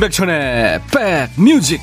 임백천의 0.00 0.80
백뮤직. 1.36 1.78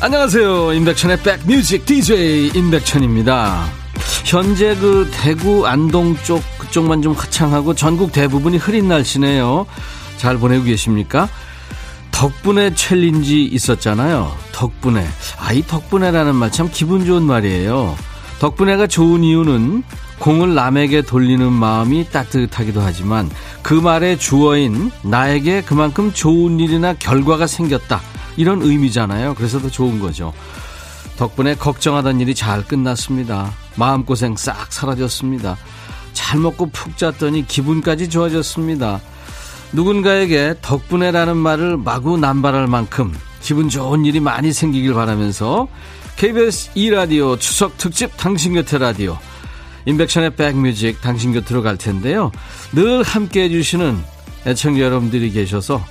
안녕하세요. 0.00 0.72
임백천의 0.72 1.22
백뮤직 1.22 1.84
DJ 1.84 2.52
임백천입니다. 2.54 3.66
현재 4.24 4.74
그 4.76 5.10
대구 5.12 5.66
안동 5.66 6.16
쪽 6.24 6.42
그쪽만 6.56 7.02
좀 7.02 7.12
화창하고 7.12 7.74
전국 7.74 8.12
대부분이 8.12 8.56
흐린 8.56 8.88
날씨네요 8.88 9.66
잘 10.18 10.36
보내고 10.38 10.64
계십니까? 10.64 11.28
덕분에 12.10 12.74
챌린지 12.74 13.44
있었잖아요. 13.44 14.34
덕분에. 14.52 15.06
아, 15.38 15.52
이 15.52 15.62
덕분에라는 15.66 16.34
말 16.34 16.50
참 16.50 16.68
기분 16.72 17.04
좋은 17.06 17.22
말이에요. 17.22 17.96
덕분에가 18.40 18.86
좋은 18.88 19.22
이유는 19.22 19.82
공을 20.18 20.54
남에게 20.54 21.02
돌리는 21.02 21.52
마음이 21.52 22.08
따뜻하기도 22.10 22.80
하지만 22.80 23.30
그 23.62 23.74
말의 23.74 24.18
주어인 24.18 24.90
나에게 25.02 25.62
그만큼 25.62 26.12
좋은 26.12 26.58
일이나 26.58 26.94
결과가 26.94 27.46
생겼다. 27.46 28.00
이런 28.36 28.62
의미잖아요. 28.62 29.34
그래서 29.34 29.60
더 29.60 29.68
좋은 29.70 30.00
거죠. 30.00 30.32
덕분에 31.16 31.54
걱정하던 31.56 32.20
일이 32.20 32.34
잘 32.34 32.64
끝났습니다. 32.64 33.52
마음고생 33.76 34.36
싹 34.36 34.72
사라졌습니다. 34.72 35.56
잘 36.12 36.40
먹고 36.40 36.70
푹 36.70 36.96
잤더니 36.96 37.46
기분까지 37.46 38.10
좋아졌습니다. 38.10 39.00
누군가에게 39.72 40.54
덕분에라는 40.62 41.36
말을 41.36 41.76
마구 41.76 42.16
남발할 42.16 42.66
만큼 42.66 43.14
기분 43.40 43.68
좋은 43.68 44.04
일이 44.04 44.20
많이 44.20 44.52
생기길 44.52 44.94
바라면서 44.94 45.68
KBS 46.16 46.72
2라디오 46.74 47.38
추석 47.38 47.78
특집 47.78 48.10
당신 48.16 48.54
곁에 48.54 48.78
라디오 48.78 49.18
인백션의 49.86 50.36
백뮤직 50.36 51.00
당신 51.00 51.32
곁으로 51.32 51.62
갈 51.62 51.76
텐데요. 51.78 52.30
늘 52.72 53.02
함께 53.02 53.44
해주시는 53.44 53.98
애청자 54.46 54.80
여러분들이 54.80 55.30
계셔서 55.30 55.82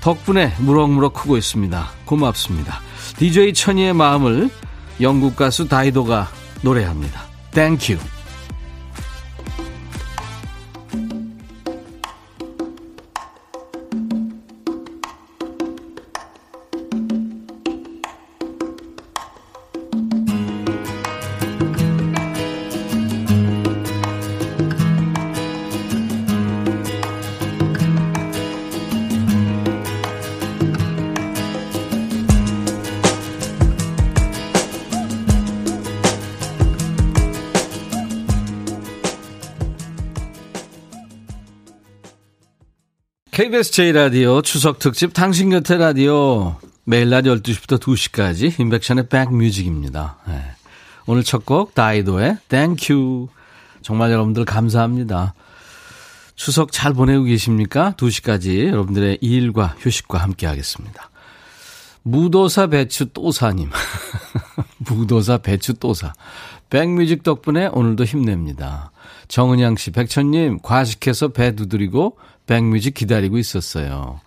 덕분에 0.00 0.54
무럭무럭 0.58 1.14
크고 1.14 1.36
있습니다. 1.36 1.88
고맙습니다. 2.04 2.80
DJ 3.18 3.54
천이의 3.54 3.92
마음을 3.92 4.50
영국 5.00 5.36
가수 5.36 5.68
다이도가 5.68 6.28
노래합니다. 6.62 7.22
땡큐. 7.52 8.15
KBS 43.36 43.70
제1라디오 43.70 44.42
추석 44.42 44.78
특집 44.78 45.12
당신 45.12 45.50
곁에 45.50 45.76
라디오 45.76 46.56
매일 46.84 47.10
낮 47.10 47.24
12시부터 47.24 47.78
2시까지 47.78 48.58
임백천의 48.58 49.10
백뮤직입니다. 49.10 50.16
네. 50.26 50.42
오늘 51.06 51.22
첫 51.22 51.44
곡 51.44 51.74
다이도의 51.74 52.38
Thank 52.48 52.98
You 52.98 53.28
정말 53.82 54.10
여러분들 54.10 54.46
감사합니다. 54.46 55.34
추석 56.34 56.72
잘 56.72 56.94
보내고 56.94 57.24
계십니까? 57.24 57.92
2시까지 57.98 58.68
여러분들의 58.68 59.18
일과 59.20 59.76
휴식과 59.80 60.16
함께 60.16 60.46
하겠습니다. 60.46 61.10
무도사 62.04 62.68
배추도사님. 62.68 63.68
무도사 64.78 65.36
배추도사. 65.36 66.14
백뮤직 66.70 67.22
덕분에 67.22 67.66
오늘도 67.66 68.04
힘냅니다. 68.04 68.92
정은양 69.28 69.76
씨, 69.76 69.90
백천님, 69.90 70.60
과식해서 70.62 71.28
배 71.28 71.54
두드리고 71.54 72.16
백뮤직 72.46 72.94
기다리고 72.94 73.38
있었어요. 73.38 74.20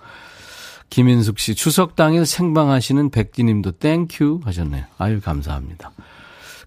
김인숙 0.90 1.40
씨, 1.40 1.56
추석 1.56 1.96
당일 1.96 2.25
생방하시는 2.25 3.12
백디님도 3.12 3.74
thank 3.74 4.16
you 4.16 4.42
하셨네요. 4.44 4.85
아유, 4.97 5.22
감사합니다. 5.22 5.91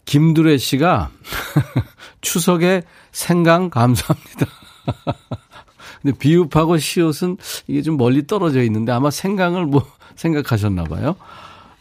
김두래 0.05 0.59
씨가 0.59 1.11
추석에 2.21 2.83
생강 3.11 3.71
감사합니다. 3.71 4.47
근데 6.03 6.19
비읍하고 6.19 6.79
시옷은 6.79 7.37
이게 7.69 7.83
좀 7.83 7.97
멀리 7.97 8.27
떨어져 8.27 8.63
있는데 8.65 8.93
아마 8.93 9.11
생강을 9.11 9.67
뭐 9.67 9.87
생각하셨나 10.17 10.85
봐요. 10.85 11.17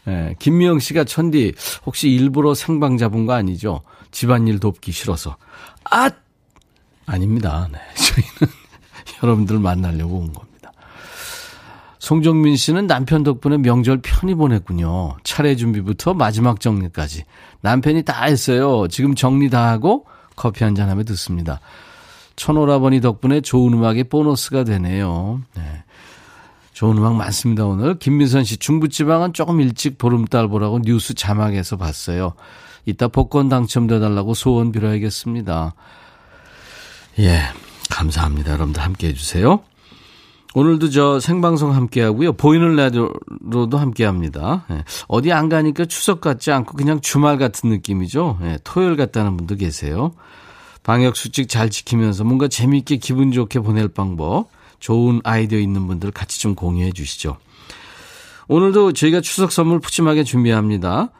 예, 0.08 0.34
김미영 0.38 0.80
씨가 0.80 1.04
천디 1.04 1.54
혹시 1.86 2.10
일부러 2.10 2.54
생방 2.54 2.98
잡은 2.98 3.26
거 3.26 3.34
아니죠? 3.34 3.82
집안일 4.10 4.58
돕기 4.58 4.92
싫어서. 4.92 5.36
아! 5.90 6.10
아닙니다. 7.06 7.68
네. 7.72 7.78
저희는 7.94 8.61
여러분들 9.22 9.58
만나려고 9.58 10.18
온 10.18 10.32
겁니다. 10.32 10.72
송정민 11.98 12.56
씨는 12.56 12.88
남편 12.88 13.22
덕분에 13.22 13.58
명절 13.58 14.00
편히 14.02 14.34
보냈군요. 14.34 15.16
차례 15.22 15.54
준비부터 15.54 16.14
마지막 16.14 16.60
정리까지. 16.60 17.24
남편이 17.60 18.02
다 18.02 18.24
했어요. 18.24 18.88
지금 18.88 19.14
정리 19.14 19.50
다 19.50 19.70
하고 19.70 20.06
커피 20.34 20.64
한 20.64 20.74
잔 20.74 20.88
하며 20.88 21.04
듣습니다. 21.04 21.60
천오라버니 22.34 23.00
덕분에 23.00 23.40
좋은 23.40 23.72
음악이 23.74 24.04
보너스가 24.04 24.64
되네요. 24.64 25.42
네. 25.54 25.62
좋은 26.72 26.96
음악 26.96 27.14
많습니다, 27.14 27.66
오늘. 27.66 27.98
김민선 27.98 28.44
씨, 28.44 28.56
중부지방은 28.56 29.34
조금 29.34 29.60
일찍 29.60 29.98
보름달 29.98 30.48
보라고 30.48 30.80
뉴스 30.80 31.14
자막에서 31.14 31.76
봤어요. 31.76 32.32
이따 32.86 33.06
복권 33.06 33.48
당첨돼달라고 33.48 34.34
소원 34.34 34.72
빌어야겠습니다. 34.72 35.74
예. 37.20 37.42
감사합니다. 38.02 38.52
여러분들 38.52 38.82
함께 38.82 39.08
해주세요. 39.08 39.60
오늘도 40.54 40.90
저 40.90 41.20
생방송 41.20 41.74
함께 41.74 42.02
하고요. 42.02 42.32
보이는 42.34 42.74
라디오로도 42.76 43.78
함께 43.78 44.04
합니다. 44.04 44.64
예. 44.70 44.84
어디 45.08 45.32
안 45.32 45.48
가니까 45.48 45.84
추석 45.86 46.20
같지 46.20 46.50
않고 46.50 46.76
그냥 46.76 47.00
주말 47.00 47.38
같은 47.38 47.70
느낌이죠. 47.70 48.38
예. 48.42 48.58
토요일 48.64 48.96
같다는 48.96 49.36
분도 49.36 49.54
계세요. 49.54 50.12
방역 50.82 51.16
수칙 51.16 51.48
잘 51.48 51.70
지키면서 51.70 52.24
뭔가 52.24 52.48
재미있게 52.48 52.96
기분 52.96 53.30
좋게 53.30 53.60
보낼 53.60 53.88
방법, 53.88 54.48
좋은 54.80 55.20
아이디어 55.22 55.58
있는 55.58 55.86
분들 55.86 56.10
같이 56.10 56.40
좀 56.40 56.54
공유해 56.54 56.90
주시죠. 56.90 57.36
오늘도 58.48 58.92
저희가 58.92 59.20
추석 59.20 59.52
선물 59.52 59.78
푸짐하게 59.78 60.24
준비합니다. 60.24 61.10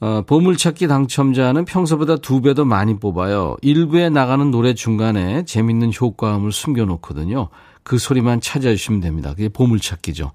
어, 0.00 0.22
보물찾기 0.22 0.88
당첨자는 0.88 1.64
평소보다 1.64 2.16
두 2.16 2.40
배 2.42 2.54
더 2.54 2.64
많이 2.64 2.98
뽑아요. 2.98 3.56
일부에 3.62 4.10
나가는 4.10 4.50
노래 4.50 4.74
중간에 4.74 5.44
재밌는 5.44 5.92
효과음을 5.98 6.52
숨겨놓거든요. 6.52 7.48
그 7.82 7.98
소리만 7.98 8.40
찾아주시면 8.40 9.00
됩니다. 9.00 9.30
그게 9.30 9.48
보물찾기죠. 9.48 10.32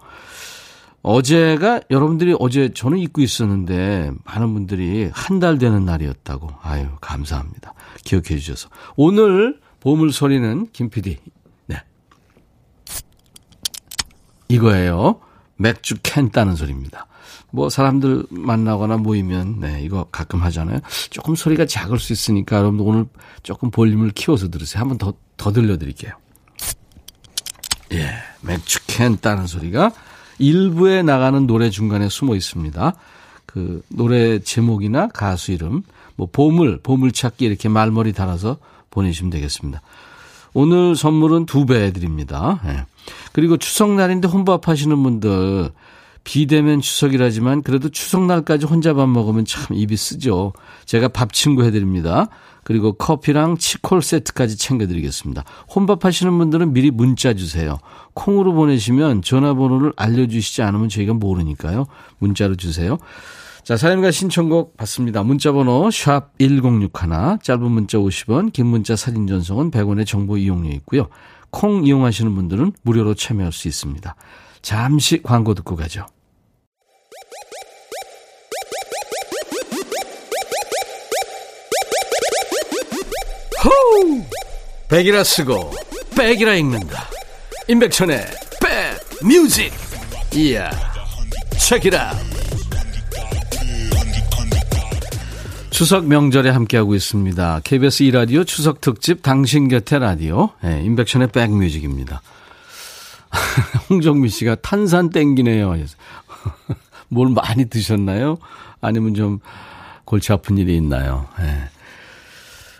어제가 1.03 1.81
여러분들이 1.89 2.35
어제 2.39 2.69
저는 2.73 2.97
잊고 2.99 3.21
있었는데 3.21 4.11
많은 4.23 4.53
분들이 4.53 5.09
한 5.13 5.39
달 5.39 5.57
되는 5.57 5.83
날이었다고. 5.85 6.49
아유, 6.61 6.87
감사합니다. 7.01 7.73
기억해 8.03 8.37
주셔서. 8.37 8.69
오늘 8.95 9.59
보물 9.79 10.11
소리는 10.11 10.67
김 10.73 10.89
PD. 10.89 11.17
네. 11.67 11.77
이거예요. 14.49 15.19
맥주 15.57 15.95
캔 16.03 16.29
따는 16.31 16.55
소리입니다. 16.55 17.07
뭐 17.51 17.69
사람들 17.69 18.25
만나거나 18.29 18.97
모이면 18.97 19.59
네 19.59 19.81
이거 19.83 20.05
가끔 20.11 20.41
하잖아요. 20.43 20.79
조금 21.09 21.35
소리가 21.35 21.65
작을 21.65 21.99
수 21.99 22.13
있으니까 22.13 22.57
여러분들 22.57 22.85
오늘 22.85 23.05
조금 23.43 23.69
볼륨을 23.71 24.11
키워서 24.11 24.49
들으세요. 24.49 24.81
한번 24.81 24.97
더더 24.97 25.51
들려드릴게요. 25.51 26.13
예, 27.93 28.13
맥주캔 28.41 29.17
따는 29.19 29.47
소리가 29.47 29.91
일부에 30.39 31.03
나가는 31.03 31.45
노래 31.45 31.69
중간에 31.69 32.07
숨어 32.09 32.35
있습니다. 32.35 32.93
그 33.45 33.81
노래 33.89 34.39
제목이나 34.39 35.09
가수 35.09 35.51
이름, 35.51 35.83
뭐 36.15 36.29
보물, 36.31 36.79
보물찾기 36.81 37.43
이렇게 37.43 37.67
말머리 37.67 38.13
달아서 38.13 38.57
보내주시면 38.91 39.29
되겠습니다. 39.29 39.81
오늘 40.53 40.95
선물은 40.95 41.45
두 41.45 41.65
배 41.65 41.91
드립니다. 41.91 42.61
예. 42.65 42.85
그리고 43.33 43.57
추석날인데 43.57 44.27
혼밥 44.27 44.67
하시는 44.67 45.01
분들 45.03 45.71
비대면 46.23 46.81
추석이라지만 46.81 47.63
그래도 47.63 47.89
추석날까지 47.89 48.65
혼자 48.65 48.93
밥 48.93 49.07
먹으면 49.09 49.45
참 49.45 49.75
입이 49.75 49.95
쓰죠. 49.97 50.53
제가 50.85 51.07
밥 51.07 51.33
친구 51.33 51.63
해드립니다. 51.63 52.27
그리고 52.63 52.93
커피랑 52.93 53.57
치콜 53.57 54.01
세트까지 54.01 54.57
챙겨드리겠습니다. 54.57 55.43
혼밥 55.73 56.05
하시는 56.05 56.37
분들은 56.37 56.73
미리 56.73 56.91
문자 56.91 57.33
주세요. 57.33 57.79
콩으로 58.13 58.53
보내시면 58.53 59.23
전화번호를 59.23 59.93
알려주시지 59.95 60.61
않으면 60.61 60.89
저희가 60.89 61.13
모르니까요. 61.13 61.85
문자로 62.19 62.55
주세요. 62.55 62.97
자, 63.63 63.77
사연과 63.77 64.11
신청곡 64.11 64.77
받습니다. 64.77 65.23
문자번호 65.23 65.91
샵 65.91 66.31
1061, 66.39 67.39
짧은 67.43 67.71
문자 67.71 67.97
50원, 67.97 68.51
긴 68.53 68.67
문자 68.67 68.95
사진 68.95 69.27
전송은 69.27 69.71
100원의 69.71 70.05
정보 70.05 70.37
이용료 70.37 70.69
있고요. 70.71 71.09
콩 71.51 71.85
이용하시는 71.85 72.33
분들은 72.33 72.73
무료로 72.83 73.13
참여할 73.13 73.51
수 73.51 73.67
있습니다. 73.67 74.15
잠시 74.61 75.21
광고 75.21 75.53
듣고 75.53 75.75
가죠. 75.75 76.05
호우! 83.63 84.23
백이라 84.89 85.23
쓰고 85.23 85.71
백이라 86.17 86.55
읽는다. 86.55 87.07
임백천의 87.67 88.25
백 88.61 89.25
뮤직. 89.25 89.71
이야. 90.33 90.69
책이라. 91.57 92.13
추석 95.69 96.05
명절에 96.05 96.49
함께하고 96.49 96.93
있습니다. 96.93 97.61
KBS 97.63 98.03
2라디오 98.03 98.45
추석 98.45 98.81
특집 98.81 99.23
당신 99.23 99.67
곁에 99.67 99.97
라디오. 99.97 100.49
네, 100.61 100.83
임백천의 100.83 101.29
백뮤직입니다. 101.29 102.21
홍정미 103.89 104.29
씨가 104.29 104.55
탄산 104.55 105.09
땡기네요. 105.09 105.75
뭘 107.09 107.29
많이 107.29 107.65
드셨나요? 107.65 108.37
아니면 108.79 109.13
좀 109.13 109.39
골치 110.05 110.31
아픈 110.33 110.57
일이 110.57 110.75
있나요? 110.77 111.27
네. 111.39 111.63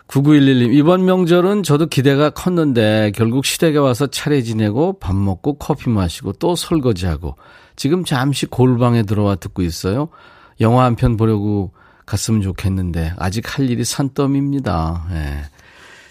9911님, 0.08 0.74
이번 0.74 1.06
명절은 1.06 1.64
저도 1.64 1.86
기대가 1.86 2.30
컸는데 2.32 3.14
결국 3.16 3.46
시댁에 3.46 3.78
와서 3.78 4.08
차례 4.08 4.42
지내고 4.42 5.00
밥 5.00 5.16
먹고 5.16 5.54
커피 5.58 5.90
마시고 5.90 6.34
또 6.34 6.56
설거지하고 6.58 7.38
지금 7.78 8.04
잠시 8.04 8.46
골방에 8.46 9.04
들어와 9.04 9.36
듣고 9.36 9.62
있어요. 9.62 10.10
영화 10.60 10.84
한 10.84 10.96
편 10.96 11.16
보려고 11.16 11.72
갔으면 12.06 12.42
좋겠는데 12.42 13.14
아직 13.18 13.58
할 13.58 13.70
일이 13.70 13.86
산더미입니다. 13.86 15.06
예. 15.12 15.44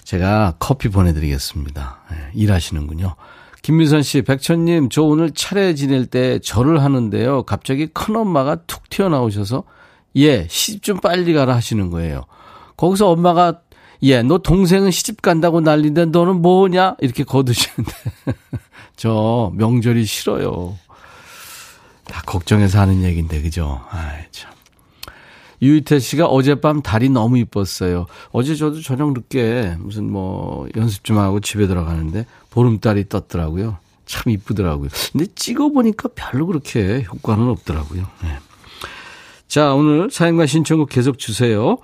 제가 0.05 0.55
커피 0.59 0.89
보내드리겠습니다. 0.89 1.99
예. 2.12 2.17
일하시는군요. 2.33 3.15
김미선 3.62 4.03
씨, 4.03 4.23
백천님, 4.23 4.89
저 4.89 5.03
오늘 5.03 5.31
차례 5.33 5.75
지낼 5.75 6.07
때 6.07 6.39
절을 6.39 6.83
하는데요. 6.83 7.43
갑자기 7.43 7.87
큰엄마가 7.89 8.65
툭 8.67 8.89
튀어나오셔서, 8.89 9.65
예, 10.17 10.47
시집 10.49 10.83
좀 10.83 10.99
빨리 10.99 11.35
가라 11.35 11.55
하시는 11.55 11.91
거예요. 11.91 12.25
거기서 12.77 13.11
엄마가, 13.11 13.61
예, 14.03 14.23
너 14.23 14.39
동생은 14.39 14.91
시집 14.91 15.21
간다고 15.21 15.61
난리인데 15.61 16.07
너는 16.07 16.41
뭐냐? 16.41 16.97
이렇게 17.01 17.23
거두시는데. 17.23 17.93
저 18.97 19.53
명절이 19.55 20.05
싫어요. 20.05 20.79
다 22.07 22.23
걱정해서 22.25 22.81
하는 22.81 23.03
얘기인데, 23.03 23.43
그죠? 23.43 23.83
아이, 23.91 24.25
참. 24.31 24.51
유희태 25.62 25.99
씨가 25.99 26.27
어젯밤 26.27 26.83
달이 26.83 27.11
너무 27.11 27.39
이뻤어요. 27.39 28.07
어제 28.33 28.55
저도 28.55 28.81
저녁 28.81 29.12
늦게 29.12 29.77
무슨 29.79 30.11
뭐 30.11 30.67
연습 30.77 31.05
좀 31.05 31.19
하고 31.19 31.41
집에 31.41 31.67
들어가는데 31.67 32.25
보름달이 32.50 33.08
떴더라고요. 33.08 33.79
참 34.06 34.32
이쁘더라고요. 34.32 34.88
근데 35.12 35.26
찍어보니까 35.35 36.11
별로 36.14 36.47
그렇게 36.47 37.05
효과는 37.05 37.49
없더라고요. 37.49 38.06
네. 38.23 38.38
자, 39.47 39.73
오늘 39.75 40.11
사연과 40.11 40.47
신청곡 40.47 40.88
계속 40.88 41.19
주세요. 41.19 41.79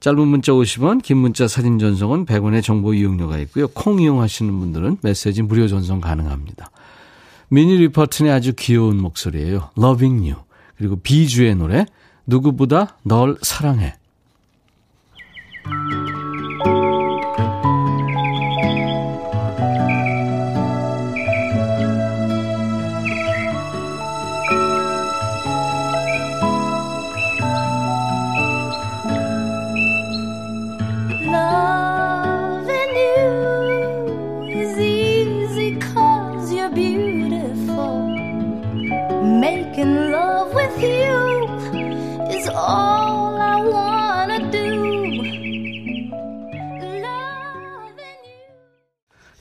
짧은 0.00 0.28
문자 0.28 0.52
50원, 0.52 1.02
긴 1.02 1.18
문자 1.18 1.48
사진 1.48 1.78
전송은 1.78 2.26
100원의 2.26 2.62
정보 2.62 2.94
이용료가 2.94 3.38
있고요. 3.38 3.68
콩 3.68 4.00
이용하시는 4.00 4.58
분들은 4.58 4.98
메시지 5.02 5.42
무료 5.42 5.66
전송 5.68 6.00
가능합니다. 6.00 6.70
미니 7.48 7.76
리퍼튼의 7.78 8.32
아주 8.32 8.52
귀여운 8.56 9.00
목소리예요. 9.00 9.70
Loving 9.78 10.30
You. 10.30 10.44
그리고 10.76 10.96
비주의 10.96 11.54
노래 11.54 11.86
누구보다 12.26 12.98
널 13.02 13.36
사랑해. 13.42 13.94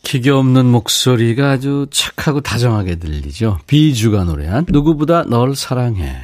기계 0.08 0.32
없는 0.32 0.68
목소리가 0.68 1.52
아주 1.52 1.88
착하고 1.92 2.40
다정하게 2.40 2.96
들리죠. 2.96 3.60
비주가 3.68 4.24
노래한 4.24 4.68
누구보다 4.70 5.24
널 5.24 5.54
사랑해. 5.54 6.16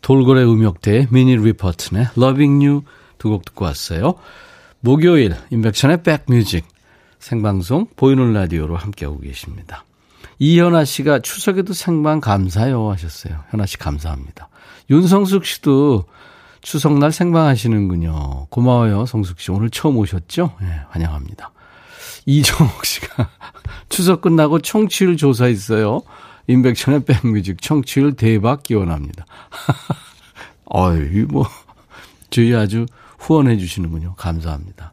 돌고래 0.00 0.44
음역대 0.44 1.08
미니 1.10 1.36
리퍼튼의 1.36 2.10
Loving 2.16 2.64
You 2.64 2.82
두 3.18 3.30
곡 3.30 3.44
듣고 3.46 3.64
왔어요. 3.64 4.14
목요일 4.78 5.34
인백션의 5.50 6.04
백뮤직 6.04 6.68
생방송 7.18 7.88
보이는 7.96 8.32
라디오로 8.32 8.76
함께하고 8.76 9.18
계십니다. 9.18 9.84
이현아 10.38 10.84
씨가 10.84 11.18
추석에도 11.18 11.72
생방 11.72 12.20
감사요 12.20 12.92
하셨어요. 12.92 13.42
현아 13.50 13.66
씨 13.66 13.76
감사합니다. 13.76 14.48
윤성숙 14.90 15.46
씨도 15.46 16.04
추석날 16.62 17.10
생방 17.10 17.46
하시는군요. 17.46 18.46
고마워요, 18.50 19.04
성숙 19.06 19.40
씨. 19.40 19.50
오늘 19.50 19.68
처음 19.70 19.96
오셨죠? 19.96 20.52
네, 20.60 20.68
환영합니다. 20.90 21.50
이정옥 22.26 22.84
씨가 22.84 23.28
추석 23.88 24.22
끝나고 24.22 24.60
청취율 24.60 25.16
조사했어요. 25.16 26.02
인백천의 26.46 27.04
백뮤직 27.04 27.60
청취율 27.60 28.14
대박 28.14 28.62
기원합니다. 28.62 29.24
어이, 30.66 31.24
뭐, 31.28 31.46
저희 32.30 32.54
아주 32.54 32.86
후원해 33.18 33.56
주시는군요. 33.56 34.14
감사합니다. 34.16 34.92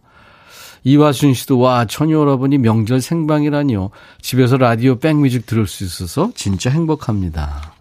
이화순 0.83 1.33
씨도 1.33 1.59
와 1.59 1.85
처녀 1.85 2.19
여러분이 2.19 2.57
명절 2.57 3.01
생방이라니요. 3.01 3.91
집에서 4.21 4.57
라디오 4.57 4.97
백뮤직 4.97 5.45
들을 5.45 5.67
수 5.67 5.83
있어서 5.83 6.31
진짜 6.35 6.69
행복합니다. 6.69 7.73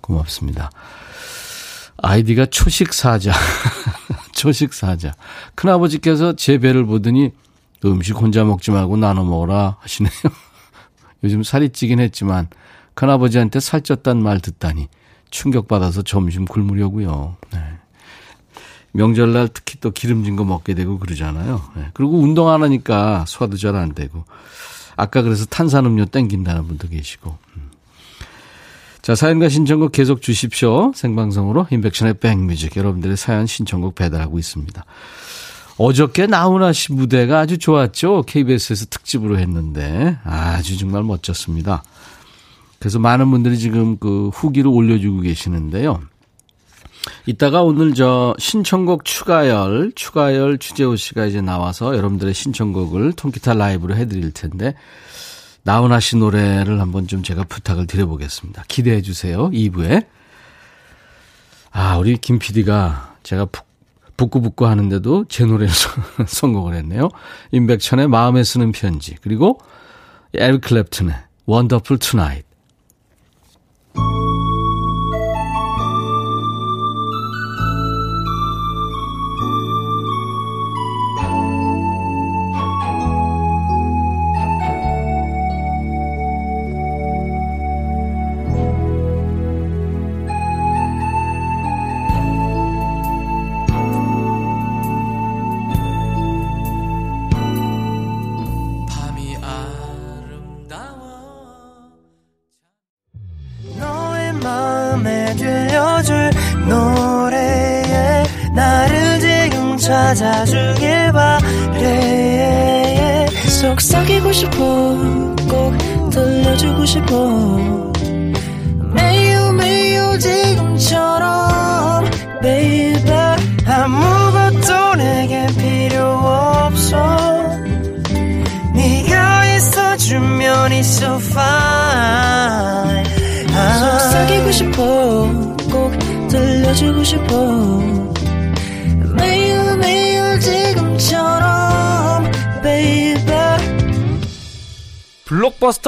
고맙습니다. 0.00 0.70
아이디가 1.98 2.46
초식사자. 2.46 3.32
초식사자. 4.32 5.14
큰아버지께서 5.54 6.34
제 6.34 6.58
배를 6.58 6.86
보더니 6.86 7.32
음식 7.84 8.16
혼자 8.16 8.44
먹지 8.44 8.70
말고 8.70 8.96
나눠 8.96 9.24
먹어라 9.24 9.76
하시네요. 9.80 10.12
요즘 11.24 11.42
살이 11.42 11.70
찌긴 11.70 12.00
했지만 12.00 12.48
큰아버지한테 12.94 13.58
살쪘단 13.58 14.18
말 14.18 14.40
듣다니 14.40 14.88
충격받아서 15.30 16.02
점심 16.02 16.44
굶으려고요. 16.44 17.36
네. 17.52 17.60
명절날 18.92 19.48
특히 19.54 19.78
또 19.80 19.90
기름진 19.90 20.36
거 20.36 20.44
먹게 20.44 20.74
되고 20.74 20.98
그러잖아요. 20.98 21.62
네. 21.76 21.90
그리고 21.94 22.18
운동 22.18 22.48
안 22.48 22.62
하니까 22.62 23.24
소화도 23.26 23.56
잘 23.56 23.76
안 23.76 23.94
되고. 23.94 24.24
아까 24.96 25.22
그래서 25.22 25.46
탄산음료 25.46 26.06
땡긴다는 26.06 26.66
분도 26.66 26.88
계시고. 26.88 27.38
음. 27.56 27.70
자, 29.00 29.14
사연과 29.14 29.48
신청곡 29.48 29.92
계속 29.92 30.20
주십시오. 30.20 30.92
생방송으로 30.94 31.66
인백션의 31.70 32.14
백뮤직 32.14 32.76
여러분들의 32.76 33.16
사연 33.16 33.46
신청곡 33.46 33.94
배달하고 33.94 34.38
있습니다. 34.38 34.84
어저께 35.82 36.26
나훈아 36.26 36.74
씨 36.74 36.92
무대가 36.92 37.38
아주 37.38 37.56
좋았죠. 37.56 38.24
KBS에서 38.26 38.84
특집으로 38.90 39.38
했는데 39.38 40.18
아주 40.24 40.76
정말 40.76 41.04
멋졌습니다. 41.04 41.82
그래서 42.78 42.98
많은 42.98 43.30
분들이 43.30 43.58
지금 43.58 43.96
그 43.96 44.28
후기를 44.28 44.70
올려주고 44.70 45.22
계시는데요. 45.22 46.02
이따가 47.24 47.62
오늘 47.62 47.94
저 47.94 48.34
신청곡 48.38 49.06
추가열, 49.06 49.92
추가열 49.94 50.58
주재호 50.58 50.96
씨가 50.96 51.24
이제 51.24 51.40
나와서 51.40 51.96
여러분들의 51.96 52.34
신청곡을 52.34 53.14
통기타 53.14 53.54
라이브로 53.54 53.96
해드릴 53.96 54.32
텐데, 54.32 54.74
나훈아 55.62 55.98
씨 55.98 56.16
노래를 56.16 56.78
한번 56.78 57.06
좀 57.06 57.22
제가 57.22 57.44
부탁을 57.44 57.86
드려보겠습니다. 57.86 58.64
기대해 58.68 59.00
주세요. 59.00 59.48
2부에. 59.48 60.04
아, 61.70 61.96
우리 61.96 62.18
김 62.18 62.38
PD가 62.38 63.14
제가 63.22 63.46
북구북구 64.20 64.66
하는데도 64.66 65.24
제 65.28 65.46
노래를 65.46 65.72
선곡을 66.28 66.74
했네요. 66.74 67.08
임백천의 67.52 68.08
마음에 68.08 68.44
쓰는 68.44 68.70
편지. 68.70 69.16
그리고 69.22 69.58
에릭 70.34 70.60
클랩튼의 70.60 71.14
Wonderful 71.48 71.98
Tonight. 71.98 72.46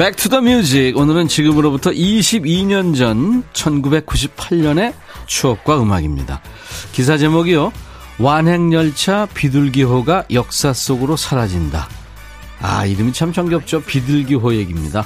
Music. 0.00 0.96
오늘은 0.96 1.26
지금으로부터 1.26 1.90
22년 1.90 2.96
전 2.96 3.42
1998년의 3.52 4.94
추억과 5.26 5.82
음악입니다. 5.82 6.40
기사 6.92 7.18
제목이요. 7.18 7.72
완행열차 8.20 9.26
비둘기호가 9.34 10.26
역사 10.32 10.72
속으로 10.72 11.16
사라진다. 11.16 11.88
아, 12.60 12.86
이름이 12.86 13.12
참 13.12 13.32
정겹죠. 13.32 13.82
비둘기호 13.82 14.54
얘기입니다. 14.54 15.04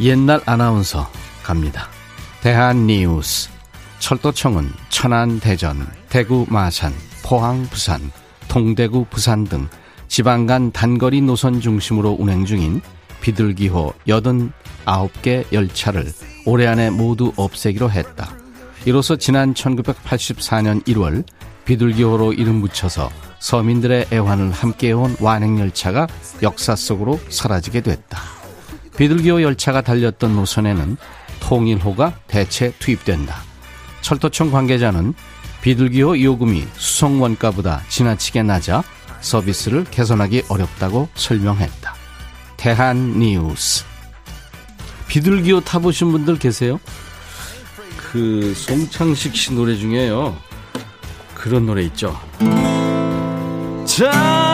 옛날 0.00 0.40
아나운서 0.46 1.08
갑니다. 1.44 1.86
대한뉴스. 2.40 3.50
철도청은 4.00 4.72
천안, 4.88 5.38
대전, 5.38 5.86
대구, 6.08 6.44
마산, 6.48 6.92
포항, 7.22 7.68
부산, 7.70 8.10
동대구, 8.48 9.06
부산 9.10 9.44
등 9.44 9.68
지방 10.08 10.46
간 10.46 10.72
단거리 10.72 11.20
노선 11.20 11.60
중심으로 11.60 12.16
운행 12.18 12.44
중인 12.44 12.82
비둘기호 13.22 13.94
89개 14.06 15.50
열차를 15.52 16.12
올해 16.44 16.66
안에 16.66 16.90
모두 16.90 17.32
없애기로 17.36 17.90
했다. 17.90 18.34
이로써 18.84 19.16
지난 19.16 19.54
1984년 19.54 20.84
1월 20.84 21.24
비둘기호로 21.64 22.32
이름 22.34 22.60
붙여서 22.60 23.10
서민들의 23.38 24.08
애환을 24.12 24.50
함께해온 24.50 25.16
완행열차가 25.20 26.06
역사 26.42 26.76
속으로 26.76 27.18
사라지게 27.28 27.80
됐다. 27.80 28.20
비둘기호 28.96 29.42
열차가 29.42 29.80
달렸던 29.80 30.36
노선에는 30.36 30.96
통일호가 31.40 32.18
대체 32.26 32.72
투입된다. 32.78 33.36
철도청 34.00 34.50
관계자는 34.50 35.14
비둘기호 35.62 36.20
요금이 36.20 36.66
수송 36.74 37.22
원가보다 37.22 37.82
지나치게 37.88 38.42
낮아 38.42 38.82
서비스를 39.20 39.84
개선하기 39.84 40.44
어렵다고 40.48 41.08
설명했다. 41.14 42.01
대한 42.62 43.18
뉴스. 43.18 43.84
비둘기호 45.08 45.62
타보신 45.62 46.12
분들 46.12 46.38
계세요? 46.38 46.78
그 47.96 48.54
송창식 48.54 49.34
씨 49.34 49.52
노래 49.52 49.74
중에요. 49.74 50.36
그런 51.34 51.66
노래 51.66 51.82
있죠. 51.82 52.16
자 53.84 54.51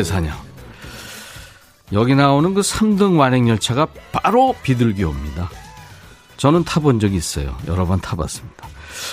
있었죠. 0.00 0.14
고래사냥. 0.22 0.36
여기 1.92 2.14
나오는 2.14 2.54
그 2.54 2.62
3등 2.62 3.18
완행열차가 3.18 3.86
바로 4.12 4.54
비둘기호입니다. 4.62 5.50
저는 6.38 6.64
타본 6.64 7.00
적이 7.00 7.16
있어요. 7.16 7.56
여러 7.66 7.86
번 7.86 8.00
타봤습니다. 8.00 8.68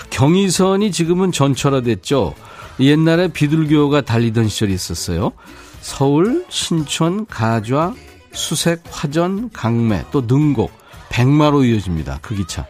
경의선이 0.10 0.92
지금은 0.92 1.32
전철화됐죠. 1.32 2.34
옛날에 2.80 3.28
비둘기호가 3.28 4.02
달리던 4.02 4.48
시절이 4.48 4.74
있었어요. 4.74 5.34
서울, 5.82 6.46
신촌, 6.50 7.26
가좌, 7.26 7.94
수색, 8.32 8.84
화전, 8.90 9.50
강매, 9.52 10.06
또 10.12 10.22
능곡, 10.22 10.72
백마로 11.10 11.66
이어집니다. 11.66 12.20
그 12.22 12.36
기차. 12.36 12.66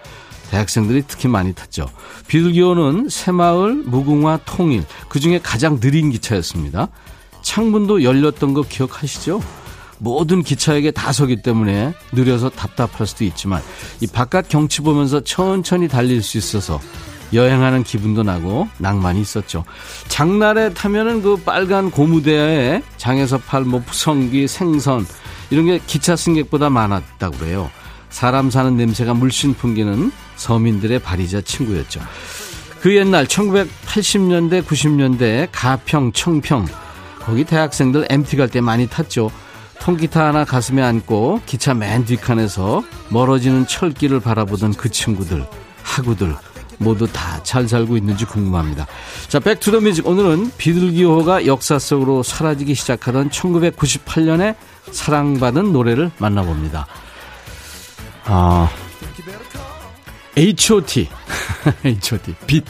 대학생들이 0.50 1.04
특히 1.08 1.28
많이 1.28 1.54
탔죠. 1.54 1.88
비둘기호는 2.28 3.10
새마을, 3.10 3.84
무궁화, 3.86 4.40
통일, 4.46 4.84
그 5.08 5.20
중에 5.20 5.40
가장 5.44 5.80
느린 5.80 6.10
기차였습니다. 6.10 6.90
창문도 7.50 8.04
열렸던 8.04 8.54
거 8.54 8.62
기억하시죠? 8.62 9.42
모든 9.98 10.44
기차에게 10.44 10.92
다 10.92 11.12
서기 11.12 11.42
때문에 11.42 11.96
느려서 12.12 12.52
답답할 12.52 13.08
수도 13.08 13.24
있지만 13.24 13.64
이 14.02 14.06
바깥 14.06 14.50
경치 14.50 14.82
보면서 14.82 15.22
천천히 15.22 15.88
달릴 15.88 16.22
수 16.22 16.38
있어서 16.38 16.80
여행하는 17.34 17.84
기분도 17.84 18.22
나고 18.22 18.68
낭만이 18.78 19.20
있었죠. 19.22 19.66
장날에 20.08 20.76
타면은 20.76 21.24
그 21.24 21.38
빨간 21.38 21.90
고무대에 21.90 22.84
장에서 22.98 23.40
팔뭐 23.40 23.82
푸성기, 23.82 24.48
생선 24.48 25.08
이런 25.50 25.66
게 25.66 25.80
기차 25.88 26.16
승객보다 26.16 26.70
많았다고 26.70 27.36
그래요. 27.38 27.72
사람 28.12 28.52
사는 28.52 28.78
냄새가 28.78 29.16
물씬 29.16 29.56
풍기는 29.56 30.12
서민들의 30.36 31.00
발이자 31.00 31.42
친구였죠. 31.42 32.00
그 32.80 32.96
옛날 32.96 33.26
1980년대, 33.26 34.64
90년대 34.64 35.50
가평, 35.52 36.12
청평 36.12 36.68
거기 37.26 37.44
대학생들 37.44 38.08
MT 38.10 38.38
갈 38.38 38.50
때 38.50 38.62
많이 38.62 38.88
탔죠. 38.88 39.32
통기타 39.80 40.28
하나 40.28 40.44
가슴에 40.44 40.82
안고 40.82 41.42
기차 41.46 41.74
맨 41.74 42.04
뒷칸에서 42.06 42.84
멀어지는 43.10 43.66
철길을 43.68 44.20
바라보던 44.20 44.74
그 44.74 44.90
친구들, 44.90 45.46
학우들 45.84 46.36
모두 46.80 47.08
다 47.08 47.40
잘 47.44 47.68
살고 47.68 47.98
있는지 47.98 48.26
궁금합니다. 48.26 48.86
자, 49.28 49.40
Back 49.40 49.59
to 49.59 49.68
the 49.68 49.82
Music 49.82 50.06
오늘은 50.06 50.52
비둘기호가 50.58 51.46
역사 51.46 51.80
속으로 51.80 52.22
사라지기 52.24 52.76
시작하던 52.76 53.30
1998년에 53.30 54.56
사랑받은 54.92 55.72
노래를 55.74 56.12
만나봅니다. 56.20 56.86
아, 58.26 58.70
H.O.T. 60.38 61.10
H.O.T. 61.86 62.36
빛. 62.48 62.64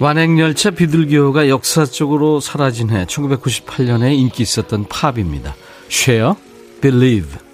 완행열차 0.00 0.70
비둘기호가 0.70 1.48
역사적으로 1.48 2.38
사라진 2.38 2.90
해 2.90 3.04
1998년에 3.06 4.16
인기 4.16 4.44
있었던 4.44 4.86
팝입니다. 4.88 5.56
Share, 5.90 6.34
Believe. 6.80 7.47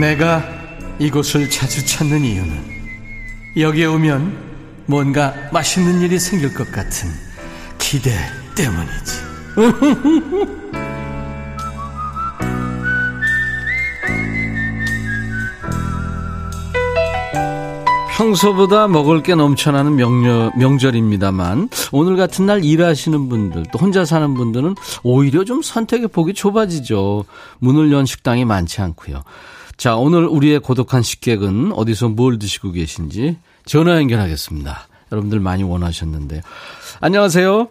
내가 0.00 0.44
이곳을 0.98 1.50
자주 1.50 1.84
찾는 1.86 2.24
이유는 2.24 2.74
여기에 3.56 3.86
오면 3.86 4.36
뭔가 4.86 5.34
맛있는 5.52 6.00
일이 6.02 6.18
생길 6.18 6.52
것 6.54 6.70
같은 6.70 7.08
기대 7.78 8.10
때문이지. 8.54 9.24
평소보다 18.16 18.86
먹을 18.86 19.24
게 19.24 19.34
넘쳐나는 19.34 19.96
명절, 19.96 20.52
명절입니다만 20.56 21.68
오늘 21.90 22.16
같은 22.16 22.46
날 22.46 22.64
일하시는 22.64 23.28
분들 23.28 23.64
또 23.72 23.78
혼자 23.78 24.04
사는 24.04 24.34
분들은 24.34 24.76
오히려 25.02 25.44
좀 25.44 25.62
선택의 25.62 26.08
폭이 26.08 26.32
좁아지죠. 26.32 27.24
문을 27.58 27.90
연 27.90 28.06
식당이 28.06 28.44
많지 28.44 28.80
않고요. 28.82 29.24
자, 29.76 29.96
오늘 29.96 30.24
우리의 30.26 30.60
고독한 30.60 31.02
식객은 31.02 31.72
어디서 31.72 32.10
뭘 32.10 32.38
드시고 32.38 32.72
계신지 32.72 33.36
전화 33.64 33.96
연결하겠습니다. 33.96 34.88
여러분들 35.12 35.40
많이 35.40 35.62
원하셨는데. 35.62 36.40
안녕하세요. 37.00 37.68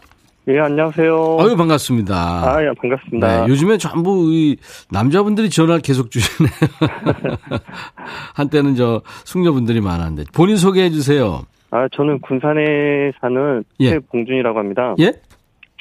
예, 0.50 0.60
안녕하세요. 0.60 1.38
아유, 1.39 1.55
반갑습니다. 1.55 2.15
아, 2.15 2.62
예, 2.62 2.67
반갑습니다. 2.77 3.45
네, 3.45 3.50
요즘에 3.50 3.77
전부 3.77 4.29
이 4.33 4.57
남자분들이 4.91 5.50
전화를 5.50 5.81
계속 5.81 6.12
주시네요. 6.12 6.51
한때는 8.36 8.75
저 8.75 9.01
숙녀분들이 9.24 9.79
많았는데 9.79 10.31
본인 10.33 10.57
소개해 10.57 10.89
주세요. 10.89 11.44
아, 11.72 11.87
저는 11.96 12.20
군산에 12.20 13.13
사는 13.22 13.63
예. 13.79 13.92
최봉준이라고 13.92 14.59
합니다. 14.59 14.96
예? 15.00 15.13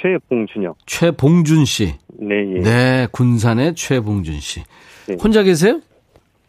최봉준이요. 0.01 0.77
최봉준 0.87 1.65
씨. 1.65 1.95
네, 2.21 2.55
예. 2.57 2.61
네, 2.61 3.09
군산의 3.11 3.75
최봉준 3.75 4.39
씨. 4.39 4.63
네. 5.09 5.17
혼자 5.21 5.43
계세요? 5.43 5.81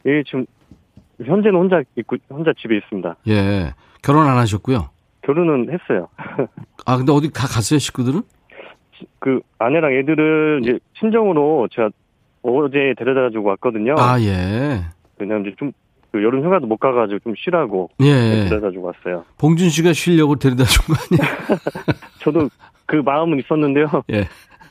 예, 0.05 0.23
지금 0.23 0.45
현재는 1.23 1.55
혼자 1.59 1.81
있고 1.95 2.17
혼자 2.29 2.51
집에 2.59 2.77
있습니다. 2.77 3.15
예. 3.27 3.73
결혼 4.01 4.27
안 4.27 4.37
하셨고요. 4.37 4.89
결혼은 5.21 5.69
했어요. 5.71 6.07
아, 6.85 6.97
근데 6.97 7.11
어디 7.11 7.31
다 7.31 7.47
갔어요, 7.47 7.79
식구들은? 7.79 8.21
그 9.19 9.39
아내랑 9.59 9.93
애들을 9.93 10.61
이제 10.63 10.79
친정으로 10.99 11.67
제가 11.71 11.89
어제 12.41 12.93
데려다 12.97 13.29
주고 13.31 13.49
왔거든요. 13.49 13.95
아, 13.97 14.19
예. 14.21 14.81
왜냐면 15.17 15.45
이제 15.47 15.55
좀 15.57 15.71
그 16.11 16.21
여름 16.23 16.45
휴가도 16.45 16.67
못 16.67 16.77
가가지고 16.77 17.17
좀 17.21 17.33
쉬라고 17.35 17.89
예. 18.01 18.45
데려다 18.47 18.69
주고 18.69 18.85
왔어요. 18.85 19.25
봉준 19.39 19.69
씨가 19.69 19.93
쉬려고 19.93 20.35
데려다 20.35 20.63
준 20.65 20.85
거 20.85 21.01
아니에요? 21.09 21.59
저도 22.21 22.49
그 22.85 22.97
마음은 22.97 23.39
있었는데요. 23.39 23.87
예. 24.11 24.27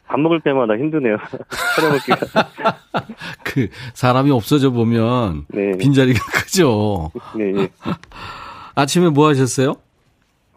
밥 0.06 0.20
먹을 0.20 0.40
때마다 0.40 0.74
힘드네요. 0.74 1.16
차려먹기가. 1.76 2.16
그 3.44 3.68
사람이 3.94 4.30
없어져 4.30 4.70
보면 4.70 5.46
네. 5.48 5.72
빈자리가 5.78 6.18
크죠. 6.32 7.10
네, 7.36 7.52
예. 7.62 7.68
아침에 8.74 9.08
뭐 9.10 9.28
하셨어요? 9.28 9.74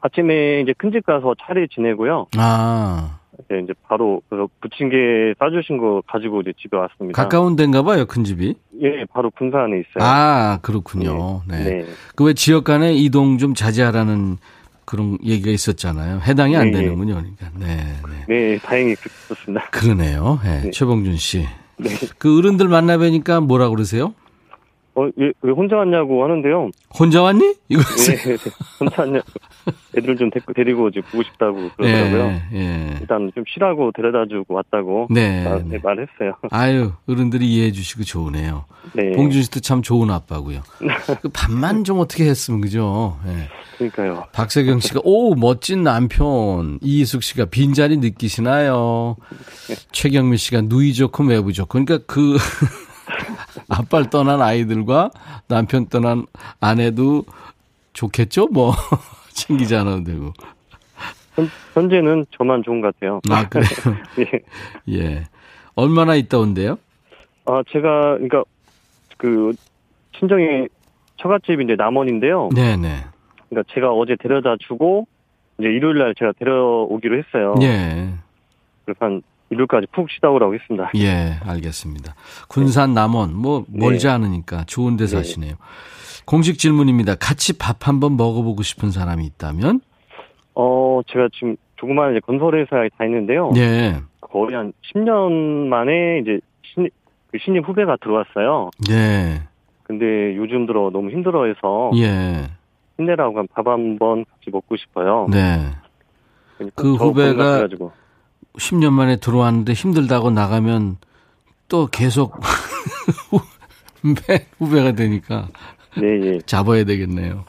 아침에 0.01 0.61
이제 0.61 0.73
큰 0.77 0.91
집 0.91 1.05
가서 1.05 1.33
차례 1.45 1.65
지내고요. 1.67 2.27
아, 2.37 3.17
네, 3.49 3.59
이제 3.63 3.73
바로 3.87 4.21
그 4.29 4.45
부침개 4.61 5.33
싸주신 5.39 5.77
거 5.77 6.01
가지고 6.07 6.41
이제 6.41 6.53
집에 6.61 6.77
왔습니다. 6.77 7.21
가까운 7.21 7.55
데인가 7.55 7.81
봐요, 7.81 8.05
큰 8.05 8.23
집이. 8.23 8.55
예, 8.81 9.05
바로 9.11 9.29
군산에 9.31 9.77
있어요. 9.79 9.99
아, 10.03 10.59
그렇군요. 10.61 11.41
네. 11.47 11.63
네. 11.63 11.85
그 12.15 12.23
왜 12.25 12.33
지역 12.33 12.65
간에 12.65 12.93
이동 12.93 13.37
좀 13.37 13.53
자제하라는 13.55 14.37
그런 14.95 15.17
얘기가 15.23 15.51
있었잖아요. 15.51 16.21
해당이 16.21 16.55
안 16.55 16.71
네, 16.71 16.77
예. 16.77 16.81
되는군요. 16.83 17.15
그러니까. 17.15 17.49
네, 17.59 17.75
네. 18.07 18.25
네, 18.27 18.57
다행히 18.59 18.95
그렇습니다. 18.95 19.69
그러네요. 19.69 20.39
네, 20.43 20.61
네. 20.61 20.71
최봉준 20.71 21.17
씨. 21.17 21.45
네. 21.77 21.89
그 22.17 22.37
어른들 22.39 22.69
만나 22.69 22.97
뵈니까 22.97 23.41
뭐라 23.41 23.69
그러세요? 23.69 24.13
어, 24.95 25.07
예, 25.19 25.31
왜 25.41 25.51
혼자 25.51 25.75
왔냐고 25.75 26.23
하는데요. 26.23 26.69
혼자 26.97 27.21
왔니? 27.21 27.55
이거 27.67 27.81
네, 27.81 28.15
네, 28.15 28.37
혼자 28.79 29.01
왔냐고. 29.01 29.25
애들 29.97 30.15
좀 30.17 30.29
데리고, 30.29 30.53
데리고 30.53 30.87
이제 30.89 31.01
보고 31.01 31.23
싶다고 31.23 31.69
그러더라고요. 31.77 32.41
예, 32.53 32.57
예. 32.59 32.97
일단 33.01 33.31
좀 33.33 33.43
쉬라고 33.47 33.91
데려다 33.95 34.25
주고 34.29 34.53
왔다고 34.55 35.07
네, 35.09 35.43
말- 35.43 35.63
네. 35.67 35.79
말했어요. 35.83 36.35
아유, 36.51 36.91
어른들이 37.07 37.47
이해해 37.51 37.71
주시고 37.71 38.03
좋으네요. 38.03 38.65
네. 38.93 39.11
봉준 39.11 39.43
씨도 39.43 39.59
참 39.61 39.81
좋은 39.81 40.09
아빠고요. 40.11 40.61
그 41.21 41.29
밥만 41.29 41.83
좀 41.83 41.99
어떻게 41.99 42.25
했으면 42.25 42.61
그죠? 42.61 43.17
예. 43.27 43.49
그러니까요. 43.77 44.25
박세경 44.31 44.79
씨가 44.79 45.01
오 45.03 45.35
멋진 45.35 45.83
남편 45.83 46.79
이희숙 46.81 47.23
씨가 47.23 47.45
빈자리 47.45 47.97
느끼시나요? 47.97 49.17
최경미 49.91 50.37
씨가 50.37 50.61
누이 50.61 50.93
좋고 50.93 51.25
외부 51.25 51.51
좋고 51.51 51.67
그러니까 51.83 51.97
그 52.07 52.37
아빠를 53.69 54.09
떠난 54.09 54.41
아이들과 54.41 55.11
남편 55.47 55.87
떠난 55.87 56.25
아내도 56.59 57.25
좋겠죠? 57.93 58.47
뭐 58.47 58.73
챙기지 59.35 59.75
않아도 59.75 60.03
되고 60.03 60.33
현, 61.35 61.49
현재는 61.73 62.25
저만 62.37 62.63
좋은 62.63 62.81
것 62.81 62.95
같아요. 62.95 63.21
아 63.29 63.47
그래요? 63.47 63.67
예. 64.19 64.97
예 64.97 65.23
얼마나 65.75 66.15
있다 66.15 66.39
온대요? 66.39 66.77
아, 67.45 67.61
제가, 67.71 68.15
그러니까, 68.15 68.43
그, 69.17 69.53
친정이 70.17 70.67
처갓집인데 71.21 71.75
남원인데요. 71.75 72.49
네네 72.55 73.05
그러니까 73.49 73.73
제가 73.73 73.91
어제 73.91 74.15
데려다 74.19 74.55
주고, 74.67 75.07
이제 75.59 75.67
일요일 75.67 75.99
날 75.99 76.15
제가 76.17 76.31
데려오기로 76.39 77.17
했어요. 77.17 77.55
예. 77.61 78.13
그래서 78.85 78.97
한 79.05 79.21
일요일까지 79.49 79.87
푹 79.93 80.09
쉬다 80.09 80.29
오라고 80.29 80.53
했습니다. 80.55 80.91
예, 80.95 81.37
알겠습니다. 81.45 82.15
군산 82.47 82.93
남원 82.93 83.35
뭐 83.35 83.65
멀지 83.67 84.07
네. 84.07 84.13
않으니까 84.13 84.63
좋은 84.65 84.97
데 84.97 85.05
네. 85.05 85.07
사시네요. 85.07 85.55
공식 86.25 86.57
질문입니다. 86.57 87.15
같이 87.15 87.57
밥 87.57 87.87
한번 87.87 88.17
먹어보고 88.17 88.63
싶은 88.63 88.91
사람이 88.91 89.25
있다면? 89.25 89.81
어, 90.55 91.01
제가 91.07 91.29
지금 91.33 91.55
조그마한 91.75 92.13
이제 92.13 92.19
건설회사에 92.21 92.89
다니는데요. 92.97 93.51
예, 93.57 94.01
거의 94.21 94.55
한 94.55 94.73
10년 94.93 95.67
만에 95.67 96.19
이제 96.21 96.39
신, 96.63 96.89
그 97.31 97.37
신입 97.43 97.67
후배가 97.67 97.97
들어왔어요. 98.01 98.71
예, 98.89 99.41
근데 99.83 100.35
요즘 100.35 100.65
들어 100.65 100.89
너무 100.91 101.11
힘들어해서 101.11 101.91
예, 101.97 102.49
힘내라고 102.97 103.37
한밥 103.37 103.67
한번 103.67 104.25
같이 104.25 104.49
먹고 104.51 104.77
싶어요. 104.77 105.27
네. 105.29 105.71
그러니까 106.57 106.81
그더 106.81 107.05
후배가 107.05 107.33
건강해가지고. 107.35 107.91
10년 108.53 108.91
만에 108.93 109.17
들어왔는데 109.17 109.73
힘들다고 109.73 110.31
나가면 110.31 110.97
또 111.67 111.87
계속 111.87 112.39
후배, 114.01 114.45
후배가 114.59 114.93
되니까 114.93 115.49
네, 115.97 116.21
예, 116.27 116.39
잡아야 116.45 116.83
되겠네요. 116.83 117.45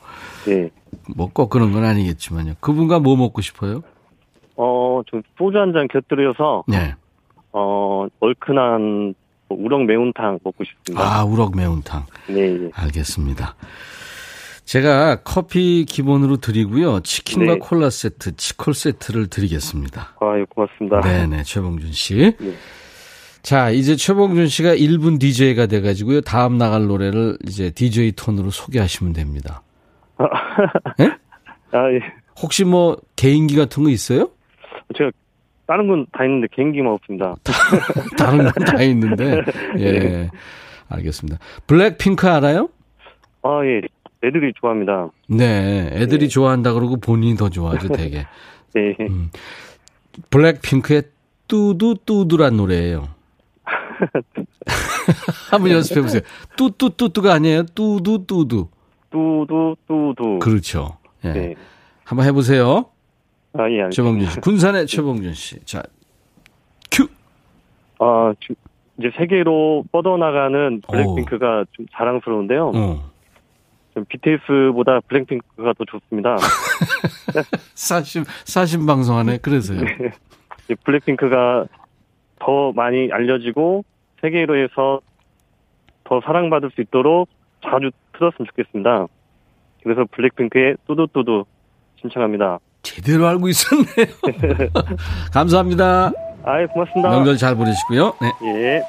예. 0.48 0.70
뭐 1.16 1.28
꼭 1.32 1.50
그런 1.50 1.72
건 1.72 1.84
아니겠지만요. 1.84 2.54
그분과 2.60 2.98
뭐 3.00 3.16
먹고 3.16 3.40
싶어요? 3.42 3.82
어, 4.56 5.02
좀 5.06 5.22
소주 5.36 5.58
한 5.58 5.72
잔 5.72 5.88
곁들여서 5.88 6.64
네. 6.68 6.94
어, 7.52 8.06
얼큰한 8.20 9.14
뭐 9.48 9.58
우럭 9.60 9.84
매운탕 9.84 10.40
먹고 10.42 10.64
싶습니다. 10.64 11.04
아, 11.20 11.24
우럭 11.24 11.54
매운탕. 11.56 12.04
네, 12.28 12.40
예. 12.64 12.70
알겠습니다. 12.74 13.54
제가 14.64 15.22
커피 15.22 15.84
기본으로 15.88 16.38
드리고요. 16.38 17.00
치킨과 17.00 17.52
네. 17.54 17.58
콜라 17.60 17.88
세트, 17.88 18.34
치콜 18.36 18.74
세트를 18.74 19.28
드리겠습니다. 19.28 20.16
아유, 20.20 20.44
고맙습니다. 20.48 21.00
네네, 21.02 21.44
최봉준 21.44 21.92
씨. 21.92 22.34
네. 22.38 22.52
자, 23.46 23.70
이제 23.70 23.94
최봉준 23.94 24.48
씨가 24.48 24.74
1분 24.74 25.20
DJ가 25.20 25.66
돼가지고요. 25.66 26.20
다음 26.22 26.58
나갈 26.58 26.88
노래를 26.88 27.38
이제 27.46 27.70
DJ 27.70 28.10
톤으로 28.16 28.50
소개하시면 28.50 29.12
됩니다. 29.12 29.62
예? 30.98 31.04
아, 31.70 31.92
예. 31.92 32.00
혹시 32.42 32.64
뭐 32.64 32.96
개인기 33.14 33.54
같은 33.54 33.84
거 33.84 33.90
있어요? 33.90 34.30
제가 34.98 35.12
다른 35.68 35.86
건 35.86 36.04
다 36.12 36.24
있는데 36.24 36.48
개인기만 36.56 36.92
없습니다. 36.94 37.36
다른 38.18 38.38
건 38.50 38.64
다 38.64 38.82
있는데. 38.82 39.40
예. 39.78 40.28
알겠습니다. 40.88 41.38
블랙핑크 41.68 42.26
알아요? 42.26 42.68
아, 43.42 43.60
예. 43.64 43.80
애들이 44.26 44.52
좋아합니다. 44.60 45.10
네. 45.28 45.88
애들이 45.92 46.22
네. 46.22 46.28
좋아한다 46.28 46.72
그러고 46.72 46.96
본인이 46.96 47.36
더 47.36 47.48
좋아하죠, 47.48 47.90
되게. 47.90 48.26
네. 48.74 48.96
음. 49.02 49.30
블랙핑크의 50.30 51.04
뚜두뚜두란 51.46 52.56
노래예요. 52.56 53.14
한번 55.50 55.70
연습해 55.70 56.00
보세요. 56.02 56.20
뚜뚜뚜뚜가 56.56 57.32
아니에요. 57.34 57.64
뚜두뚜두. 57.66 58.68
뚜두, 59.10 59.76
뚜두. 59.86 60.38
그렇죠. 60.40 60.98
예. 61.24 61.32
네. 61.32 61.54
한번 62.04 62.26
해보세요. 62.26 62.86
아, 63.52 63.70
예, 63.70 63.82
알겠습니다. 63.82 63.90
최봉준 63.90 64.30
씨. 64.30 64.40
군산의 64.40 64.86
최봉준 64.86 65.34
씨. 65.34 65.60
자, 65.64 65.82
큐. 66.90 67.08
아, 67.98 68.34
이제 68.98 69.10
세계로 69.16 69.84
뻗어나가는 69.92 70.80
블랙핑크가 70.88 71.64
좀 71.72 71.86
자랑스러운데요. 71.92 72.72
어. 72.74 73.10
좀 73.94 74.04
BTS보다 74.08 75.00
블랙핑크가 75.08 75.72
더 75.72 75.84
좋습니다. 75.86 76.36
사심, 77.74 78.24
사심 78.44 78.84
방송하네. 78.86 79.38
그래서요. 79.38 79.80
이제 80.64 80.74
블랙핑크가 80.84 81.66
더 82.38 82.72
많이 82.72 83.10
알려지고 83.12 83.84
세계로에서 84.20 85.00
더더 86.04 86.20
사랑받을 86.24 86.70
수 86.74 86.80
있도록 86.80 87.28
자주 87.62 87.90
틀었으면 88.12 88.46
좋겠습니다. 88.48 89.06
그래서 89.82 90.04
블랙핑크의 90.10 90.76
뚜두뚜두 90.86 91.44
신청합니다. 92.00 92.58
제대로 92.82 93.26
알고 93.26 93.48
있었네요. 93.48 94.06
감사합니다. 95.32 96.12
아이, 96.44 96.66
고맙습니다. 96.66 97.10
명절 97.10 97.36
잘 97.36 97.56
보내시고요. 97.56 98.14
네. 98.20 98.32
예. 98.44 98.82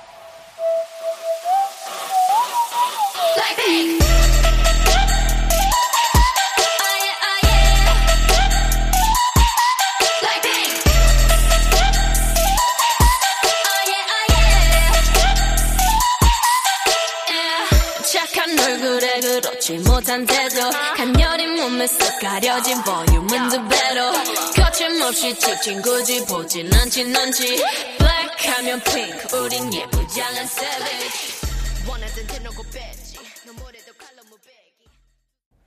태도 20.07 20.69
가녀린 20.95 21.57
몸매 21.57 21.85
속 21.85 22.21
가려진 22.21 22.81
볼륨은 22.81 23.49
두 23.49 23.57
배로 23.67 24.13
거침없이 24.55 25.37
찍힌 25.37 25.81
굳이 25.81 26.25
보진 26.25 26.73
않지 26.73 27.03
black하면 27.03 28.81
pink 28.83 29.37
우린 29.37 29.73
예쁘장한 29.73 30.43
savage. 30.45 31.41
원할 31.89 32.12
땐 32.12 32.27
대놓고 32.27 32.63
뺏지. 32.73 33.17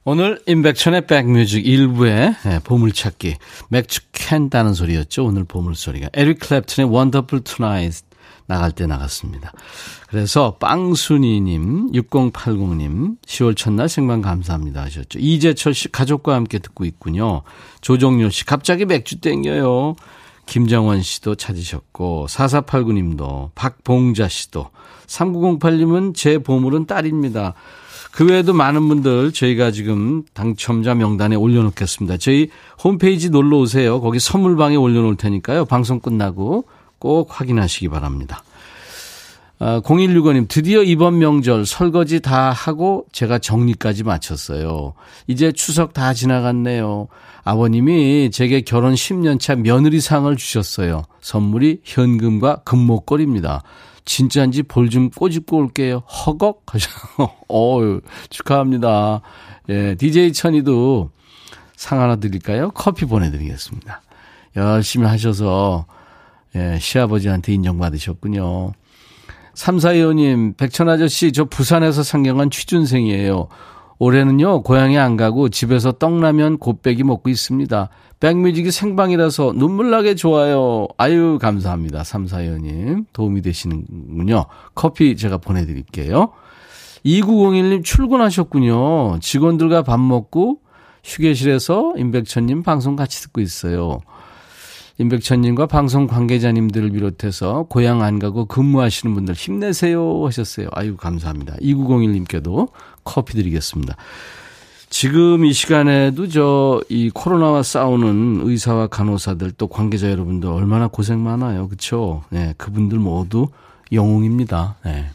오늘 0.04 0.40
임백천의 0.46 1.06
백뮤직 1.06 1.62
1부의 1.62 2.34
예, 2.46 2.60
보물찾기. 2.64 3.36
맥주 3.68 4.00
캔 4.12 4.48
따는 4.48 4.72
소리였죠. 4.72 5.26
오늘 5.26 5.44
보물소리가. 5.44 6.08
에릭 6.14 6.38
클랩튼의 6.40 6.90
Wonderful 6.90 7.44
Tonight 7.44 7.92
나갈 8.50 8.72
때 8.72 8.84
나갔습니다. 8.86 9.52
그래서 10.08 10.56
빵순이님 10.58 11.92
6080님 11.92 13.16
10월 13.24 13.56
첫날 13.56 13.88
생방 13.88 14.20
감사합니다 14.22 14.82
하셨죠. 14.82 15.20
이재철 15.20 15.72
씨 15.72 15.90
가족과 15.92 16.34
함께 16.34 16.58
듣고 16.58 16.84
있군요. 16.84 17.42
조정료 17.80 18.28
씨 18.28 18.44
갑자기 18.44 18.84
맥주 18.86 19.20
땡겨요. 19.20 19.94
김정원 20.46 21.00
씨도 21.00 21.36
찾으셨고 21.36 22.26
4489님도 22.28 23.50
박봉자 23.54 24.26
씨도 24.26 24.70
3908님은 25.06 26.16
제 26.16 26.38
보물은 26.38 26.86
딸입니다. 26.86 27.54
그 28.10 28.26
외에도 28.26 28.52
많은 28.52 28.88
분들 28.88 29.30
저희가 29.30 29.70
지금 29.70 30.24
당첨자 30.34 30.96
명단에 30.96 31.36
올려놓겠습니다. 31.36 32.16
저희 32.16 32.50
홈페이지 32.82 33.30
놀러 33.30 33.58
오세요. 33.58 34.00
거기 34.00 34.18
선물방에 34.18 34.74
올려놓을 34.74 35.14
테니까요. 35.14 35.66
방송 35.66 36.00
끝나고 36.00 36.64
꼭 37.00 37.40
확인하시기 37.40 37.88
바랍니다. 37.88 38.44
아, 39.58 39.80
0165님, 39.80 40.48
드디어 40.48 40.82
이번 40.82 41.18
명절 41.18 41.66
설거지 41.66 42.20
다 42.20 42.50
하고 42.50 43.04
제가 43.12 43.38
정리까지 43.38 44.04
마쳤어요. 44.04 44.94
이제 45.26 45.52
추석 45.52 45.92
다 45.92 46.14
지나갔네요. 46.14 47.08
아버님이 47.44 48.30
제게 48.30 48.60
결혼 48.62 48.94
10년차 48.94 49.58
며느리상을 49.60 50.34
주셨어요. 50.36 51.02
선물이 51.20 51.80
현금과 51.84 52.62
금목걸입니다. 52.64 53.62
진짜인지 54.06 54.62
볼 54.62 54.88
좀 54.88 55.10
꼬집고 55.10 55.58
올게요. 55.58 55.98
허걱? 55.98 56.64
어유 57.48 58.00
축하합니다. 58.30 59.20
예, 59.68 59.94
DJ 59.94 60.32
천이도 60.32 61.10
상 61.76 62.00
하나 62.00 62.16
드릴까요? 62.16 62.70
커피 62.72 63.04
보내드리겠습니다. 63.04 64.00
열심히 64.56 65.06
하셔서, 65.06 65.84
예, 66.56 66.78
시아버지한테 66.80 67.52
인정받으셨군요. 67.54 68.72
3425님, 69.54 70.56
백천아저씨, 70.56 71.32
저 71.32 71.44
부산에서 71.44 72.02
상경한 72.02 72.50
취준생이에요. 72.50 73.48
올해는요, 73.98 74.62
고향에 74.62 74.96
안 74.96 75.16
가고 75.16 75.50
집에서 75.50 75.92
떡라면 75.92 76.58
곱빼기 76.58 77.04
먹고 77.04 77.28
있습니다. 77.28 77.90
백뮤직이 78.20 78.70
생방이라서 78.70 79.52
눈물나게 79.56 80.14
좋아요. 80.14 80.88
아유, 80.96 81.38
감사합니다. 81.40 82.02
3425님. 82.02 83.04
도움이 83.12 83.42
되시는군요. 83.42 84.46
커피 84.74 85.16
제가 85.16 85.38
보내드릴게요. 85.38 86.30
2901님 87.04 87.84
출근하셨군요. 87.84 89.20
직원들과 89.20 89.82
밥 89.82 89.98
먹고 90.00 90.60
휴게실에서 91.04 91.94
임백천님 91.96 92.62
방송 92.62 92.96
같이 92.96 93.22
듣고 93.22 93.40
있어요. 93.40 94.00
임백천님과 95.00 95.66
방송 95.66 96.06
관계자님들을 96.06 96.90
비롯해서 96.90 97.64
고향 97.70 98.02
안 98.02 98.18
가고 98.18 98.44
근무하시는 98.44 99.14
분들 99.14 99.34
힘내세요 99.34 100.26
하셨어요. 100.26 100.68
아유, 100.72 100.96
감사합니다. 100.98 101.56
2901님께도 101.62 102.68
커피 103.02 103.32
드리겠습니다. 103.32 103.96
지금 104.90 105.46
이 105.46 105.54
시간에도 105.54 106.28
저 106.28 106.82
이 106.90 107.10
코로나와 107.14 107.62
싸우는 107.62 108.40
의사와 108.42 108.88
간호사들 108.88 109.52
또 109.52 109.68
관계자 109.68 110.10
여러분들 110.10 110.50
얼마나 110.50 110.88
고생 110.88 111.22
많아요. 111.22 111.68
그렇죠? 111.68 112.24
네, 112.28 112.52
그분들 112.58 112.98
모두 112.98 113.48
영웅입니다. 113.92 114.76
네. 114.84 115.06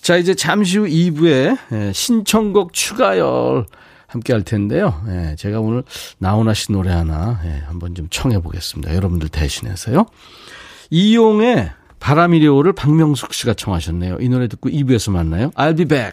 자, 0.00 0.16
이제 0.16 0.34
잠시 0.34 0.78
후 0.78 0.86
2부에 0.86 1.92
신청곡 1.92 2.72
추가열 2.72 3.66
함께 4.14 4.32
할 4.32 4.42
텐데요. 4.42 5.02
예, 5.08 5.34
제가 5.36 5.60
오늘 5.60 5.82
나훈아 6.18 6.54
씨 6.54 6.70
노래 6.70 6.92
하나 6.92 7.40
예, 7.44 7.64
한번 7.66 7.94
좀 7.96 8.06
청해 8.08 8.40
보겠습니다. 8.40 8.94
여러분들 8.94 9.28
대신해서요. 9.28 10.06
이용의 10.90 11.70
바람이리 11.98 12.46
오를 12.46 12.72
박명숙 12.72 13.34
씨가 13.34 13.54
청하셨네요. 13.54 14.18
이 14.20 14.28
노래 14.28 14.46
듣고 14.46 14.68
2부에서 14.70 15.10
만나요. 15.10 15.50
I'll 15.50 15.76
be 15.76 15.84
back. 15.84 16.12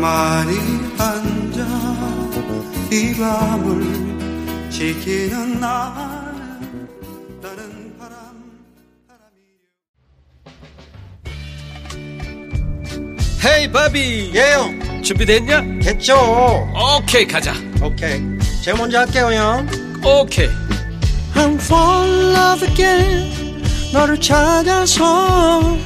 가만히 0.00 0.56
앉아 0.98 1.60
이 2.90 3.14
밤을 3.18 4.70
지키는 4.70 5.60
바람 5.60 6.40
헤이 13.44 13.70
바비! 13.70 14.32
예영. 14.34 15.02
준비됐냐? 15.02 15.80
됐죠. 15.82 16.16
오케이 16.98 17.26
가자. 17.26 17.52
오케이. 17.82 18.22
제가 18.62 18.78
먼저 18.78 19.00
할게요 19.00 19.30
형. 19.32 19.68
오케이. 20.02 20.48
I'm 21.34 21.56
fall 21.60 22.08
in 22.08 22.34
love 22.34 22.68
again. 22.68 23.62
너를 23.92 24.18
찾아서 24.18 25.76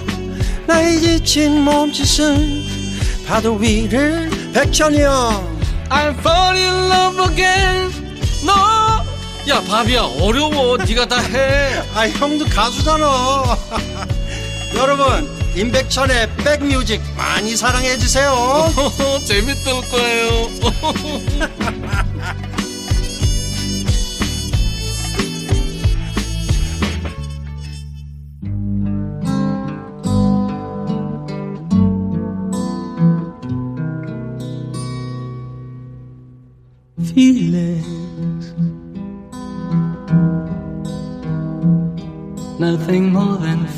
나의 0.67 1.01
지친 1.01 1.63
몸짓은 1.63 2.64
파도 3.27 3.55
위를 3.55 4.31
백천이 4.53 5.01
형 5.03 5.55
I'm 5.91 6.19
fall 6.19 6.57
in 6.57 6.91
love 6.91 7.21
again. 7.31 7.93
너. 8.45 8.53
야 9.49 9.61
바비야 9.69 10.03
어려워. 10.21 10.77
네가 10.79 11.07
다 11.07 11.19
해. 11.21 11.83
아 11.95 12.09
형도 12.09 12.45
가수잖아 12.47 13.05
여러분 14.75 15.29
임백천의 15.55 16.31
백뮤직 16.39 17.01
많이 17.17 17.55
사랑해 17.57 17.97
주세요 17.97 18.69
재밌을 19.25 19.73
거예요. 19.91 20.49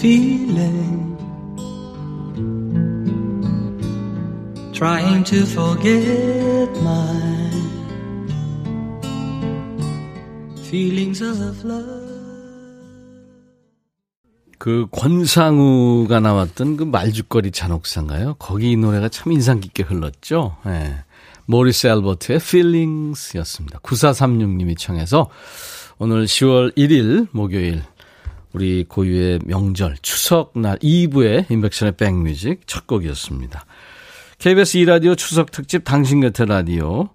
Feeling. 0.07 1.19
Trying 4.73 5.25
to 5.25 5.38
forget 5.45 6.71
my 6.81 7.51
feelings 10.62 11.23
of 11.23 11.64
love. 11.64 12.07
그 14.59 14.87
권상우가 14.90 16.21
나왔던 16.21 16.77
그 16.77 16.85
말죽거리 16.85 17.51
잔혹사인가요? 17.51 18.35
거기 18.38 18.73
이 18.73 18.77
노래가 18.77 19.09
참 19.09 19.33
인상 19.33 19.61
깊게 19.61 19.83
흘렀죠. 19.83 20.57
예. 20.66 21.05
모리스 21.47 21.87
앨버트의 21.88 22.38
Feelings 22.38 23.37
였습니다. 23.38 23.79
9436님이 23.81 24.77
청해서 24.77 25.31
오늘 25.99 26.25
10월 26.25 26.77
1일 26.77 27.29
목요일 27.31 27.83
우리 28.57 28.85
고유의 28.88 29.40
명절 29.45 29.97
추석날 30.01 30.79
2부의 30.79 31.51
인백션의 31.51 31.92
백뮤직 31.99 32.66
첫 32.66 32.87
곡이었습니다. 32.87 33.66
KBS 34.38 34.79
2라디오 34.79 35.14
추석 35.14 35.51
특집 35.51 35.85
당신 35.85 36.23
곁에 36.23 36.47
라디오 36.47 37.11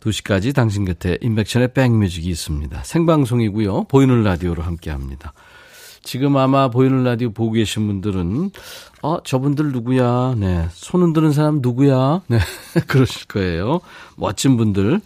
2시까지 0.00 0.54
당신 0.54 0.84
곁에 0.84 1.16
인백션의 1.22 1.72
백뮤직이 1.72 2.28
있습니다. 2.28 2.84
생방송이고요. 2.84 3.84
보이는 3.84 4.22
라디오로 4.24 4.62
함께합니다. 4.62 5.32
지금 6.02 6.36
아마 6.36 6.68
보이는 6.68 7.02
라디오 7.02 7.30
보고 7.30 7.52
계신 7.52 7.86
분들은 7.86 8.50
어 9.00 9.22
저분들 9.22 9.72
누구야? 9.72 10.34
네. 10.36 10.66
손 10.72 11.00
흔드는 11.00 11.32
사람 11.32 11.60
누구야? 11.62 12.20
네. 12.26 12.38
그러실 12.88 13.26
거예요. 13.28 13.80
멋진 14.18 14.58
분들. 14.58 15.00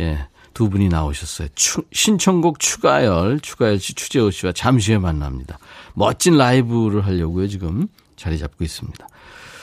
예. 0.00 0.26
두 0.58 0.68
분이 0.68 0.88
나오셨어요. 0.88 1.46
추, 1.54 1.82
신청곡 1.92 2.58
추가열, 2.58 3.38
추가열 3.38 3.78
씨, 3.78 3.94
추재호 3.94 4.32
씨와 4.32 4.50
잠시 4.50 4.90
후에 4.90 4.98
만납니다. 4.98 5.56
멋진 5.94 6.36
라이브를 6.36 7.06
하려고요, 7.06 7.46
지금 7.46 7.86
자리 8.16 8.38
잡고 8.40 8.64
있습니다. 8.64 9.06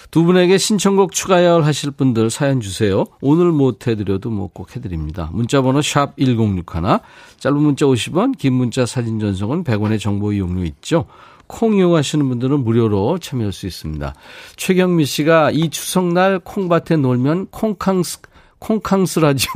두 0.09 0.23
분에게 0.23 0.57
신청곡 0.57 1.11
추가열 1.11 1.65
하실 1.65 1.91
분들 1.91 2.29
사연 2.29 2.61
주세요. 2.61 3.03
오늘 3.19 3.51
못 3.51 3.85
해드려도 3.87 4.29
뭐 4.29 4.47
꼭 4.47 4.73
해드립니다. 4.77 5.29
문자번호 5.33 5.81
샵 5.81 6.15
1061, 6.15 6.99
짧은 7.39 7.57
문자 7.59 7.85
50원, 7.85 8.37
긴 8.37 8.53
문자 8.53 8.85
사진 8.85 9.19
전송은 9.19 9.65
100원의 9.65 9.99
정보 9.99 10.31
이용료 10.31 10.63
있죠. 10.63 11.07
콩 11.47 11.75
이용하시는 11.75 12.25
분들은 12.29 12.63
무료로 12.63 13.17
참여할 13.19 13.51
수 13.51 13.67
있습니다. 13.67 14.15
최경미 14.55 15.03
씨가 15.03 15.51
이 15.51 15.69
추석날 15.69 16.39
콩밭에 16.39 16.95
놀면 16.95 17.47
콩캉스, 17.47 18.19
콩캉스라죠. 18.65 19.51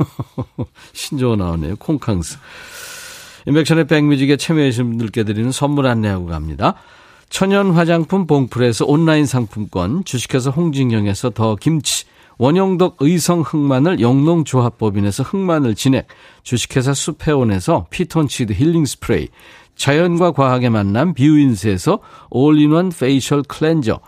신조어 0.92 1.36
나오네요. 1.36 1.76
콩캉스. 1.76 2.38
임백천의 3.46 3.86
백뮤직에 3.86 4.36
참여하신 4.36 4.84
분들께 4.90 5.24
드리는 5.24 5.50
선물 5.50 5.86
안내하고 5.86 6.26
갑니다. 6.26 6.74
천연 7.28 7.72
화장품 7.72 8.26
봉풀에서 8.26 8.84
온라인 8.86 9.26
상품권, 9.26 10.04
주식회사 10.04 10.50
홍진경에서 10.50 11.30
더 11.30 11.56
김치, 11.56 12.04
원형덕 12.38 12.96
의성 13.00 13.40
흑마늘 13.42 14.00
영농조합법인에서 14.00 15.22
흑마늘 15.24 15.74
진액, 15.74 16.06
주식회사 16.42 16.94
수페온에서 16.94 17.86
피톤치드 17.90 18.52
힐링 18.52 18.84
스프레이, 18.84 19.28
자연과 19.76 20.32
과학의 20.32 20.70
만남 20.70 21.14
뷰인스에서 21.14 22.00
all-in-one 22.30 22.90
facial 22.90 23.42
cleanser, 23.42 24.00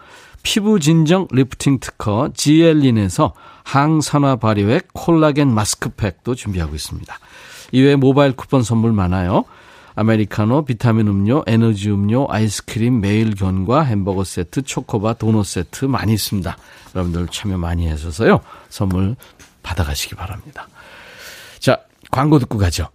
피부 0.43 0.81
진정 0.81 1.29
리프팅 1.31 1.79
특허 1.81 2.31
지엘린에서 2.35 3.35
항산화 3.65 4.37
발효액 4.37 4.89
콜라겐 4.93 5.53
마스크팩도 5.53 6.35
준비하고 6.35 6.75
있습니다. 6.75 7.19
이외에 7.73 7.97
모바일 7.97 8.33
쿠폰 8.33 8.63
선물 8.63 8.93
많아요. 8.93 9.45
아메리카노, 9.95 10.65
비타민 10.65 11.07
음료, 11.09 11.43
에너지 11.47 11.91
음료, 11.91 12.27
아이스크림, 12.29 13.01
매일 13.01 13.35
견과 13.35 13.83
햄버거 13.83 14.25
세트, 14.25 14.63
초코바, 14.63 15.15
도넛 15.15 15.45
세트 15.47 15.85
많이 15.85 16.15
있습니다. 16.15 16.57
여러분들 16.95 17.29
참여 17.29 17.59
많이 17.59 17.89
하셔서요. 17.89 18.41
선물 18.71 19.17
받아가시기 19.63 20.15
바랍니다. 20.15 20.69
자, 21.59 21.79
광고 22.11 22.39
듣고 22.39 22.59
가죠. 22.59 22.89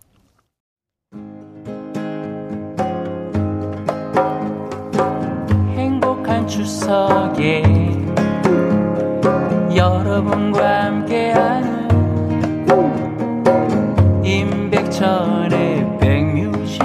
추석에 6.88 7.64
여러분과 9.76 10.86
함께하는 10.86 11.90
임백천의 14.24 15.98
백뮤직 16.00 16.82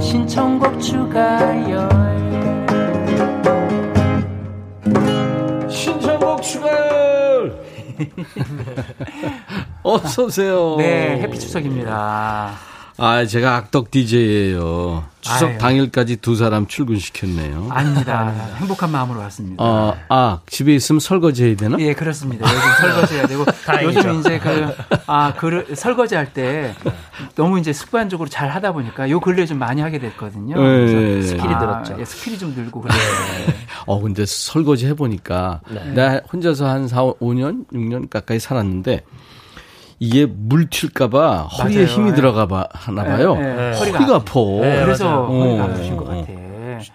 신청곡 0.00 0.80
추가열 0.80 1.90
신청곡 5.68 6.40
추가열! 6.42 7.62
어서 9.84 10.24
오세요. 10.24 10.76
네, 10.78 11.20
해피 11.20 11.38
추석입니다. 11.38 12.73
아, 12.96 13.24
제가 13.26 13.56
악덕 13.56 13.90
DJ예요. 13.90 15.04
추석 15.20 15.48
아유. 15.50 15.58
당일까지 15.58 16.16
두 16.18 16.36
사람 16.36 16.66
출근시켰네요. 16.66 17.68
아닙니다. 17.70 18.30
행복한 18.58 18.92
마음으로 18.92 19.18
왔습니다. 19.20 19.64
어, 19.64 19.96
아, 20.08 20.40
집에 20.46 20.74
있으면 20.76 21.00
설거지 21.00 21.44
해야 21.44 21.56
되나? 21.56 21.76
예, 21.80 21.92
그렇습니다. 21.94 22.46
요즘 22.46 22.60
설거지 22.80 23.14
해야 23.14 23.26
되고 23.26 23.44
요즘 23.82 24.20
이제 24.20 24.38
그 24.38 24.68
아, 25.06 25.34
그 25.34 25.74
설거지 25.74 26.14
할 26.14 26.32
때 26.34 26.74
너무 27.36 27.58
이제 27.58 27.72
습관적으로 27.72 28.28
잘 28.28 28.48
하다 28.50 28.72
보니까 28.72 29.08
요 29.10 29.18
근래 29.20 29.44
좀 29.46 29.58
많이 29.58 29.80
하게 29.80 29.98
됐거든요. 29.98 30.54
네. 30.56 30.62
그래서 30.62 31.28
skill이 31.28 31.54
아, 31.54 31.58
늘었죠. 31.58 31.96
예, 31.98 32.04
skill이 32.04 32.38
좀 32.38 32.54
늘고 32.54 32.80
그래요. 32.82 32.98
어, 33.86 34.00
근데 34.00 34.24
설거지 34.26 34.86
해 34.86 34.94
보니까, 34.94 35.60
나 35.94 36.20
혼자서 36.32 36.66
한 36.68 36.86
4, 36.88 37.02
5년, 37.14 37.66
6년 37.72 38.08
가까이 38.08 38.38
살았는데, 38.40 39.04
이게 39.98 40.26
물 40.26 40.68
튈까봐 40.68 41.42
허리에 41.44 41.84
맞아요. 41.84 41.88
힘이 41.88 42.10
예. 42.10 42.14
들어가 42.14 42.46
봐, 42.46 42.66
하나 42.72 43.04
봐요. 43.04 43.36
예, 43.40 43.44
예. 43.44 43.78
허리가, 43.78 43.98
허리가 43.98 44.16
아파. 44.16 44.40
네, 44.60 44.82
그래서 44.84 45.04
맞아요. 45.04 45.26
허리가 45.26 45.64
어, 45.64 45.68
아프신 45.68 45.96
것 45.96 46.08
어. 46.08 46.20
같아. 46.20 46.44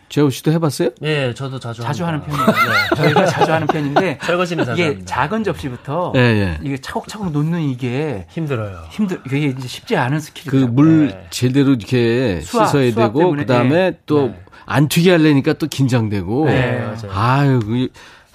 재호 0.09 0.29
씨도 0.29 0.51
해봤어요? 0.51 0.89
예, 1.03 1.33
저도 1.33 1.57
자주 1.59 1.81
자주 1.81 2.05
하는 2.05 2.19
합니다. 2.19 2.45
편이에요. 2.45 2.69
네. 2.71 2.95
저희가 2.95 3.25
자주 3.25 3.53
하는 3.53 3.65
편인데 3.65 4.19
설거지는 4.23 4.65
자주 4.65 4.81
이게 4.81 4.89
합니다. 4.89 5.05
작은 5.15 5.43
접시부터 5.43 6.13
예, 6.15 6.19
예. 6.19 6.57
이게 6.61 6.77
차곡차곡 6.77 7.31
놓는 7.31 7.61
이게 7.61 8.25
힘들어요. 8.29 8.77
힘들 8.89 9.21
이게 9.25 9.47
이제 9.47 9.67
쉽지 9.67 9.95
않은 9.95 10.17
그 10.17 10.23
스킬이더라고요. 10.23 10.71
물 10.73 11.07
네. 11.07 11.27
제대로 11.29 11.69
이렇게 11.73 12.41
수압, 12.41 12.67
씻어야 12.67 12.91
수압 12.91 13.13
되고, 13.13 13.31
그 13.31 13.45
다음에 13.45 13.75
예. 13.75 13.99
또안 14.05 14.87
튀게 14.89 15.11
하려니까 15.11 15.53
또 15.53 15.67
긴장되고. 15.67 16.45
네, 16.47 16.79
맞아요. 16.79 17.11
아유, 17.13 17.59
그 17.59 17.87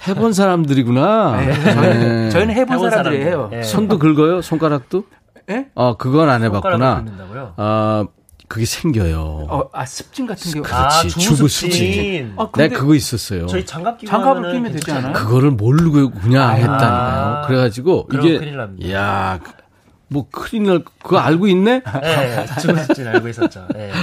해본 0.07 0.33
사람들이구나. 0.33 1.37
네, 1.37 1.45
네. 1.47 1.73
저희는, 1.73 2.29
저희는 2.29 2.55
해본 2.55 2.77
해본 2.77 2.89
사람들이에요. 2.91 3.31
사람들. 3.31 3.57
예. 3.57 3.63
손도 3.63 3.99
긁어요? 3.99 4.41
손가락도? 4.41 5.03
예? 5.49 5.67
아, 5.75 5.95
그건 5.97 6.29
안 6.29 6.43
해봤구나. 6.43 7.05
아, 7.57 8.05
그게 8.47 8.65
생겨요. 8.65 9.47
어, 9.49 9.69
아 9.73 9.85
습진 9.85 10.27
같은 10.27 10.51
게 10.51 10.59
그렇지. 10.61 10.73
아, 10.75 10.89
주부 11.01 11.19
주부습진. 11.19 12.33
아, 12.37 12.49
근데 12.51 12.67
내가 12.69 12.79
그거 12.79 12.93
있었어요. 12.93 13.47
저희 13.47 13.65
장갑 13.65 13.97
끼고 13.97 14.09
장갑을 14.11 14.51
끼면 14.53 14.71
되지? 14.73 14.91
않아요? 14.91 15.13
그거를 15.13 15.49
모르고 15.51 16.11
그냥 16.11 16.49
아유. 16.49 16.61
했다니까요. 16.61 17.43
그래가지고 17.47 18.07
이게 18.13 18.37
큰일 18.37 18.57
납니다. 18.57 18.91
야, 18.93 19.39
그- 19.43 19.51
뭐 20.07 20.27
큰일 20.31 20.65
날 20.67 20.83
그거 21.01 21.17
알고 21.17 21.47
있네? 21.47 21.81
예, 22.03 22.45
주부 22.61 22.77
습진 22.83 23.07
알고 23.07 23.27
있었죠. 23.29 23.67
예. 23.75 23.91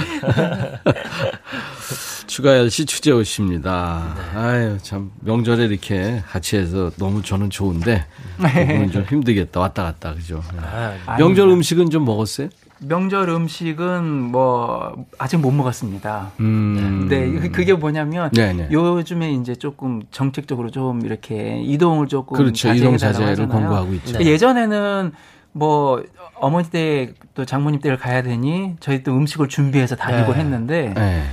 추가열 2.33 2.71
씨, 2.71 2.87
추재호 2.87 3.21
씨입니다. 3.21 4.15
아유, 4.35 4.79
참 4.81 5.11
명절에 5.19 5.65
이렇게 5.65 6.23
같이 6.27 6.57
해서 6.57 6.89
너무 6.97 7.21
저는 7.21 7.51
좋은데 7.51 8.07
그분은 8.37 8.89
좀 8.91 9.03
힘들겠다. 9.03 9.59
왔다 9.59 9.83
갔다 9.83 10.15
그죠? 10.15 10.41
아, 10.57 10.95
명절 11.19 11.43
아닙니다. 11.43 11.43
음식은 11.43 11.91
좀 11.91 12.05
먹었어요? 12.05 12.49
명절 12.79 13.29
음식은 13.29 14.03
뭐 14.31 15.05
아직 15.19 15.37
못 15.37 15.51
먹었습니다. 15.51 16.31
음. 16.39 17.05
네, 17.07 17.29
그- 17.33 17.51
그게 17.51 17.73
뭐냐면 17.73 18.31
네, 18.33 18.51
네. 18.51 18.67
요즘에 18.71 19.31
이제 19.33 19.53
조금 19.53 20.01
정책적으로 20.09 20.71
좀 20.71 21.05
이렇게 21.05 21.61
이동을 21.61 22.07
조금 22.07 22.35
그렇죠. 22.35 22.73
이동 22.73 22.97
자제를. 22.97 23.47
권고하고 23.47 23.93
있죠. 23.93 24.17
네. 24.17 24.25
예전에는 24.25 25.11
뭐 25.51 26.03
어머니 26.39 26.67
댁 26.71 27.13
또 27.35 27.45
장모님 27.45 27.79
댁을 27.79 27.97
가야 27.97 28.21
되니 28.21 28.75
저희 28.79 29.01
또 29.03 29.15
음식을 29.15 29.49
준비해서 29.49 29.95
다니고 29.95 30.33
네. 30.33 30.39
했는데 30.39 30.93
네. 30.95 31.23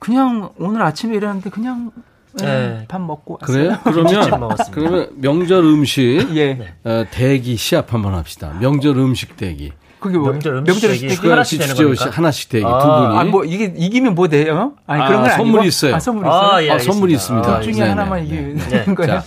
그냥 0.00 0.50
오늘 0.58 0.82
아침에 0.82 1.14
일어났는데 1.16 1.50
그냥 1.50 1.92
예, 2.40 2.44
네. 2.44 2.84
밥 2.88 3.00
먹고 3.00 3.38
왔어요. 3.40 3.56
그래요? 3.56 3.78
그러면 3.84 4.40
먹었습니다. 4.40 4.64
그러면 4.72 5.10
명절 5.16 5.64
음식 5.64 6.28
예. 6.36 6.74
어, 6.84 7.04
대기 7.10 7.56
시합 7.56 7.92
한번 7.92 8.14
합시다. 8.14 8.56
명절 8.60 8.96
음식 8.98 9.36
대기. 9.36 9.72
그게 10.00 10.16
뭐 10.16 10.30
명절 10.32 10.54
음식 10.56 10.70
명절 10.72 10.90
음식 10.90 11.08
추가- 11.10 11.32
하나씩 11.32 11.58
되는 11.60 11.74
겁니까? 11.74 12.10
하나씩 12.10 12.48
대기 12.48 12.64
아, 12.64 12.78
두 12.78 12.86
분이. 12.86 13.18
아, 13.18 13.24
뭐 13.24 13.44
이게 13.44 13.72
이기면 13.76 14.14
뭐 14.14 14.26
돼요? 14.28 14.72
아니 14.86 15.02
아, 15.02 15.06
그런 15.08 15.22
건 15.22 15.30
아니고 15.30 15.44
선물이 15.44 15.68
있어요. 15.68 15.94
아, 15.94 16.00
선물이 16.00 16.28
있어요. 16.28 16.50
아, 16.50 16.62
예, 16.64 16.70
어, 16.70 16.78
선물이. 16.78 17.12
있습니다. 17.14 17.48
아, 17.48 17.60
둘 17.60 17.66
네, 17.66 17.72
중에 17.74 17.84
네, 17.84 17.88
하나만 17.90 18.18
네. 18.20 18.24
이기는 18.26 18.94
거예요. 18.94 19.22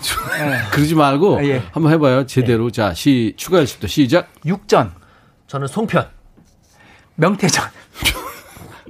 자, 0.00 0.16
네. 0.44 0.58
그러지 0.72 0.94
말고 0.96 1.38
아, 1.38 1.44
예. 1.44 1.62
한번 1.70 1.92
해봐요. 1.92 2.26
제대로. 2.26 2.70
자, 2.72 2.92
시 2.94 3.34
추가열 3.36 3.66
씨부터 3.68 3.86
시작. 3.86 4.28
육전, 4.44 4.92
저는 5.46 5.68
송편, 5.68 6.06
명태전. 7.16 7.64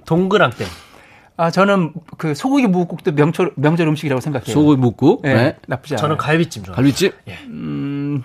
동그랑땡, 0.07 0.67
아 1.37 1.51
저는 1.51 1.93
그 2.17 2.35
소고기 2.35 2.67
무국도 2.67 3.13
명절 3.13 3.53
명절 3.57 3.87
음식이라고 3.89 4.21
생각해요. 4.21 4.53
소고기 4.53 4.81
묵고, 4.81 5.23
예, 5.25 5.35
네. 5.35 5.57
나쁘지 5.67 5.95
않아요. 5.95 6.01
저는 6.03 6.17
갈비찜 6.17 6.65
좋아해요. 6.65 6.77
갈비찜. 6.77 7.13
음, 7.49 8.23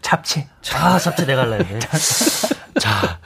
잡채. 0.00 0.48
아, 0.74 0.98
잡채 0.98 1.26
내가 1.26 1.42
했네. 1.42 1.78
자, 2.78 3.18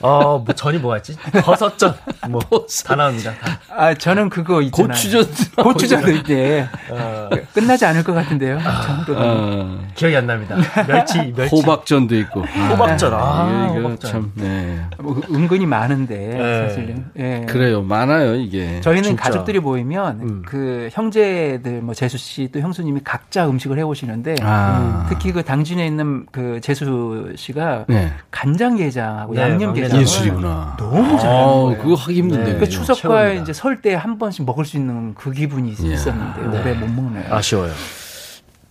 어, 0.00 0.42
뭐 0.44 0.54
전이 0.54 0.78
뭐였지? 0.78 1.16
버섯전. 1.44 1.94
뭐 2.28 2.40
다 2.86 2.96
나옵니다. 2.96 3.32
다. 3.40 3.58
아, 3.76 3.94
저는 3.94 4.28
그거 4.30 4.62
있잖아요. 4.62 4.88
고추전. 4.88 5.26
고추전도 5.62 6.10
이제 6.12 6.66
어, 6.90 7.28
끝나지 7.54 7.84
않을 7.86 8.04
것 8.04 8.12
같은데요. 8.14 8.58
정도는. 8.84 9.22
어, 9.22 9.78
기억이 9.94 10.16
안 10.16 10.26
납니다. 10.26 10.56
멸치, 10.86 11.32
멸치. 11.34 11.54
호박전도 11.54 12.16
있고. 12.16 12.44
아, 12.44 12.68
호박전. 12.70 13.14
아, 13.14 13.68
이거 13.70 13.80
호박전. 13.88 14.10
참, 14.10 14.32
네. 14.34 14.80
뭐 14.98 15.20
은근히 15.30 15.66
많은데 15.66 16.16
네. 16.16 16.68
사실은. 16.68 17.04
예. 17.18 17.46
그래요. 17.48 17.82
많아요, 17.82 18.34
이게. 18.36 18.80
저희는 18.80 19.02
진짜. 19.10 19.22
가족들이 19.22 19.60
모이면 19.60 20.20
음. 20.20 20.42
그 20.46 20.88
형제들 20.92 21.80
뭐 21.82 21.94
재수 21.94 22.16
씨 22.18 22.46
또 22.52 22.60
형수님이 22.60 23.00
각자 23.02 23.48
음식을 23.48 23.76
해 23.78 23.82
오시는데 23.82 24.36
아. 24.42 25.06
특히 25.08 25.32
그 25.32 25.42
당진에 25.42 25.84
있는 25.86 26.26
그 26.30 26.60
재수 26.60 27.32
씨가 27.36 27.86
네. 27.88 28.12
간장 28.30 28.75
게장하고 28.76 29.34
네, 29.34 29.40
양념게장 29.42 30.00
예술이구나. 30.00 30.76
너무 30.78 31.18
잘하는 31.18 31.44
어, 31.44 31.64
거예요. 31.66 31.82
그거 31.82 31.94
하기 31.94 32.14
힘든데. 32.18 32.52
네. 32.54 32.58
그? 32.58 32.68
추석과 32.68 32.94
최고입니다. 33.00 33.42
이제 33.42 33.52
설 33.52 33.80
때 33.80 33.94
한 33.94 34.18
번씩 34.18 34.44
먹을 34.44 34.64
수 34.64 34.76
있는 34.76 35.14
그 35.14 35.30
기분이 35.32 35.74
예. 35.84 35.92
있었는데 35.94 36.42
네. 36.42 36.60
올해 36.60 36.72
못 36.74 36.88
먹네요. 36.90 37.32
아쉬워요. 37.34 37.72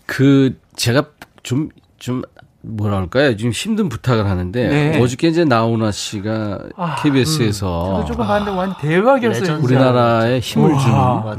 그, 0.05 0.57
제가 0.75 1.05
좀, 1.43 1.69
좀, 1.97 2.21
뭐라 2.61 2.97
할까요? 2.97 3.35
지금 3.37 3.51
힘든 3.51 3.89
부탁을 3.89 4.27
하는데, 4.27 4.67
네. 4.67 5.01
어저께 5.01 5.27
이제 5.27 5.45
나훈아 5.45 5.91
씨가 5.91 6.59
아, 6.75 6.95
KBS에서 7.01 7.85
저도 8.01 8.05
조금 8.05 8.25
봤는데 8.27 8.57
완전 8.57 8.77
대박이었어요. 8.81 9.59
우리나라에 9.63 10.39
힘을 10.39 10.71
우와. 10.71 10.79
주는 10.79 10.95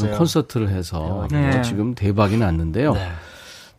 맞아요. 0.09 0.19
콘서트를 0.19 0.69
해서 0.69 1.27
네. 1.31 1.63
지금 1.63 1.95
대박이 1.95 2.37
났는데요. 2.37 2.93
네. 2.95 3.09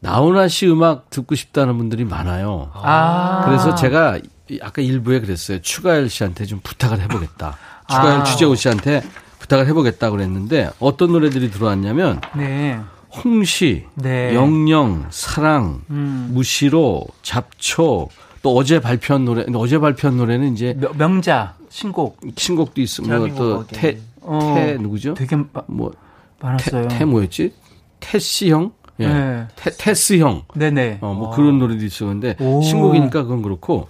나훈아 0.01 0.47
씨 0.49 0.67
음악 0.67 1.09
듣고 1.09 1.35
싶다는 1.35 1.77
분들이 1.77 2.03
많아요. 2.05 2.69
아. 2.73 3.43
그래서 3.45 3.75
제가 3.75 4.17
이- 4.17 4.21
아까 4.61 4.81
일부에 4.81 5.19
그랬어요. 5.19 5.61
추가열 5.61 6.09
씨한테 6.09 6.45
좀 6.45 6.59
부탁을 6.63 7.01
해보겠다. 7.01 7.57
추가열 7.89 8.21
아. 8.21 8.23
추재호 8.23 8.55
씨한테 8.55 9.01
부탁을 9.39 9.67
해보겠다 9.67 10.09
그랬는데 10.09 10.71
어떤 10.79 11.11
노래들이 11.11 11.51
들어왔냐면 11.51 12.21
네. 12.35 12.79
홍시, 13.23 13.85
네. 13.95 14.33
영영, 14.35 15.07
사랑, 15.09 15.81
음. 15.89 16.29
무시로, 16.33 17.05
잡초, 17.23 18.09
또 18.43 18.55
어제 18.55 18.79
발표한 18.79 19.25
노래, 19.25 19.45
어제 19.55 19.79
발표한 19.79 20.17
노래는 20.17 20.53
이제 20.53 20.75
명- 20.79 20.97
명자 20.97 21.55
신곡 21.69 22.19
신곡도 22.35 22.81
있으면 22.81 23.09
대한민국 23.09 23.37
또 23.39 23.55
again. 23.61 23.81
태, 23.81 23.97
어, 24.21 24.53
태 24.55 24.73
누구죠? 24.77 25.13
되게 25.13 25.35
마- 25.35 25.45
뭐 25.67 25.91
많았어요. 26.39 26.87
태, 26.89 26.99
태 26.99 27.05
뭐였지? 27.05 27.53
테시 27.99 28.51
형? 28.51 28.71
예. 28.99 29.07
네. 29.07 29.47
테, 29.55 29.71
테스 29.77 30.17
형. 30.19 30.43
네네. 30.55 30.99
어, 31.01 31.13
뭐 31.13 31.31
그런 31.35 31.57
노래도 31.59 31.83
있었는데 31.85 32.35
오. 32.39 32.61
신곡이니까 32.61 33.23
그건 33.23 33.41
그렇고. 33.41 33.87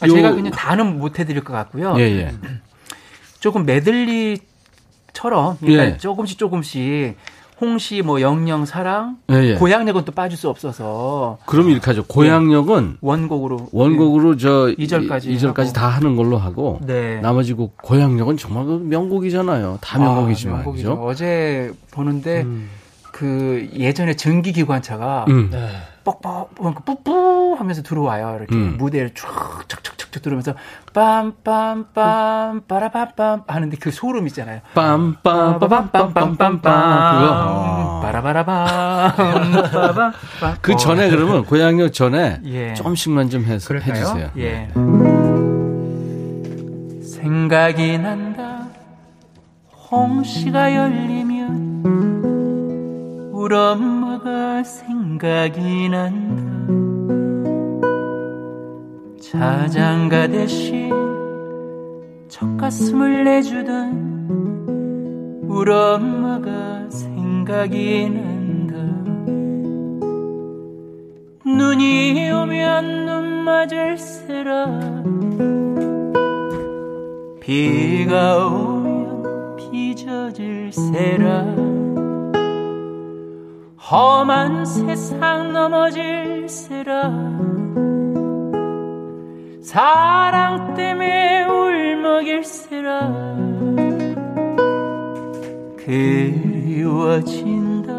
아, 0.00 0.06
요- 0.06 0.12
제가 0.12 0.32
그냥 0.32 0.52
다는 0.52 0.98
못 0.98 1.18
해드릴 1.18 1.42
것 1.44 1.52
같고요. 1.52 1.94
예, 1.98 2.02
예. 2.02 2.32
조금 3.40 3.64
메들리처럼 3.66 5.58
그러니까 5.60 5.86
예. 5.86 5.96
조금씩 5.96 6.38
조금씩 6.38 7.16
홍시 7.58 8.02
뭐 8.02 8.20
영영 8.20 8.66
사랑 8.66 9.16
예, 9.30 9.34
예. 9.36 9.54
고향역은 9.54 10.04
또 10.04 10.12
빠질 10.12 10.36
수 10.36 10.48
없어서 10.50 11.38
그럼 11.46 11.70
이렇게 11.70 11.86
하죠. 11.86 12.04
고향역은 12.04 12.98
원곡으로 13.00 13.68
원곡으로 13.72 14.36
저 14.36 14.68
예. 14.70 14.74
이절까지 14.76 15.32
이절까지 15.32 15.68
하고. 15.70 15.78
다 15.78 15.88
하는 15.88 16.16
걸로 16.16 16.36
하고 16.36 16.78
네. 16.82 17.18
나머지 17.20 17.54
곡 17.54 17.76
고향역은 17.78 18.36
정말 18.36 18.66
그 18.66 18.72
명곡이잖아요. 18.84 19.78
다 19.80 19.96
아, 19.96 20.02
명곡이지만 20.02 20.56
명곡이죠. 20.58 20.90
그죠? 20.96 21.02
어제 21.06 21.72
보는데 21.92 22.42
음. 22.42 22.68
그 23.10 23.70
예전에 23.74 24.14
전기 24.16 24.52
기관차가 24.52 25.24
음. 25.28 25.48
네. 25.50 25.70
뻑뻑 26.06 26.50
뭔가 26.60 26.80
뿌뿌 26.80 27.56
하면서 27.58 27.82
들어와요. 27.82 28.36
이렇게 28.38 28.54
음. 28.54 28.76
무대를 28.78 29.10
촥촥촥촥 29.10 30.22
들어오면서 30.22 30.54
빰빰빰 30.92 32.66
빠라밤빰 32.66 33.44
하는데 33.48 33.76
그 33.78 33.90
소름 33.90 34.26
있잖아요. 34.28 34.60
빰빰빰빰빰빰빰 34.74 36.62
그거. 36.62 36.72
어. 36.72 38.00
빠라바라밤 38.02 40.12
그 40.62 40.76
전에 40.76 41.10
그러면 41.10 41.44
고향역 41.44 41.92
전에 41.92 42.40
예. 42.44 42.74
조금씩만 42.74 43.30
좀 43.30 43.44
해서 43.44 43.66
그럴까요? 43.68 43.94
해주세요. 43.94 44.30
예. 44.38 44.68
생각이 47.02 47.98
난다. 47.98 48.66
홍시가 49.90 50.74
열리면 50.74 51.25
우리 53.46 53.54
엄마가 53.54 54.64
생각이 54.64 55.88
난다. 55.88 56.42
자장가 59.20 60.26
대신 60.26 60.90
젖가슴을 62.26 63.22
내주던 63.22 65.44
우리 65.46 65.72
엄마가 65.72 66.90
생각이 66.90 68.10
난다. 68.10 68.74
눈이 71.46 72.28
오면 72.32 73.06
눈 73.06 73.44
맞을세라 73.44 74.80
비가 77.40 78.48
오면 78.48 79.54
비 79.54 79.94
젖을세라 79.94 81.75
험한 83.88 84.64
세상 84.64 85.52
넘어질세라 85.52 87.02
사랑 89.62 90.74
때문에 90.74 91.44
울먹일세라 91.44 93.12
그리워진다. 96.76 97.92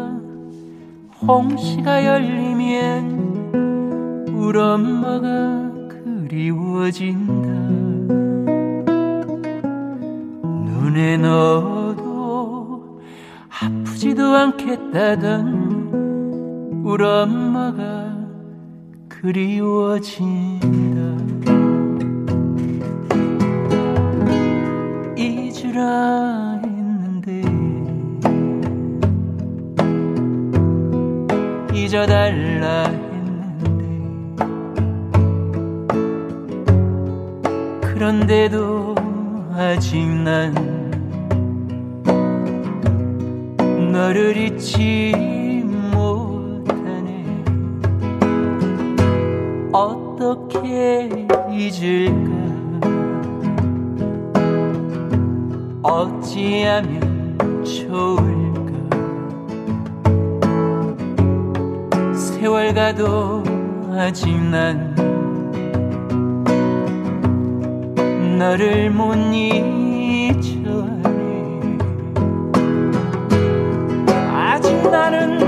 홍시가 1.26 2.04
열리면 2.04 3.48
우리 4.34 4.58
엄마가 4.58 5.70
그리워진다. 5.88 7.48
눈에 10.66 11.16
넣어도 11.16 13.00
아프지도 13.48 14.36
않겠다던 14.36 15.67
우리 16.90 17.04
엄마가 17.04 18.16
그리워진다. 19.10 20.66
잊으라 25.14 26.58
했는데 26.64 27.42
잊어달라 31.74 32.84
했는데 32.84 33.84
그런데도 37.86 38.94
아직 39.52 40.06
난 40.06 40.54
너를 43.92 44.38
잊지 44.38 45.37
어떻게 50.20 51.08
잊을까? 51.48 52.10
어찌하면 55.80 57.64
좋을까? 57.64 58.72
세월 62.16 62.74
가도 62.74 63.44
아직 63.92 64.34
난 64.36 64.92
너를 68.38 68.90
못 68.90 69.14
잊어내 69.14 70.98
아직 74.32 74.74
나는 74.90 75.47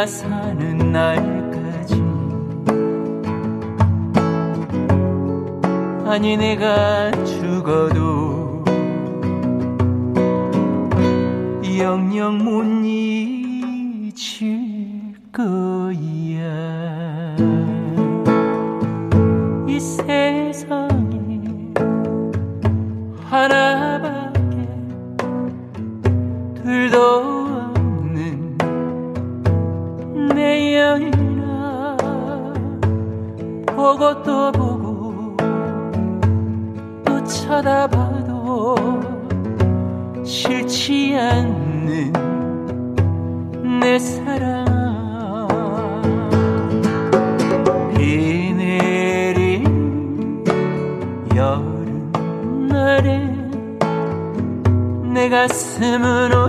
내가 0.00 0.06
사는 0.06 0.92
날까지. 0.92 2.02
아니 6.06 6.36
내가 6.38 7.10
죽어도 7.24 8.64
영영 11.78 12.38
못 12.38 12.79
또 37.20 37.24
쳐다봐도 37.26 38.74
싫지 40.24 41.14
않는 41.16 42.12
내 43.78 43.98
사랑. 43.98 44.64
비 47.94 48.54
내린 48.54 50.44
여름날에 51.36 53.20
내 55.12 55.28
가슴은 55.28 56.32
오 56.32 56.48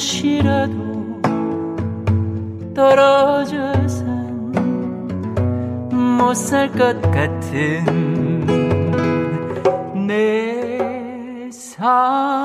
잠시라도 0.00 1.20
떨어져선 2.74 4.08
못살 6.16 6.72
것 6.72 6.98
같은 7.12 8.46
내 10.06 11.50
사랑아. 11.52 12.40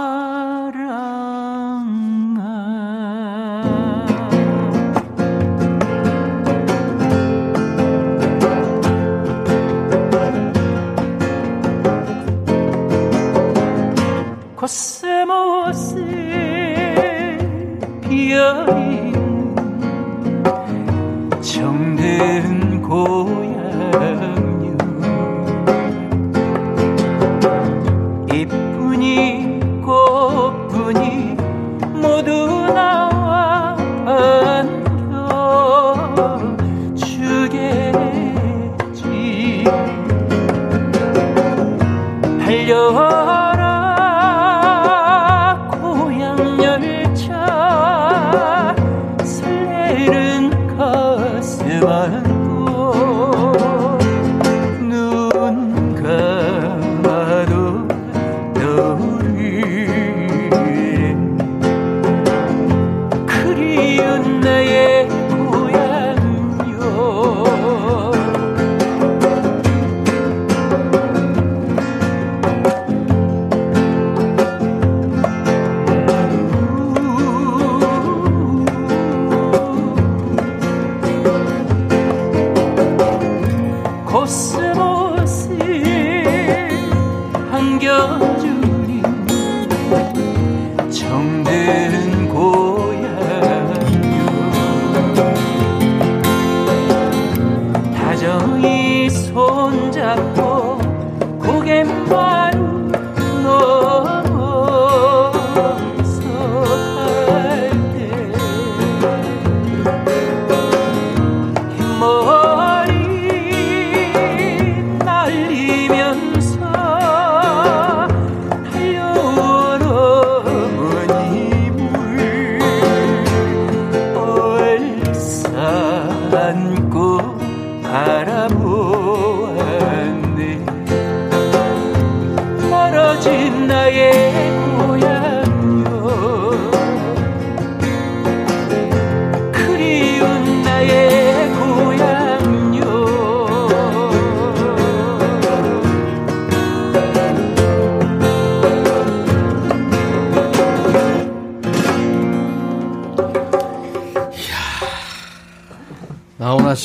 코스모스 14.57 15.04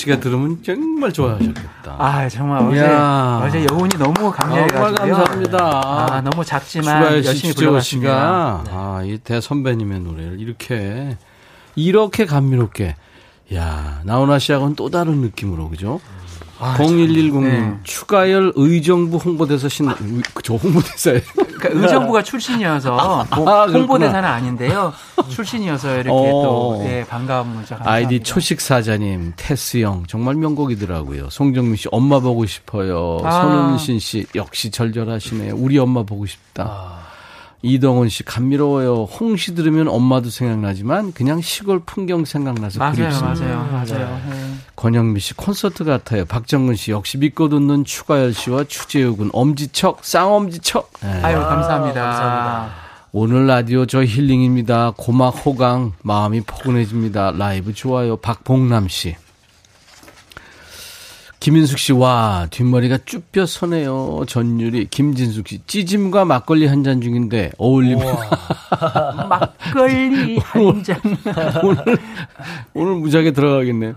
씨가 0.00 0.20
들으면 0.20 0.62
정말 0.62 1.12
좋아하셨겠다. 1.12 1.96
아 1.98 2.28
정말 2.28 2.62
어제 2.62 2.76
이야. 2.78 3.42
어제 3.44 3.66
여운이 3.70 3.90
너무 3.98 4.32
강렬해가지고요. 4.32 4.68
정말 4.68 4.94
감사합니다. 4.94 5.58
아 5.84 6.20
너무 6.22 6.44
작지만 6.44 7.24
열심히 7.24 7.54
불러봤습니다. 7.54 8.64
씨가 8.64 8.64
아, 8.70 9.02
이 9.04 9.18
대선배님의 9.18 10.00
노래를 10.00 10.40
이렇게 10.40 11.16
이렇게 11.76 12.24
감미롭게 12.24 12.96
야 13.54 14.00
나훈아 14.04 14.38
씨하고는 14.38 14.76
또 14.76 14.88
다른 14.88 15.18
느낌으로 15.18 15.68
그죠? 15.68 16.00
0110님 16.58 17.42
네. 17.42 17.74
추가열 17.84 18.52
의정부 18.54 19.16
홍보대사 19.16 19.68
신, 19.68 19.88
저 20.50 20.56
홍보대사예요. 20.56 21.20
그러니까 21.34 21.68
의정부가 21.80 22.22
출신이어서 22.22 23.26
뭐 23.36 23.48
아. 23.48 23.66
홍보대사는 23.66 24.28
아닌데요. 24.28 24.92
출신이어서 25.28 25.94
이렇게 25.96 26.10
어. 26.10 26.42
또 26.42 26.82
예, 26.86 27.04
반가운 27.08 27.48
문자 27.48 27.76
감사합니다. 27.76 27.90
아이디 27.90 28.20
초식사자님, 28.24 29.34
테스형, 29.36 30.04
정말 30.08 30.34
명곡이더라고요. 30.34 31.30
송정민 31.30 31.76
씨, 31.76 31.88
엄마 31.92 32.18
보고 32.18 32.46
싶어요. 32.46 33.18
아. 33.22 33.42
손은신 33.42 34.00
씨, 34.00 34.26
역시 34.34 34.72
절절하시네요. 34.72 35.54
우리 35.56 35.78
엄마 35.78 36.02
보고 36.02 36.26
싶다. 36.26 36.98
이동훈 37.62 38.08
씨, 38.08 38.24
감미로워요. 38.24 39.04
홍시 39.04 39.54
들으면 39.54 39.86
엄마도 39.86 40.30
생각나지만, 40.30 41.12
그냥 41.12 41.42
시골 41.42 41.80
풍경 41.80 42.24
생각나서 42.24 42.78
맞아요, 42.78 42.94
그립습니다. 42.94 43.44
맞아요, 43.44 43.68
맞아요. 43.70 44.20
예. 44.32 44.49
권영미 44.76 45.20
씨, 45.20 45.34
콘서트 45.34 45.84
같아요. 45.84 46.24
박정근 46.24 46.74
씨, 46.76 46.90
역시 46.90 47.18
믿고 47.18 47.48
듣는 47.48 47.84
추가열 47.84 48.32
씨와 48.32 48.64
추재우 48.64 49.16
군, 49.16 49.30
엄지척, 49.32 49.98
쌍엄지척. 50.04 50.90
예. 51.04 51.08
아유 51.22 51.38
감사합니다. 51.38 52.00
감사합니다. 52.02 52.74
오늘 53.12 53.46
라디오 53.46 53.86
저 53.86 54.04
힐링입니다. 54.04 54.92
고막 54.96 55.44
호강 55.44 55.92
마음이 56.02 56.42
포근해집니다. 56.42 57.32
라이브 57.32 57.74
좋아요. 57.74 58.16
박봉남 58.16 58.88
씨. 58.88 59.16
김인숙 61.40 61.78
씨, 61.78 61.92
와, 61.94 62.46
뒷머리가 62.50 62.98
쭈뼛 63.06 63.48
서네요. 63.48 64.24
전율이. 64.28 64.88
김진숙 64.90 65.48
씨, 65.48 65.58
찌짐과 65.66 66.26
막걸리 66.26 66.66
한 66.66 66.84
잔 66.84 67.00
중인데, 67.00 67.52
어울리면. 67.56 68.14
막걸리 69.28 70.36
한 70.38 70.82
잔. 70.84 71.00
오늘, 71.62 71.98
오늘 72.74 72.94
무지하게 72.96 73.30
들어가겠네요. 73.30 73.94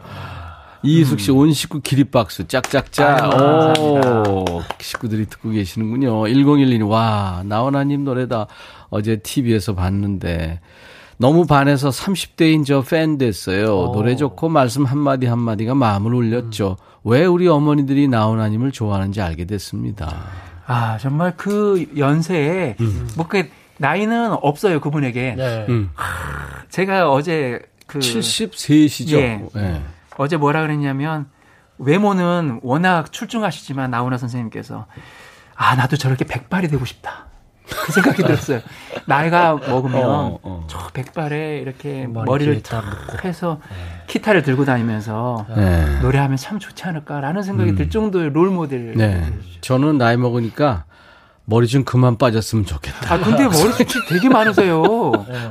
이희숙 0.83 1.19
씨, 1.19 1.31
온 1.31 1.51
식구 1.53 1.79
기립박수, 1.81 2.47
짝짝짝. 2.47 3.39
오, 3.79 4.43
식구들이 4.79 5.25
듣고 5.27 5.49
계시는군요. 5.51 6.23
1012님, 6.23 6.89
와, 6.89 7.41
나원아님 7.45 8.03
노래다. 8.03 8.47
어제 8.89 9.17
TV에서 9.17 9.73
봤는데. 9.75 10.59
너무 11.17 11.45
반해서 11.45 11.89
30대인 11.89 12.65
저 12.65 12.81
팬 12.81 13.17
됐어요. 13.17 13.91
노래 13.93 14.15
좋고 14.15 14.49
말씀 14.49 14.83
한마디 14.83 15.25
한마디가 15.25 15.73
마음을 15.75 16.13
울렸죠. 16.13 16.77
왜 17.05 17.23
우리 17.25 17.47
어머니들이 17.47 18.07
나훈아님을 18.07 18.71
좋아하는지 18.71 19.21
알게 19.21 19.45
됐습니다. 19.45 20.13
아, 20.65 20.97
정말 20.97 21.33
그 21.37 21.85
연세에, 21.97 22.75
뭐, 23.15 23.27
그, 23.27 23.47
나이는 23.77 24.33
없어요, 24.41 24.79
그분에게. 24.79 25.35
네. 25.37 25.65
음. 25.69 25.91
제가 26.69 27.11
어제 27.11 27.59
그. 27.87 27.99
73시죠. 27.99 29.13
예. 29.17 29.41
예. 29.57 29.81
어제 30.17 30.37
뭐라 30.37 30.61
그랬냐면, 30.61 31.27
외모는 31.77 32.59
워낙 32.63 33.11
출중하시지만, 33.11 33.91
나훈아 33.91 34.17
선생님께서, 34.17 34.85
아, 35.55 35.75
나도 35.75 35.97
저렇게 35.97 36.25
백발이 36.25 36.67
되고 36.67 36.83
싶다. 36.85 37.27
그 37.67 37.91
생각이 37.91 38.21
들었어요. 38.23 38.61
나이가 39.05 39.55
먹으면, 39.55 40.03
어, 40.03 40.39
어. 40.43 40.67
저 40.69 40.87
백발에 40.93 41.59
이렇게 41.59 42.05
머리 42.07 42.25
머리를 42.25 42.53
길게 42.55 42.69
딱탁 42.69 43.25
해서 43.25 43.59
기타를 44.07 44.43
들고 44.43 44.65
다니면서 44.65 45.45
네. 45.55 45.99
노래하면 46.01 46.37
참 46.37 46.59
좋지 46.59 46.83
않을까라는 46.83 47.41
생각이 47.41 47.75
들 47.75 47.89
정도의 47.89 48.31
롤 48.31 48.49
모델. 48.51 48.93
네. 48.95 49.25
저는 49.61 49.97
나이 49.97 50.17
먹으니까 50.17 50.83
머리 51.45 51.67
좀 51.67 51.83
그만 51.83 52.17
빠졌으면 52.17 52.65
좋겠다. 52.65 53.13
아, 53.13 53.17
근데 53.19 53.43
머리숱이 53.43 54.07
되게 54.09 54.29
많으세요. 54.29 54.83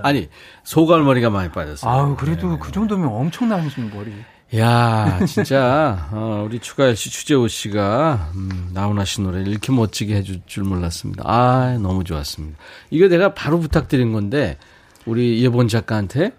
아니, 0.03 0.29
소갈머리가 0.65 1.31
많이 1.31 1.51
빠졌어요. 1.51 1.91
아우, 1.91 2.17
그래도 2.17 2.59
그 2.59 2.73
정도면 2.73 3.09
엄청나신 3.09 3.91
머리. 3.95 4.13
야, 4.57 5.19
진짜 5.27 6.09
어, 6.13 6.45
우리 6.47 6.59
추가열 6.59 6.95
씨, 6.95 7.09
추재호 7.11 7.49
씨가 7.49 8.33
음, 8.35 8.71
나훈아 8.75 9.05
씨 9.07 9.23
노래를 9.23 9.49
이렇게 9.49 9.73
멋지게 9.73 10.15
해줄 10.15 10.43
줄 10.47 10.65
몰랐습니다. 10.65 11.23
아, 11.27 11.79
너무 11.81 12.05
좋았습니다. 12.05 12.59
이거 12.91 13.09
내가 13.09 13.33
바로 13.33 13.59
부탁드린 13.61 14.13
건데 14.13 14.59
우리 15.07 15.43
예본 15.43 15.69
작가한테 15.69 16.33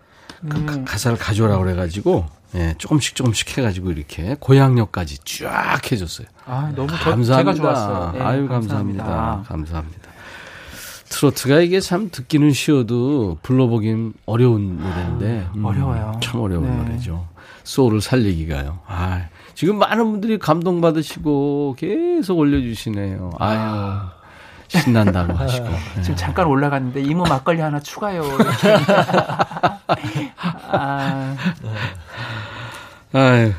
그 0.47 0.63
가- 0.65 0.83
가사를 0.83 1.17
가져오라 1.17 1.57
그래가지고 1.57 2.27
예, 2.55 2.75
조금씩 2.77 3.15
조금씩 3.15 3.57
해가지고 3.57 3.91
이렇게 3.91 4.35
고향역까지 4.39 5.17
쫙 5.25 5.91
해줬어요. 5.91 6.27
아, 6.45 6.71
너무 6.75 6.87
저, 6.89 6.95
감사합니다. 6.97 7.37
제가 7.37 7.53
좋았어요. 7.55 8.11
네, 8.13 8.21
아유 8.21 8.47
감사합니다. 8.47 9.43
감사합니다. 9.47 10.03
트로트가 11.09 11.61
이게 11.61 11.79
참 11.79 12.09
듣기는 12.11 12.51
쉬워도 12.51 13.39
불러보긴 13.41 14.13
어려운 14.27 14.77
노래인데 14.77 15.47
음, 15.55 15.65
어려워요. 15.65 16.19
참 16.21 16.41
어려운 16.41 16.65
네. 16.69 16.75
노래죠. 16.75 17.27
소울을 17.63 18.01
살리기가요. 18.01 18.79
아, 18.87 19.27
지금 19.53 19.77
많은 19.77 20.11
분들이 20.11 20.37
감동받으시고 20.37 21.75
계속 21.77 22.39
올려주시네요. 22.39 23.31
아유 23.39 23.99
신난다고 24.67 25.33
하시고. 25.33 25.69
네. 25.69 26.01
지금 26.01 26.15
잠깐 26.15 26.47
올라갔는데 26.47 27.01
이모 27.01 27.23
막걸리 27.23 27.61
하나 27.61 27.79
추가요. 27.79 28.23
아, 30.71 31.35
아유, 33.13 33.53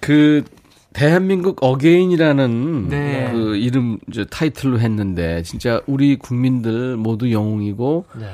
그 0.00 0.44
대한민국 0.92 1.58
어게인이라는 1.62 2.88
네. 2.88 3.30
그 3.32 3.56
이름 3.56 3.98
저 4.12 4.24
타이틀로 4.24 4.78
했는데 4.78 5.42
진짜 5.42 5.80
우리 5.86 6.16
국민들 6.16 6.96
모두 6.96 7.32
영웅이고 7.32 8.06
네. 8.14 8.26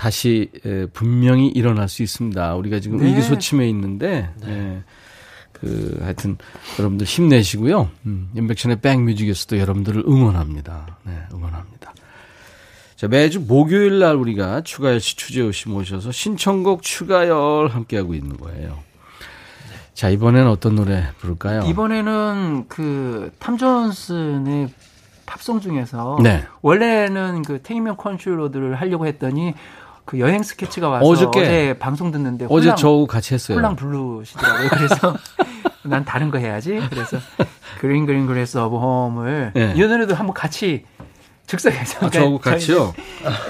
다시 0.00 0.50
에, 0.64 0.86
분명히 0.86 1.48
일어날 1.48 1.86
수 1.86 2.02
있습니다. 2.02 2.54
우리가 2.54 2.80
지금 2.80 2.96
네. 2.96 3.08
위기소침해 3.08 3.68
있는데 3.68 4.30
예, 4.46 4.82
그 5.52 5.98
하여튼 6.00 6.38
여러분들 6.78 7.06
힘내시고요. 7.06 7.90
음, 8.06 8.30
인백션의 8.34 8.80
백뮤직에서도 8.80 9.58
여러분들을 9.58 10.04
응원합니다. 10.08 10.96
네, 11.02 11.12
응원합니다. 11.34 11.92
자, 12.96 13.08
매주 13.08 13.40
목요일 13.40 13.98
날 13.98 14.16
우리가 14.16 14.62
추가열 14.62 15.00
씨, 15.00 15.16
추재호 15.16 15.52
씨 15.52 15.68
모셔서 15.68 16.12
신청곡 16.12 16.80
추가열 16.80 17.68
함께하고 17.68 18.14
있는 18.14 18.38
거예요. 18.38 18.78
자, 19.92 20.08
이번에는 20.08 20.48
어떤 20.48 20.76
노래 20.76 21.08
부를까요? 21.18 21.64
이번에는 21.68 22.64
그 22.68 23.32
탐존슨의 23.38 24.70
팝송 25.26 25.60
중에서 25.60 26.18
네. 26.22 26.42
원래는 26.62 27.42
그 27.42 27.60
테이면 27.62 27.98
컨트롤러들을 27.98 28.74
하려고 28.74 29.06
했더니 29.06 29.52
그 30.04 30.18
여행 30.18 30.42
스케치가 30.42 30.88
와서 30.88 31.06
어저께. 31.06 31.40
어제 31.40 31.76
방송 31.78 32.10
듣는데 32.10 32.46
어제 32.48 32.66
홀랑, 32.66 32.76
저하고 32.76 33.06
같이 33.06 33.34
했어요. 33.34 33.56
홀랑 33.58 33.76
부르시더라고요. 33.76 34.68
그래서 34.70 35.16
난 35.84 36.04
다른 36.04 36.30
거 36.30 36.38
해야지. 36.38 36.80
그래서 36.90 37.18
Green 37.80 38.06
Green 38.06 38.26
Grass 38.26 38.58
of 38.58 38.76
Home을 38.76 39.52
네. 39.54 39.72
이 39.76 39.80
노래도 39.80 40.14
한번 40.14 40.34
같이 40.34 40.84
즉석에서 41.50 42.06
아, 42.06 42.10
저하고 42.10 42.38
같이요? 42.38 42.94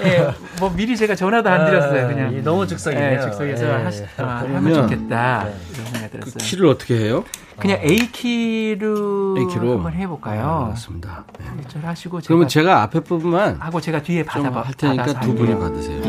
예, 0.05 0.33
뭐 0.59 0.73
미리 0.75 0.97
제가 0.97 1.13
전화도 1.13 1.47
안 1.47 1.65
드렸어요. 1.65 2.07
그냥 2.07 2.29
아, 2.29 2.31
이 2.31 2.41
너무 2.41 2.65
즉석이네요. 2.65 3.13
예, 3.13 3.21
즉석에서 3.21 3.67
예. 3.67 3.83
하시, 3.83 4.03
아, 4.17 4.39
하면 4.39 4.73
좋겠다 4.73 5.47
이런 5.73 5.85
생각이 5.85 6.07
그 6.13 6.19
들었어요. 6.31 6.37
키를 6.39 6.65
어떻게 6.65 6.95
해요? 6.97 7.23
그냥 7.59 7.79
A 7.83 8.11
키로 8.11 9.35
A 9.37 9.45
키로 9.45 9.73
한번 9.73 9.93
해볼까요? 9.93 10.65
알았습니다. 10.67 11.25
네. 11.39 11.45
절 11.67 11.85
하시고 11.85 12.21
그러면 12.25 12.47
제가 12.47 12.81
앞에 12.81 13.01
부분만 13.01 13.57
하고 13.59 13.79
제가 13.79 14.01
뒤에 14.01 14.23
받아 14.23 14.49
좀할 14.49 14.73
테니까 14.73 15.19
두 15.19 15.35
분이. 15.35 15.59
받으세요. 15.59 16.01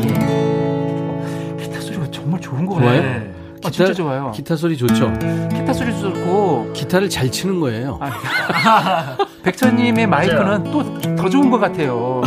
기타 1.59 1.79
소리가 1.79 2.09
정말 2.09 2.41
좋은 2.41 2.65
거 2.65 2.79
좋아요? 2.79 3.32
아, 3.65 3.69
진짜 3.71 3.93
좋아요. 3.93 4.31
기타 4.35 4.55
소리 4.55 4.77
좋죠? 4.77 5.11
기타 5.49 5.73
소리도 5.73 5.99
좋고 6.13 6.71
기타를 6.73 7.09
잘 7.09 7.31
치는 7.31 7.59
거예요. 7.59 7.97
아, 8.01 9.17
백천님의 9.43 10.07
마이크는 10.07 10.63
또 10.71 10.83
더 11.15 11.29
좋은 11.29 11.49
것 11.49 11.57
같아요. 11.59 12.21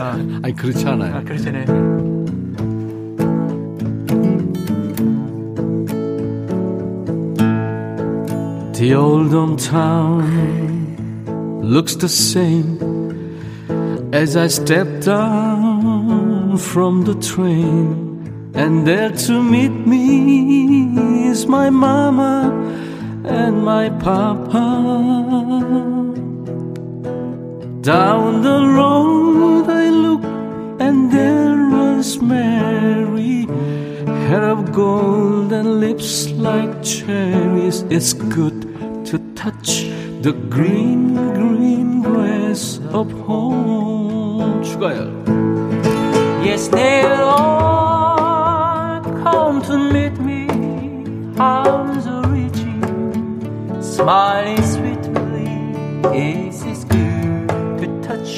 아, 0.00 0.12
아니 0.42 0.54
그렇지 0.54 0.86
않아요. 0.88 1.16
아, 1.16 1.22
그렇잖아요. 1.22 1.98
The 8.74 8.94
old 8.94 9.32
hometown 9.34 10.22
looks 11.62 11.96
the 11.96 12.08
same 12.08 12.78
as 14.14 14.36
I 14.36 14.46
step 14.48 15.00
down 15.00 16.56
from 16.56 17.02
the 17.04 17.14
train. 17.16 18.07
And 18.57 18.85
there 18.85 19.11
to 19.27 19.41
meet 19.41 19.75
me 19.87 21.27
is 21.27 21.47
my 21.47 21.69
mama 21.69 22.51
and 23.25 23.63
my 23.63 23.89
papa. 23.89 24.67
Down 27.81 28.43
the 28.43 28.59
road 28.77 29.67
I 29.67 29.89
look 29.89 30.23
and 30.79 31.11
there 31.11 31.57
was 31.69 32.21
Mary 32.21 33.45
Hair 34.27 34.43
of 34.43 34.71
gold 34.71 35.51
and 35.51 35.81
lips 35.81 36.29
like 36.29 36.81
cherries 36.81 37.81
It's 37.89 38.13
good 38.13 38.61
to 39.07 39.19
touch 39.35 39.83
the 40.21 40.31
green 40.49 41.15
green 41.33 42.01
grass 42.01 42.79
of 42.93 43.11
home 43.27 44.63
추가요 44.63 45.11
Yes, 46.43 46.67
they'll 46.67 47.23
all 47.23 47.66
smiling 53.98 54.62
sweetly. 54.62 55.50
Yes, 56.14 56.62
it's 56.70 56.84
good 56.84 57.48
to 57.80 57.86
touch 58.06 58.36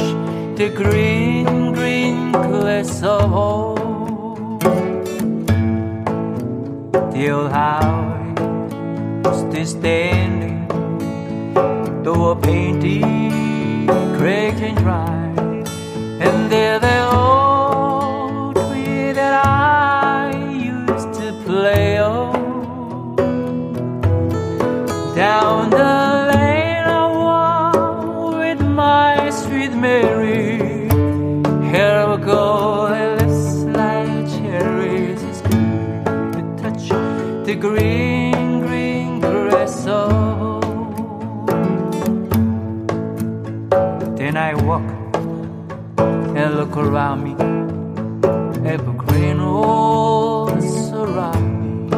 the 0.58 0.68
green, 0.74 1.74
green 1.74 2.32
grass 2.32 3.02
of 3.02 3.28
home. 3.28 4.58
The 7.12 7.30
old 7.30 7.52
house 7.52 9.38
still 9.40 9.66
standing, 9.66 10.66
though 12.02 12.30
a 12.30 12.36
painting 12.36 13.86
cracked 14.16 14.62
and 14.68 14.78
dry. 14.78 15.26
And 16.26 16.50
there 16.50 16.78
the 16.78 17.09
around 46.80 47.22
me, 47.24 47.34
all 49.40 50.48
surround 50.60 51.46
me, 51.62 51.96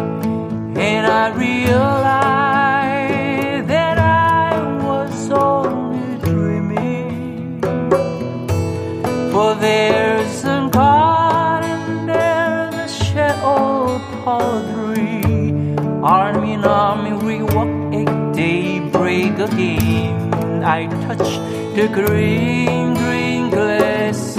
and 0.80 1.06
I 1.06 1.24
realize 1.36 2.72
that 3.68 3.98
I 3.98 4.50
was 4.84 5.30
only 5.30 6.18
dreaming. 6.18 7.60
For 9.32 9.54
there's 9.54 10.44
a 10.44 10.68
God 10.72 11.64
and 11.64 12.08
there's 12.08 12.74
a 12.74 12.88
shadow 13.04 14.00
poetry. 14.24 15.22
Arm 16.02 16.44
in 16.44 16.64
arm, 16.64 17.02
we 17.24 17.42
walk 17.42 17.94
at 17.94 18.34
daybreak 18.34 19.38
again. 19.38 20.64
I 20.64 20.86
touch 21.06 21.28
the 21.76 21.88
green, 21.88 22.94
green 22.94 23.50
glass 23.50 24.36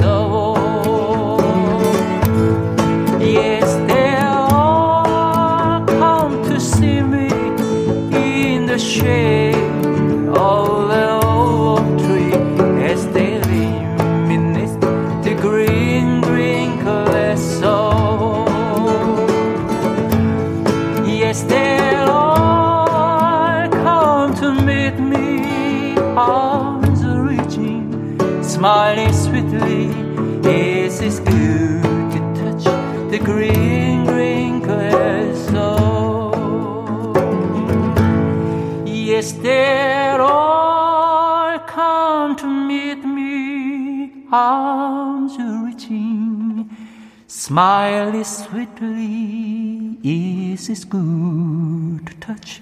Smile 47.54 48.16
is 48.16 48.30
sweetly 48.46 50.00
is 50.02 50.66
his 50.66 50.86
good 50.86 52.16
touch 52.20 52.62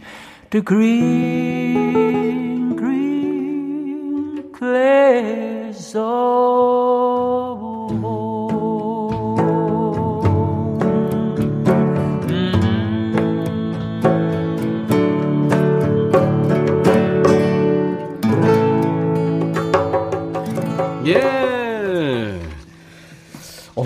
to 0.49 0.61
green, 0.61 1.95
green 2.75 4.51
clay 4.51 5.71
zone. 5.71 7.40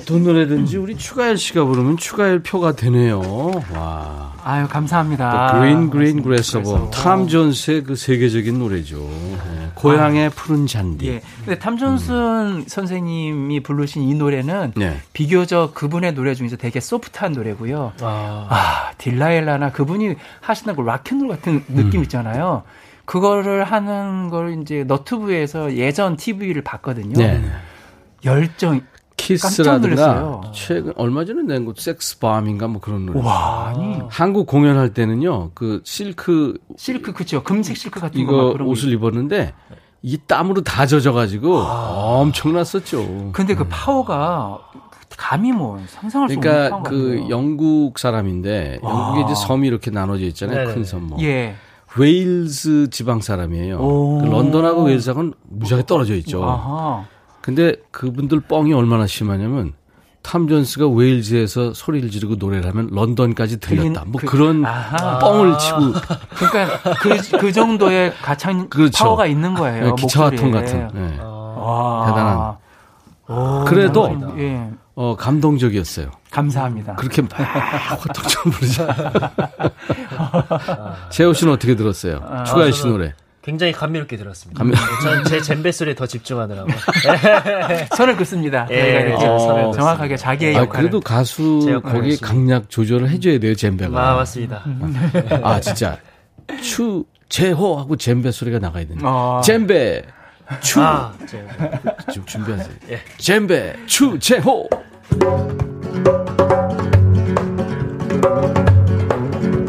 어떤 0.05 0.23
노래든지 0.23 0.77
우리 0.77 0.95
추가열 0.95 1.35
씨가 1.35 1.65
부르면 1.65 1.97
추가열 1.97 2.43
표가 2.43 2.75
되네요. 2.75 3.51
와. 3.73 4.33
아유 4.43 4.67
감사합니다. 4.69 5.57
그린 5.59 5.89
그린 5.89 6.21
그래서버 6.21 6.91
탐 6.91 7.27
존스의 7.27 7.83
그 7.83 7.95
세계적인 7.95 8.59
노래죠. 8.59 9.01
예. 9.01 9.71
고향의 9.73 10.29
푸른 10.29 10.67
잔디. 10.67 11.07
예. 11.07 11.21
근데 11.43 11.57
탐 11.57 11.77
존슨 11.77 12.65
선생님이 12.67 13.63
부르신 13.63 14.03
이 14.03 14.13
노래는 14.13 14.73
네. 14.75 14.99
비교적 15.13 15.73
그분의 15.73 16.13
노래 16.13 16.35
중에서 16.35 16.55
되게 16.55 16.79
소프트한 16.79 17.31
노래고요. 17.31 17.93
아, 18.01 18.91
딜라일라나 18.99 19.71
그분이 19.71 20.13
하시는 20.39 20.75
그 20.75 20.81
락앤롤 20.81 21.29
같은 21.29 21.65
느낌 21.67 22.03
있잖아요. 22.03 22.61
그거를 23.05 23.63
하는 23.63 24.29
걸 24.29 24.61
이제 24.61 24.83
너튜브에서 24.83 25.75
예전 25.75 26.15
TV를 26.15 26.61
봤거든요. 26.61 27.13
네. 27.17 27.43
열정 28.23 28.81
키스라든가. 29.25 30.41
최근 30.53 30.93
얼마 30.95 31.25
전에 31.25 31.41
낸거 31.43 31.73
섹스 31.77 32.19
밤인가 32.19 32.67
뭐 32.67 32.79
그런 32.79 33.05
노래. 33.05 33.19
와, 33.21 33.67
아니 33.67 33.99
한국 34.09 34.47
공연할 34.47 34.93
때는요. 34.93 35.51
그 35.53 35.81
실크 35.83 36.57
실크 36.77 37.13
그죠? 37.13 37.43
금색 37.43 37.75
실크 37.77 37.99
같은 37.99 38.13
거 38.25 38.31
이거 38.33 38.43
막 38.47 38.53
그런 38.53 38.65
거 38.67 38.71
옷을 38.71 38.91
입었는데 38.91 39.53
이 40.01 40.17
땀으로 40.27 40.61
다 40.63 40.85
젖어가지고 40.85 41.57
엄청났었죠. 41.57 43.31
근데 43.33 43.55
그 43.55 43.65
파워가 43.69 44.59
감히 45.17 45.51
뭐 45.51 45.79
상상할 45.87 46.29
수 46.29 46.35
없는 46.37 46.41
그러니까 46.51 46.81
그 46.89 47.25
영국 47.29 47.97
사람인데 47.99 48.79
영국에 48.83 49.21
이제 49.21 49.33
섬이 49.35 49.67
이렇게 49.67 49.89
나눠져 49.91 50.25
있잖아요. 50.25 50.73
큰 50.73 50.83
섬 50.83 51.07
뭐. 51.07 51.17
예. 51.21 51.55
웨일즈 51.97 52.89
지방 52.89 53.21
사람이에요. 53.21 53.77
오. 53.77 54.19
그 54.21 54.25
런던하고 54.27 54.83
웨일즈하고는 54.83 55.33
무지하게 55.49 55.85
떨어져 55.85 56.13
있죠. 56.15 56.43
아하. 56.43 57.05
근데 57.45 57.75
그분들 57.91 58.39
뻥이 58.39 58.73
얼마나 58.73 59.05
심하냐면 59.05 59.73
탐 60.23 60.47
존스가 60.47 60.87
웨일즈에서 60.87 61.75
소리를 61.75 62.09
지르고 62.09 62.37
노래를 62.37 62.67
하면 62.71 62.89
런던까지 62.91 63.59
들렸다. 63.59 64.03
뭐 64.07 64.19
그- 64.19 64.25
그, 64.25 64.35
런 64.37 64.65
아하. 64.65 65.19
뻥을 65.19 65.55
치고 65.59 65.77
그러니까 66.37 66.93
그, 66.95 67.37
그 67.37 67.51
정도의 67.51 68.15
가창 68.15 68.67
그렇죠. 68.67 69.03
파워가 69.03 69.27
있는 69.27 69.53
거예요. 69.53 69.85
네, 69.85 69.91
기차화통. 69.95 70.49
같은. 70.49 70.89
네. 70.95 71.19
와. 71.19 72.05
대단한. 72.07 72.55
오, 73.27 73.63
그래도. 73.65 74.33
예. 74.39 74.67
어, 74.95 75.15
감동적이었어요. 75.15 76.09
감사합니다. 76.31 76.95
그렇게 76.95 77.21
막 77.21 77.29
호통처럼 78.07 78.53
부르지. 78.53 78.81
재호 81.11 81.31
씨는 81.33 81.53
어떻게 81.53 81.75
들었어요? 81.75 82.21
추가열 82.47 82.73
씨 82.73 82.87
노래. 82.87 83.13
굉장히 83.45 83.71
감미롭게 83.73 84.17
들었습니다. 84.17 84.63
감미- 84.63 84.75
저는 85.03 85.23
제 85.25 85.39
젬베 85.39 85.71
소리에 85.71 85.93
더 85.93 86.07
집중하느라고. 86.07 86.67
선을 87.95 88.17
긋습니다. 88.17 88.67
예, 88.71 89.13
어, 89.13 89.37
선을 89.37 89.71
정확하게 89.71 90.17
자기의 90.17 90.55
아, 90.57 90.61
역할을. 90.61 90.81
그래도 90.89 90.99
가수 90.99 91.59
했습니다. 91.83 92.27
강약 92.27 92.69
조절을 92.71 93.07
해줘야 93.11 93.37
돼요, 93.37 93.53
젬베가. 93.53 93.97
아, 94.11 94.15
맞습니다. 94.15 94.63
아, 95.43 95.59
진짜. 95.61 95.99
추, 96.61 97.05
제호 97.29 97.77
하고 97.77 97.95
젬베 97.95 98.31
소리가 98.31 98.57
나가야 98.57 98.87
된다. 98.87 99.01
어. 99.07 99.41
젬베, 99.45 100.01
추. 100.61 100.81
아, 100.81 101.13
제- 101.27 101.45
지금 102.11 102.25
준비하세요. 102.25 102.73
예. 102.89 102.99
젬베, 103.19 103.75
추, 103.85 104.17
제호. 104.17 104.67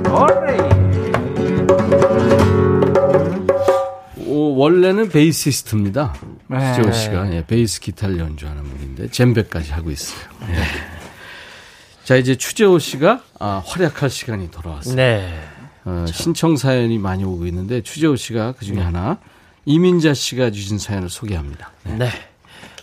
오, 0.09 0.27
원래는 4.57 5.11
베이시스트입니다. 5.11 6.15
네. 6.49 6.75
수재호 6.75 6.93
씨가 6.93 7.33
예, 7.35 7.45
베이스 7.47 7.81
기타를 7.81 8.19
연주하는 8.19 8.65
분인데 8.65 9.09
젬베까지 9.09 9.73
하고 9.73 9.91
있어요. 9.91 10.21
예. 10.49 10.63
자 12.05 12.17
이제 12.17 12.37
추재호 12.37 12.79
씨가 12.79 13.23
아, 13.39 13.63
활약할 13.67 14.09
시간이 14.09 14.51
돌아왔어요. 14.51 14.95
네. 14.95 15.39
어, 15.85 16.07
신청 16.09 16.57
사연이 16.57 16.99
많이 16.99 17.23
오고 17.23 17.47
있는데 17.47 17.83
추재호 17.83 18.17
씨가 18.17 18.53
그 18.53 18.61
네. 18.61 18.67
중에 18.67 18.81
하나 18.81 19.19
이민자 19.67 20.15
씨가 20.15 20.51
주신 20.51 20.79
사연을 20.79 21.11
소개합니다. 21.11 21.73
네. 21.99 22.09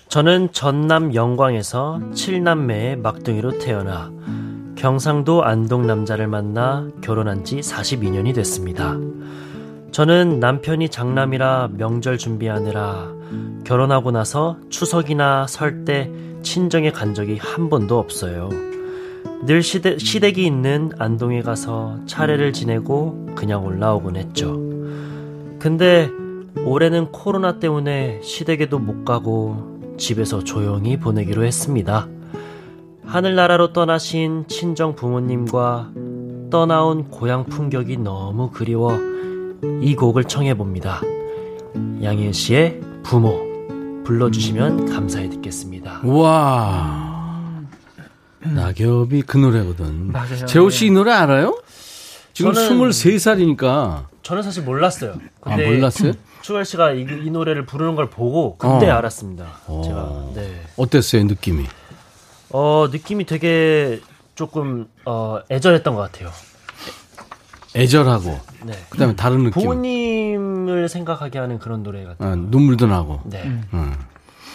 저는 0.10 0.52
전남 0.52 1.16
영광에서 1.16 2.00
칠남매의 2.14 2.98
막둥이로 2.98 3.58
태어나 3.58 4.12
경상도 4.76 5.44
안동 5.44 5.88
남자를 5.88 6.28
만나 6.28 6.88
결혼한 7.02 7.46
지 7.46 7.56
42년이 7.62 8.36
됐습니다. 8.36 8.96
저는 9.94 10.40
남편이 10.40 10.90
장남이라 10.90 11.70
명절 11.74 12.18
준비하느라 12.18 13.14
결혼하고 13.64 14.10
나서 14.10 14.58
추석이나 14.70 15.46
설 15.48 15.86
때 15.86 16.12
친정에 16.42 16.92
간 16.92 17.14
적이 17.14 17.38
한 17.38 17.70
번도 17.70 18.00
없어요. 18.00 18.50
늘 19.46 19.62
시댁, 19.62 20.00
시댁이 20.02 20.44
있는 20.46 20.92
안동에 20.98 21.44
가서 21.44 22.00
차례를 22.08 22.54
지내고 22.54 23.28
그냥 23.36 23.64
올라오곤 23.66 24.16
했죠. 24.16 24.60
근데 25.60 26.10
올해는 26.66 27.12
코로나 27.12 27.60
때문에 27.60 28.20
시댁에도 28.24 28.80
못 28.80 29.06
가고 29.06 29.80
집에서 29.98 30.44
조용히 30.44 30.98
보내기로 30.98 31.44
했습니다. 31.46 32.08
하늘나라로 33.06 33.74
떠나신 33.74 34.46
친정 34.48 34.96
부모님과 34.96 35.92
떠나온 36.50 37.10
고향 37.10 37.46
풍경이 37.46 37.98
너무 37.98 38.50
그리워 38.50 39.13
이 39.82 39.96
곡을 39.96 40.26
청해봅니다. 40.26 41.02
양희은 42.02 42.34
씨의 42.34 42.82
부모 43.04 43.40
불러주시면 44.04 44.90
감사히 44.92 45.30
듣겠습니다. 45.30 46.02
우와. 46.04 47.62
낙엽이 48.42 49.22
그 49.22 49.38
노래거든. 49.38 50.12
맞아요. 50.12 50.46
재호 50.46 50.70
씨이 50.70 50.92
노래 50.92 51.12
알아요? 51.14 51.62
지금 52.34 52.52
저는- 52.52 52.90
23살이니까. 52.90 54.06
저는 54.22 54.44
사실 54.44 54.64
몰랐어요. 54.64 55.16
아, 55.42 55.56
몰랐어요? 55.56 56.14
추가열 56.42 56.66
씨가 56.66 56.92
이, 56.94 57.02
이 57.24 57.30
노래를 57.32 57.66
부르는 57.66 57.96
걸 57.96 58.10
보고 58.10 58.58
그때 58.58 58.90
어. 58.90 58.98
알았습니다. 58.98 59.46
제가 59.86 60.32
네. 60.36 60.62
어땠어요 60.76 61.24
느낌이? 61.24 61.66
어 62.50 62.88
느낌이 62.92 63.26
되게 63.26 64.02
조금 64.36 64.88
어 65.06 65.40
애절했던 65.50 65.96
것 65.96 66.02
같아요. 66.02 66.30
애절하고 67.76 68.40
네. 68.66 68.74
그다음에 68.90 69.16
다른 69.16 69.40
느낌. 69.44 69.52
부모님을 69.52 70.88
생각하게 70.90 71.40
하는 71.40 71.60
그런 71.60 71.84
노래 71.84 72.04
같아요. 72.04 72.32
아, 72.32 72.36
눈물도 72.36 72.88
나고. 72.88 73.22
네. 73.26 73.44
음. 73.74 73.94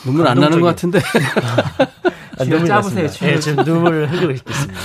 눈물 0.05 0.27
안 0.29 0.39
나는 0.39 0.61
것 0.61 0.67
같은데. 0.69 1.01
아, 2.39 2.45
눈물 2.45 2.67
짜보세요, 2.67 3.09
네, 3.09 3.39
지금 3.41 3.65
눈물을 3.65 4.11
흘리고 4.13 4.33
있겠습니다. 4.33 4.81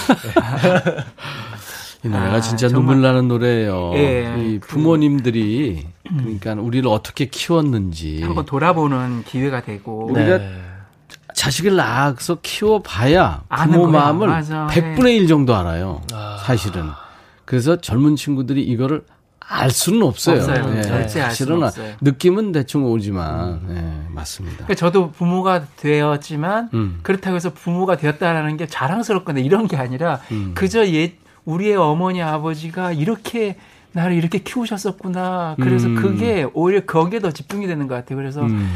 이 2.04 2.08
노래가 2.10 2.34
아, 2.34 2.42
진짜 2.42 2.68
정말. 2.68 2.96
눈물 2.96 3.02
나는 3.08 3.28
노래예요. 3.28 3.92
예, 3.94 4.36
이 4.40 4.60
그- 4.60 4.68
부모님들이 4.70 5.86
그 6.08 6.14
러니까 6.18 6.54
우리를 6.54 6.88
어떻게 6.90 7.26
키웠는지 7.26 8.24
한번 8.24 8.46
돌아보는 8.46 9.24
기회가 9.24 9.62
되고 9.62 10.08
우리가 10.12 10.38
네. 10.40 10.62
자식을 11.36 11.76
낳아서 11.76 12.40
키워봐야 12.42 13.44
부모. 13.66 13.88
마음을 13.88 14.28
맞아. 14.28 14.68
100분의 14.70 15.16
1 15.18 15.28
정도 15.28 15.56
알아요. 15.56 16.02
아. 16.12 16.38
사실은. 16.46 16.90
그래서 17.46 17.80
젊은 17.80 18.16
친구들이 18.16 18.64
이거를 18.64 19.04
알 19.40 19.70
수는 19.72 20.04
없어요. 20.04 20.38
없어요. 20.38 20.78
예, 20.78 20.82
절대 20.82 21.22
알 21.22 21.32
수는 21.32 21.64
없어요. 21.64 21.96
느낌은 22.02 22.54
대충 22.54 22.86
오지만 22.86 23.62
예, 23.70 24.12
맞습니다. 24.14 24.58
그러니까 24.58 24.76
저도 24.76 25.12
부모가 25.12 25.66
되었지만 25.76 26.70
음. 26.74 27.00
그렇다고 27.04 27.36
해서 27.36 27.54
부모가 27.54 27.98
되었다라는 27.98 28.58
게 28.58 28.68
자랑스럽거나 28.68 29.40
이런 29.42 29.68
게 29.68 29.76
아니라 29.76 30.22
음. 30.32 30.52
그저 30.56 30.88
옛 30.88 31.14
우리의 31.46 31.76
어머니 31.76 32.22
아버지가 32.22 32.94
이렇게 32.94 33.58
나를 33.92 34.16
이렇게 34.16 34.40
키우셨었구나. 34.40 35.56
그래서 35.60 35.88
음. 35.88 35.96
그게 35.96 36.48
오히려 36.54 36.86
거기에 36.86 37.20
더 37.20 37.32
집중이 37.32 37.68
되는 37.68 37.88
것 37.88 37.96
같아요. 37.96 38.18
그래서 38.18 38.42
음. 38.42 38.70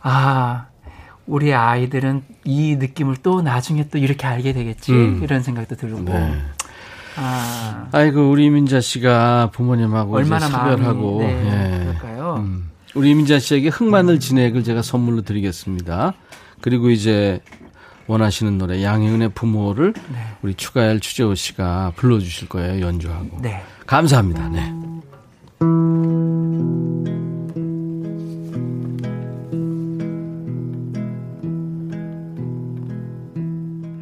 아 0.00 0.66
우리 1.26 1.54
아이들은 1.54 2.22
이 2.44 2.76
느낌을 2.76 3.16
또 3.22 3.40
나중에 3.40 3.88
또 3.88 3.98
이렇게 3.98 4.26
알게 4.26 4.52
되겠지 4.52 4.92
음. 4.92 5.20
이런 5.22 5.42
생각도 5.42 5.76
들고 5.76 6.00
네. 6.02 6.42
아 7.16 7.88
아이고 7.92 8.30
우리 8.30 8.46
이민자 8.46 8.80
씨가 8.80 9.50
부모님하고 9.52 10.16
얼마나 10.16 10.48
사별하고 10.48 11.18
마음이 11.18 11.32
네, 11.34 11.72
예. 11.80 11.84
그럴까요? 11.84 12.34
음. 12.38 12.70
우리 12.94 13.10
이민자 13.10 13.38
씨에게 13.38 13.68
흑마늘 13.68 14.20
진액을 14.20 14.64
제가 14.64 14.82
선물로 14.82 15.22
드리겠습니다. 15.22 16.14
그리고 16.60 16.90
이제 16.90 17.40
원하시는 18.06 18.58
노래 18.58 18.82
양희은의 18.82 19.30
부모를 19.30 19.92
네. 20.12 20.18
우리 20.42 20.54
추가열 20.54 21.00
추재호 21.00 21.34
씨가 21.34 21.92
불러주실 21.96 22.48
거예요 22.48 22.84
연주하고. 22.86 23.38
네. 23.40 23.62
감사합니다. 23.86 24.48
네. 24.48 24.72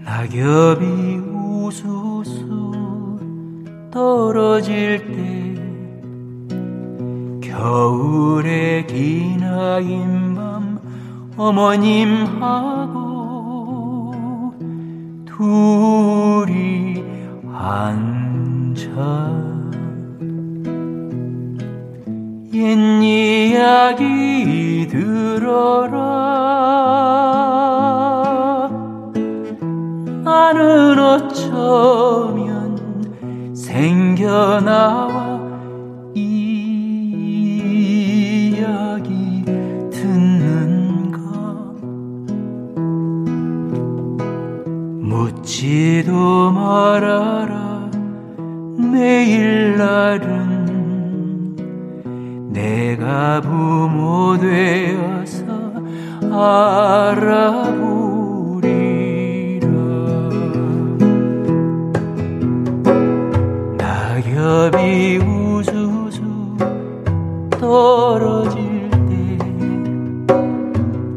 낙엽이 0.05 1.12
떨어질 4.53 5.01
때 5.07 5.17
겨울의 7.49 8.87
기나긴 8.87 10.35
밤 10.35 10.79
어머님하고 11.39 12.93
둘이 15.25 17.03
앉아 17.51 18.91
옛 22.53 22.77
이야기 23.03 24.87
들어라. 24.91 26.03
나는 30.23 30.99
어쩌 30.99 32.02
말아라. 46.93 47.89
내일 48.93 49.79
날은 49.79 51.57
내가 52.53 53.41
부모 53.41 54.37
되어서 54.37 55.47
알아보리라. 56.31 57.29
낙엽이 63.79 65.17
우수수 65.17 66.21
떨어질 67.53 68.91
때 69.09 69.39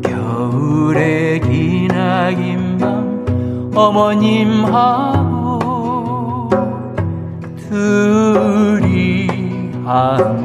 겨울의 0.09 1.41
기나긴 1.41 2.77
밤 2.77 3.25
어머님하고 3.75 5.14
앉 9.85 10.44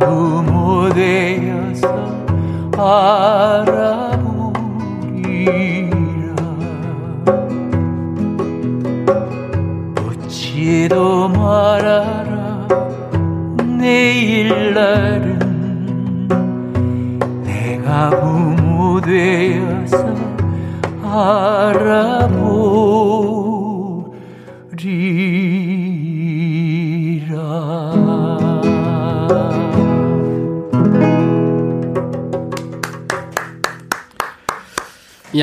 내 0.00 0.27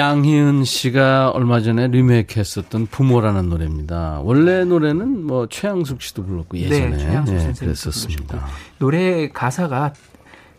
양희은 0.05 0.65
씨가 0.65 1.31
얼마 1.31 1.61
전에 1.61 1.87
리메이크했었던 1.87 2.87
부모라는 2.87 3.49
노래입니다. 3.49 4.19
원래 4.23 4.63
노래는 4.63 5.25
뭐 5.25 5.47
최양숙 5.47 6.01
씨도 6.01 6.25
불렀고 6.25 6.57
예전에 6.57 6.89
네, 6.89 6.97
최양숙 6.97 7.35
네, 7.35 7.53
그랬었습니다. 7.59 8.45
노래 8.77 9.29
가사가 9.29 9.93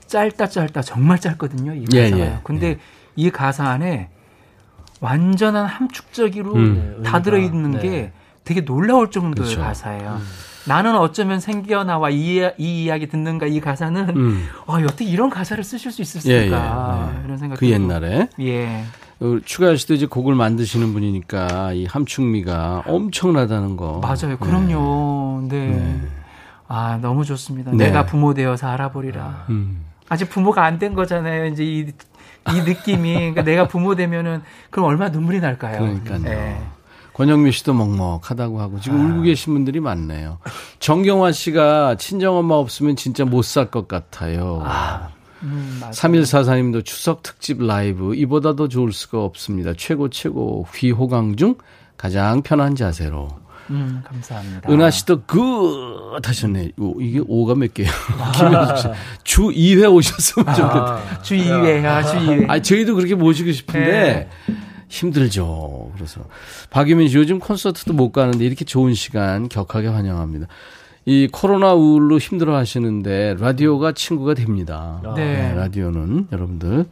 짧다 0.07 0.49
짧다 0.49 0.83
정말 0.83 1.21
짧거든요. 1.21 1.75
이 1.75 1.85
예, 1.93 2.11
가사가. 2.11 2.23
예, 2.23 2.39
근데 2.43 2.79
이 3.15 3.31
가사 3.31 3.69
안에 3.69 4.09
완전한 5.01 5.67
함축적으로 5.67 6.55
음. 6.55 7.03
다 7.05 7.19
네, 7.19 7.23
들어있는 7.25 7.71
네. 7.73 7.81
게 7.81 8.13
되게 8.45 8.65
놀라울 8.65 9.11
정도의 9.11 9.49
그렇죠. 9.49 9.61
가사예요. 9.61 10.21
나는 10.67 10.97
어쩌면 10.97 11.39
생겨나와 11.39 12.11
이, 12.11 12.41
이 12.59 12.85
이야기 12.85 13.07
듣는가 13.07 13.47
이 13.47 13.61
가사는 13.61 14.09
음. 14.17 14.49
어, 14.67 14.79
어떻게 14.79 15.05
이런 15.05 15.31
가사를 15.31 15.63
쓰실 15.63 15.93
수 15.93 16.03
예, 16.29 16.33
예. 16.33 16.37
있었을까 16.47 17.13
네. 17.15 17.23
이런 17.25 17.39
생각 17.39 17.59
그 17.61 17.69
옛날에 17.69 18.29
예 18.41 18.67
어, 18.67 19.06
추가열 19.45 19.79
씨도 19.79 19.95
이제 19.95 20.07
곡을 20.07 20.35
만드시는 20.35 20.93
분이니까 20.93 21.73
이 21.73 21.87
함축미가 21.87 22.85
엄청나다는 22.87 23.77
거. 23.77 24.01
맞아요 24.01 24.37
그럼요 24.39 25.47
네. 25.49 25.71
네. 25.71 26.01
아 26.69 26.99
너무 27.01 27.25
좋습니다 27.25 27.71
네. 27.73 27.87
내가 27.87 28.05
부모 28.07 28.35
되어서 28.35 28.67
알아보리라 28.69 29.47
음. 29.51 29.85
아직 30.09 30.29
부모가 30.29 30.65
안 30.65 30.79
된 30.79 30.95
거잖아요. 30.95 31.47
이제 31.47 31.65
이, 31.65 31.79
이 31.81 32.61
느낌이. 32.65 33.15
그러니까 33.15 33.43
내가 33.43 33.67
부모 33.67 33.95
되면은 33.97 34.43
그럼 34.71 34.87
얼마나 34.87 35.11
눈물이 35.11 35.41
날까요? 35.41 35.79
그러니까요. 35.81 36.27
예. 36.27 36.61
권영미 37.15 37.51
씨도 37.53 37.73
먹먹하다고 37.75 38.61
하고 38.61 38.79
지금 38.79 39.11
울고 39.11 39.23
계신 39.23 39.55
분들이 39.55 39.81
많네요. 39.81 40.39
정경화 40.79 41.33
씨가 41.33 41.97
친정엄마 41.97 42.55
없으면 42.57 42.95
진짜 42.97 43.25
못 43.25 43.43
살 43.43 43.71
것 43.71 43.89
같아요. 43.89 44.63
음, 45.43 45.79
맞아요. 45.81 45.93
3144님도 45.93 46.85
추석 46.85 47.23
특집 47.23 47.63
라이브 47.63 48.15
이보다 48.15 48.57
더 48.57 48.69
좋을 48.69 48.93
수가 48.93 49.23
없습니다. 49.23 49.73
최고 49.77 50.09
최고 50.09 50.67
귀호강 50.75 51.37
중 51.37 51.57
가장 51.97 52.43
편한 52.43 52.75
자세로. 52.75 53.29
음, 53.71 54.01
감사합니다. 54.05 54.71
은하 54.71 54.91
씨도 54.91 55.23
good 55.23 56.21
하셨네. 56.25 56.73
요, 56.81 56.95
이게 57.01 57.19
5가 57.21 57.59
몇 57.59 57.75
개예요? 57.75 57.91
김현숙 58.39 58.79
씨. 58.79 58.89
주 59.25 59.41
2회 59.49 59.93
오셨으면 59.93 60.55
좋겠다. 60.55 61.23
주 61.23 61.35
2회야, 61.35 62.03
주 62.05 62.17
2회. 62.17 62.49
아, 62.49 62.63
저희도 62.63 62.95
그렇게 62.95 63.15
모시고 63.17 63.51
싶은데 63.53 64.29
힘들죠. 64.89 65.91
그래서 65.95 66.21
박유민 66.71 67.09
씨 67.09 67.17
요즘 67.17 67.39
콘서트도 67.41 67.93
못 67.93 68.13
가는데 68.13 68.45
이렇게 68.45 68.65
좋은 68.65 68.95
시간 68.95 69.49
격하게 69.49 69.89
환영합니다. 69.89 70.47
이 71.09 71.29
코로나 71.31 71.73
우울로 71.73 72.19
힘들어 72.19 72.57
하시는데 72.57 73.37
라디오가 73.39 73.93
친구가 73.93 74.35
됩니다. 74.35 75.01
네. 75.15 75.55
라디오는 75.55 76.27
여러분들 76.33 76.87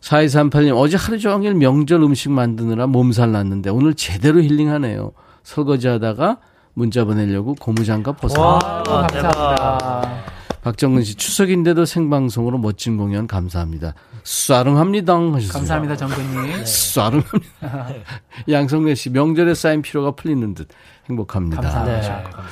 4238님 0.00 0.76
어제 0.78 0.96
하루 0.96 1.18
종일 1.18 1.54
명절 1.54 2.00
음식 2.00 2.30
만드느라 2.30 2.86
몸살 2.86 3.32
났는데 3.32 3.70
오늘 3.70 3.94
제대로 3.94 4.40
힐링하네요. 4.40 5.10
설거지 5.42 5.88
하다가 5.88 6.38
문자 6.74 7.04
보내려고 7.04 7.56
고무장갑 7.56 8.20
벗어. 8.20 8.40
와, 8.40 8.82
감사합니다. 8.84 10.24
박정근 10.62 11.02
씨 11.02 11.16
추석인데도 11.16 11.86
생방송으로 11.86 12.58
멋진 12.58 12.96
공연 12.96 13.26
감사합니다. 13.26 13.94
쏴릉합니다 14.22 15.32
하셨어요. 15.32 15.52
감사합니다, 15.54 15.96
정근님. 15.96 16.62
쏴릉합니다. 16.62 18.02
양성래 18.48 18.94
씨 18.94 19.10
명절에 19.10 19.54
쌓인 19.54 19.82
피로가 19.82 20.12
풀리는 20.12 20.54
듯 20.54 20.68
행복합니다. 21.08 21.62
감사합니다. 21.62 22.00
네, 22.00 22.06
감사합니다. 22.08 22.42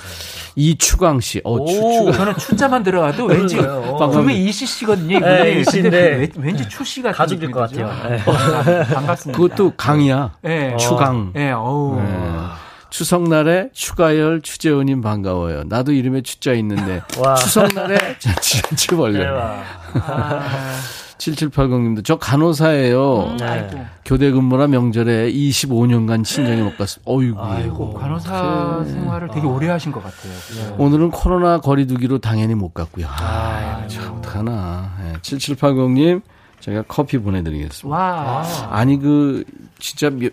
이추광 0.58 1.20
씨, 1.20 1.40
어, 1.44 1.64
추, 1.66 1.78
오, 1.80 1.92
추가. 1.92 2.12
저는 2.12 2.36
추자만 2.38 2.82
들어가도 2.82 3.26
왠지 3.28 3.56
분명 3.56 4.30
이씨 4.30 4.64
씨거든요. 4.66 5.18
네, 5.20 5.60
이씨인데 5.60 5.98
왠- 6.16 6.32
왠지 6.36 6.66
추 6.68 6.82
씨 6.84 7.02
같은 7.02 7.16
가족일 7.16 7.50
것. 7.50 7.60
같아요. 7.70 7.90
네. 8.08 8.22
어, 8.24 8.84
반갑습니다. 8.94 9.38
그것도 9.40 9.74
강이야. 9.76 10.32
네. 10.42 10.76
추강. 10.78 11.32
네, 11.34 11.52
어우. 11.52 12.00
네. 12.00 12.08
추석날에 12.88 13.68
추가열 13.74 14.40
추재훈님 14.40 15.02
반가워요. 15.02 15.64
나도 15.66 15.92
이름에 15.92 16.22
추자 16.22 16.52
있는데 16.54 17.02
와. 17.20 17.34
추석날에 17.34 18.16
잔치벌레. 18.40 19.18
대박. 19.18 19.62
아, 20.06 20.42
7780님도 21.18 22.04
저 22.04 22.16
간호사예요. 22.18 23.30
음, 23.32 23.36
네. 23.38 23.44
아이고. 23.44 23.78
교대 24.04 24.30
근무라 24.30 24.66
명절에 24.68 25.32
25년간 25.32 26.24
친정에 26.24 26.62
못 26.62 26.76
갔습니다. 26.76 27.10
어이구. 27.10 27.40
아이고. 27.42 27.94
간호사 27.94 28.84
생활을 28.86 29.28
되게 29.32 29.46
오래 29.46 29.68
하신 29.68 29.92
것 29.92 30.02
같아요. 30.02 30.32
네. 30.32 30.74
오늘은 30.78 31.10
코로나 31.10 31.58
거리두기로 31.60 32.18
당연히 32.18 32.54
못 32.54 32.72
갔고요. 32.74 33.06
아, 33.08 33.84
참, 33.88 34.16
어떡하나. 34.18 34.90
예, 35.08 35.12
7780님, 35.20 36.20
제가 36.60 36.82
커피 36.86 37.18
보내드리겠습니다. 37.18 37.96
와. 37.96 38.44
아니, 38.70 38.98
그, 38.98 39.44
진짜 39.78 40.10
며- 40.10 40.28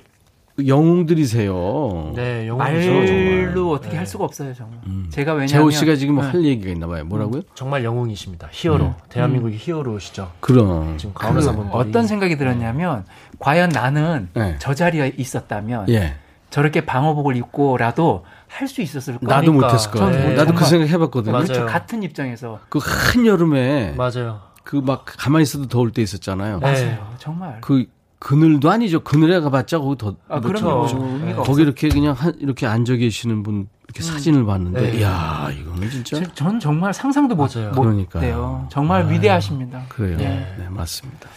영웅들이세요. 0.66 2.14
네, 2.16 2.48
영웅이죠. 2.48 2.92
정말. 3.06 3.46
말로 3.46 3.72
어떻게 3.72 3.98
할 3.98 4.06
수가 4.06 4.24
없어요, 4.26 4.54
정말. 4.54 4.80
제가 5.10 5.32
왜냐면 5.34 5.48
재호 5.48 5.70
씨가 5.70 5.96
지금 5.96 6.16
뭐 6.16 6.24
네. 6.26 6.32
할 6.32 6.44
얘기가 6.46 6.72
있나 6.72 6.88
봐요. 6.88 7.04
뭐라고요? 7.06 7.42
정말 7.56 7.84
영웅이십니다. 7.84 8.50
히어로. 8.52 8.94
대한민국의 9.10 9.58
히어로시죠. 9.60 10.32
그럼. 10.40 10.98
지금 10.98 11.14
그 11.14 11.26
간호사분들이 11.26 11.70
어떤 11.76 12.06
생각이 12.08 12.38
들었냐면 12.38 13.06
과연 13.40 13.70
나는 13.70 14.30
네. 14.34 14.56
저 14.60 14.74
자리에 14.74 15.14
있었다면 15.18 15.90
예. 15.90 16.16
저렇게 16.50 16.86
방호복을 16.86 17.36
입고라도 17.36 18.26
할 18.48 18.68
수 18.68 18.82
있었을 18.84 19.16
까? 19.18 19.20
나도 19.28 19.52
그러니까. 19.52 19.68
못했을 19.68 19.92
거예요. 19.92 20.10
네, 20.12 20.36
나도 20.36 20.54
그. 20.54 20.66
생각 20.66 20.88
해봤거든요. 20.88 21.32
맞아요. 21.34 21.46
그렇죠. 21.48 21.66
같은 21.66 22.04
입장에서 22.04 22.60
그 22.70 22.78
한 22.80 23.26
여름에 23.26 23.94
맞아요. 23.98 24.40
그 24.64 24.78
막 24.80 25.04
가만히 25.06 25.42
있어도 25.44 25.68
더울 25.68 25.92
때 25.92 26.02
있었잖아요. 26.04 26.60
네. 26.60 26.72
맞아요. 26.72 27.08
정말. 27.18 27.58
그 27.62 27.86
그늘도 28.24 28.72
아니죠. 28.72 29.02
그늘에 29.02 29.42
가봤자 29.42 29.80
거기 29.80 29.98
더 29.98 30.16
아, 30.30 30.40
의미가 30.42 31.44
거기. 31.44 31.62
이렇게 31.62 31.90
그냥 31.90 32.14
한, 32.18 32.34
이렇게 32.40 32.66
앉아 32.66 32.96
계시는 32.96 33.44
분 33.44 33.68
이렇게 33.90 34.02
사진을 34.02 34.46
봤는데 34.46 34.92
네. 34.94 35.00
이야 35.00 35.50
이거는 35.52 35.90
진짜 35.90 36.24
저- 36.24 36.34
전 36.34 36.58
정말 36.60 36.94
상상도 36.94 37.36
못. 37.36 37.52
못 37.76 37.82
그러니까요. 37.82 38.22
돼요. 38.22 38.68
정말 38.72 39.12
위대하십니다. 39.12 39.84
그래요. 39.90 40.16
네. 40.18 40.56
네, 40.58 40.70
맞습니다. 40.70 41.28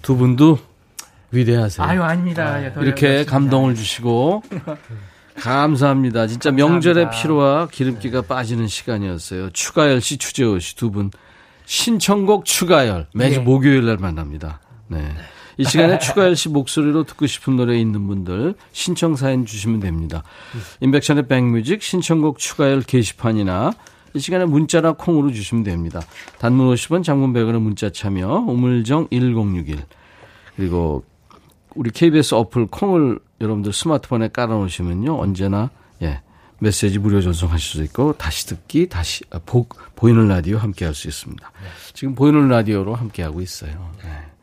두 0.00 0.16
분도 0.16 0.58
위대하세요. 1.32 1.84
아유 1.84 2.02
아닙니다. 2.04 2.64
예, 2.64 2.72
더 2.72 2.80
이렇게 2.82 3.06
열심히 3.08 3.26
감동을 3.26 3.74
주시고 3.74 4.42
감사합니다. 5.40 6.28
진짜 6.28 6.52
명절의. 6.52 7.10
피로와 7.10 7.66
기름기가 7.66 8.22
빠지는 8.22 8.68
시간이었어요. 8.68 9.50
추가열 9.50 10.00
씨, 10.00 10.18
추재호 10.18 10.60
씨 10.60 10.76
두 10.76 10.90
분 10.92 11.10
신청곡 11.66 12.44
추가열 12.44 13.08
매주 13.14 13.40
예. 13.40 13.42
목요일 13.42 13.86
날 13.86 13.96
만납니다. 13.96 14.60
네. 14.86 15.12
이 15.56 15.64
시간에 15.64 15.98
추가열 15.98 16.36
씨 16.36 16.48
목소리로 16.48 17.04
듣고 17.04 17.26
싶은 17.26 17.56
노래 17.56 17.78
있는 17.78 18.06
분들 18.06 18.54
신청 18.72 19.16
사연 19.16 19.46
주시면 19.46 19.80
됩니다. 19.80 20.22
인백션의 20.80 21.28
백뮤직 21.28 21.82
신청곡 21.82 22.38
추가열 22.38 22.82
게시판이나 22.82 23.72
이 24.14 24.20
시간에 24.20 24.44
문자나 24.44 24.92
콩으로 24.92 25.32
주시면 25.32 25.64
됩니다. 25.64 26.00
단문 26.38 26.72
50원, 26.74 27.02
장문 27.02 27.32
100원의 27.32 27.60
문자 27.60 27.90
참여 27.90 28.44
우물정 28.46 29.08
1061 29.10 29.84
그리고 30.56 31.04
우리 31.74 31.90
KBS 31.90 32.34
어플 32.36 32.66
콩을 32.68 33.18
여러분들 33.40 33.72
스마트폰에 33.72 34.28
깔아놓으시면요 34.28 35.18
언제나 35.18 35.70
예 36.02 36.20
메시지 36.60 37.00
무료 37.00 37.20
전송하실 37.20 37.78
수 37.78 37.82
있고 37.84 38.12
다시 38.12 38.46
듣기 38.46 38.88
다시 38.88 39.24
아, 39.30 39.40
보, 39.44 39.66
보이는 39.96 40.28
라디오 40.28 40.58
함께 40.58 40.84
할 40.84 40.94
수 40.94 41.08
있습니다. 41.08 41.50
지금 41.92 42.14
보이는 42.14 42.48
라디오로 42.48 42.94
함께 42.94 43.24
하고 43.24 43.40
있어요. 43.40 43.90
네. 44.02 44.33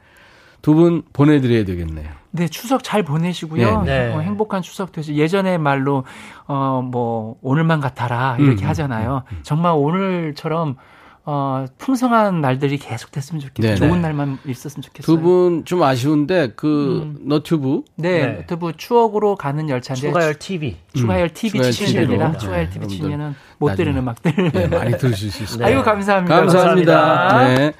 두 0.61 0.73
분 0.75 1.01
보내드려야 1.13 1.65
되겠네요. 1.65 2.09
네, 2.33 2.47
추석 2.47 2.83
잘 2.83 3.03
보내시고요. 3.03 3.81
네. 3.83 4.07
네. 4.09 4.13
어, 4.13 4.19
행복한 4.21 4.61
추석 4.61 4.91
되시. 4.91 5.15
예전에 5.15 5.57
말로 5.57 6.03
어 6.47 6.81
뭐 6.83 7.35
오늘만 7.41 7.79
같아라 7.81 8.37
이렇게 8.39 8.65
음, 8.65 8.69
하잖아요. 8.69 9.23
정말 9.43 9.73
오늘처럼 9.75 10.75
어 11.23 11.65
풍성한 11.77 12.41
날들이 12.41 12.77
계속 12.77 13.11
됐으면 13.11 13.39
좋겠어요. 13.41 13.73
네, 13.73 13.75
좋은 13.77 13.91
네. 13.93 13.99
날만 13.99 14.39
있었으면 14.47 14.81
좋겠어요. 14.81 15.15
두 15.17 15.21
분 15.21 15.65
좀 15.65 15.83
아쉬운데 15.83 16.53
그 16.55 17.15
너튜브 17.21 17.83
네, 17.95 18.25
네. 18.25 18.37
유튜브 18.39 18.73
추억으로 18.75 19.35
가는 19.35 19.69
열차인데 19.69 20.07
추가열 20.07 20.35
TV. 20.39 20.77
추가열 20.93 21.29
TV. 21.29 21.61
됩니다. 21.61 22.31
네, 22.31 22.37
추가열 22.39 22.69
TV 22.69 22.77
여러분들 22.81 22.97
치면은 22.97 23.35
못. 23.59 23.75
들은 23.75 23.95
음악들. 23.97 24.51
네, 24.51 24.67
많이 24.67 24.97
들으실 24.97 25.29
수 25.31 25.43
있습니다. 25.43 25.63
아이고 25.67 25.83
감사합니다. 25.83 26.35
감사합니다. 26.35 26.93
감사합니다. 27.01 27.55
네. 27.55 27.73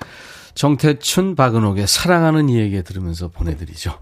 정태춘, 0.54 1.36
박은옥의 1.36 1.88
사랑하는 1.88 2.49
이야기 2.49 2.84
들으면서 2.84 3.30
보내드리죠. 3.30 3.97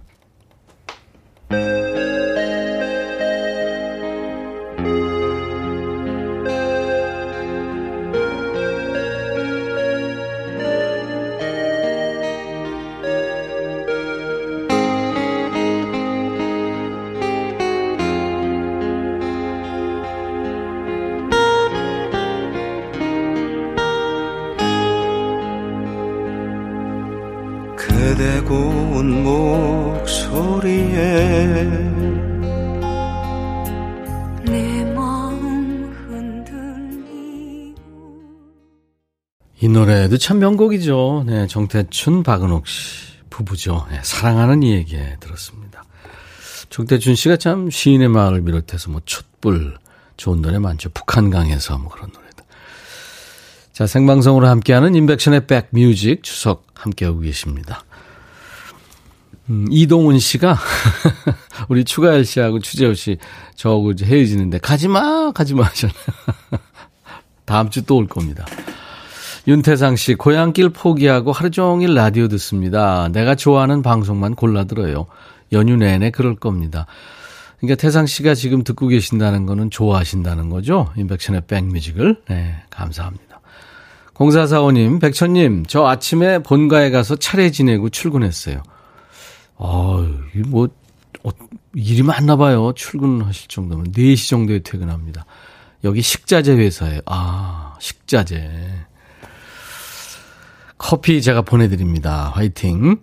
고운 28.49 29.23
목소리에 29.23 30.39
이 39.61 39.67
노래도 39.67 40.17
참 40.17 40.39
명곡이죠. 40.39 41.25
네, 41.27 41.45
정태춘, 41.45 42.23
박은옥 42.23 42.67
씨 42.67 43.19
부부죠. 43.29 43.85
네, 43.91 43.99
사랑하는 44.01 44.63
이 44.63 44.71
얘기 44.71 44.97
들었습니다. 45.19 45.83
정태춘 46.71 47.13
씨가 47.13 47.37
참 47.37 47.69
시인의 47.69 48.07
마을을 48.07 48.43
비롯해서 48.43 48.89
뭐 48.89 48.99
촛불 49.05 49.77
좋은 50.17 50.41
노래 50.41 50.57
많죠. 50.57 50.89
북한강에서 50.89 51.77
뭐 51.77 51.91
그런 51.91 52.09
노래들. 52.11 52.43
자, 53.73 53.85
생방송으로 53.85 54.47
함께하는 54.47 54.95
인백션의 54.95 55.45
백뮤직 55.45 56.23
추석 56.23 56.65
함께하고 56.73 57.19
계십니다. 57.19 57.83
음, 59.49 59.65
이동훈 59.71 60.19
씨가 60.19 60.57
우리 61.69 61.83
추가열 61.83 62.23
씨하고 62.25 62.59
추재호 62.59 62.93
씨 62.93 63.17
저하고 63.55 63.91
이제 63.91 64.05
헤어지는데 64.05 64.59
가지마 64.59 65.31
가지마 65.31 65.63
하잖아요. 65.63 65.95
다음 67.45 67.69
주 67.69 67.81
또 67.83 67.95
올 67.95 68.07
겁니다. 68.07 68.45
윤태상 69.47 69.95
씨, 69.95 70.13
고향길 70.13 70.69
포기하고 70.69 71.31
하루 71.31 71.49
종일 71.49 71.95
라디오 71.95 72.27
듣습니다. 72.27 73.07
내가 73.09 73.33
좋아하는 73.33 73.81
방송만 73.81 74.35
골라 74.35 74.65
들어요. 74.65 75.07
연휴 75.53 75.75
내내 75.75 76.11
그럴 76.11 76.35
겁니다. 76.35 76.85
그러니까 77.57 77.81
태상 77.81 78.05
씨가 78.05 78.35
지금 78.35 78.63
듣고 78.63 78.87
계신다는 78.87 79.47
거는 79.47 79.71
좋아하신다는 79.71 80.49
거죠. 80.49 80.91
인백션의 80.97 81.43
백뮤직을. 81.47 82.17
네, 82.29 82.55
감사합니다. 82.69 83.39
0445님, 84.13 85.01
백천님, 85.01 85.65
저 85.67 85.87
아침에 85.87 86.39
본가에 86.39 86.91
가서 86.91 87.15
차례 87.15 87.49
지내고 87.49 87.89
출근했어요. 87.89 88.61
어, 89.59 90.05
뭐, 90.47 90.69
어, 91.23 91.29
일이 91.75 92.01
많나 92.01 92.35
봐요. 92.37 92.71
출근하실 92.75 93.49
정도면. 93.49 93.91
4시 93.91 94.29
정도에 94.29 94.59
퇴근합니다. 94.59 95.25
여기 95.83 96.01
식자재 96.01 96.53
회사에, 96.53 97.01
아, 97.05 97.75
식자재. 97.79 98.49
커피 100.77 101.21
제가 101.21 101.41
보내드립니다. 101.41 102.31
화이팅. 102.33 103.01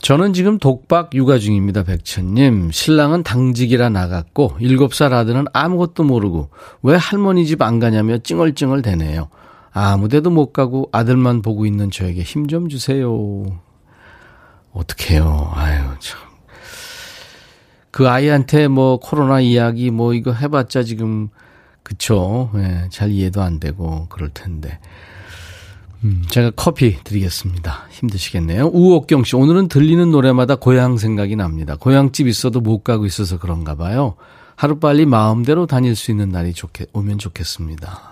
저는 0.00 0.32
지금 0.32 0.58
독박 0.58 1.14
육아 1.14 1.38
중입니다, 1.38 1.82
백천님. 1.84 2.70
신랑은 2.72 3.22
당직이라 3.22 3.90
나갔고, 3.90 4.56
7살 4.58 5.12
아들은 5.12 5.44
아무것도 5.52 6.04
모르고, 6.04 6.48
왜 6.82 6.96
할머니 6.96 7.46
집 7.46 7.60
안 7.60 7.78
가냐며 7.78 8.16
찡얼찡얼 8.18 8.80
대네요. 8.80 9.28
아무 9.72 10.08
데도 10.08 10.30
못 10.30 10.52
가고 10.54 10.88
아들만 10.92 11.42
보고 11.42 11.66
있는 11.66 11.90
저에게 11.90 12.22
힘 12.22 12.48
좀 12.48 12.70
주세요. 12.70 13.44
어떡해요. 14.72 15.52
아유, 15.54 15.82
참. 15.98 16.20
그 17.90 18.08
아이한테 18.08 18.68
뭐 18.68 18.98
코로나 18.98 19.40
이야기 19.40 19.90
뭐 19.90 20.14
이거 20.14 20.32
해봤자 20.32 20.84
지금, 20.84 21.28
그쵸. 21.82 22.50
예, 22.54 22.88
잘 22.90 23.10
이해도 23.10 23.42
안 23.42 23.58
되고 23.58 24.06
그럴 24.08 24.30
텐데. 24.30 24.78
음, 26.04 26.22
제가 26.28 26.52
커피 26.56 27.02
드리겠습니다. 27.04 27.86
힘드시겠네요. 27.90 28.68
우옥경 28.72 29.24
씨, 29.24 29.36
오늘은 29.36 29.68
들리는 29.68 30.10
노래마다 30.10 30.54
고향 30.54 30.96
생각이 30.96 31.36
납니다. 31.36 31.76
고향집 31.76 32.26
있어도 32.26 32.60
못 32.60 32.82
가고 32.84 33.04
있어서 33.04 33.38
그런가 33.38 33.74
봐요. 33.74 34.14
하루빨리 34.56 35.04
마음대로 35.06 35.66
다닐 35.66 35.96
수 35.96 36.10
있는 36.10 36.30
날이 36.30 36.54
좋게, 36.54 36.86
오면 36.92 37.18
좋겠습니다. 37.18 38.09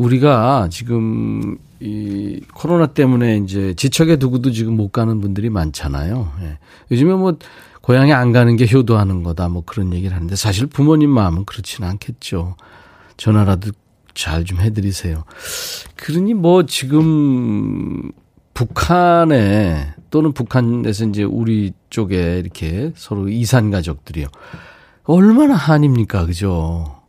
우리가 0.00 0.68
지금 0.70 1.58
이 1.78 2.40
코로나 2.54 2.86
때문에 2.86 3.36
이제 3.38 3.74
지척에 3.74 4.16
두고도 4.16 4.50
지금 4.50 4.76
못 4.76 4.88
가는 4.88 5.20
분들이 5.20 5.50
많잖아요. 5.50 6.32
예. 6.42 6.58
요즘에 6.90 7.12
뭐 7.14 7.36
고향에 7.82 8.12
안 8.12 8.32
가는 8.32 8.56
게 8.56 8.66
효도하는 8.70 9.22
거다 9.22 9.48
뭐 9.48 9.62
그런 9.64 9.92
얘기를 9.92 10.14
하는데 10.14 10.34
사실 10.36 10.66
부모님 10.66 11.10
마음은 11.10 11.44
그렇지는 11.44 11.88
않겠죠. 11.90 12.56
전화라도 13.16 13.72
잘 14.14 14.44
좀 14.44 14.60
해드리세요. 14.60 15.24
그러니 15.96 16.34
뭐 16.34 16.64
지금 16.64 18.10
북한에 18.54 19.94
또는 20.10 20.32
북한에서 20.32 21.06
이제 21.06 21.22
우리 21.22 21.72
쪽에 21.90 22.38
이렇게 22.38 22.92
서로 22.96 23.28
이산 23.28 23.70
가족들이요. 23.70 24.26
얼마나 25.04 25.54
한입니까, 25.54 26.26
그죠? 26.26 26.99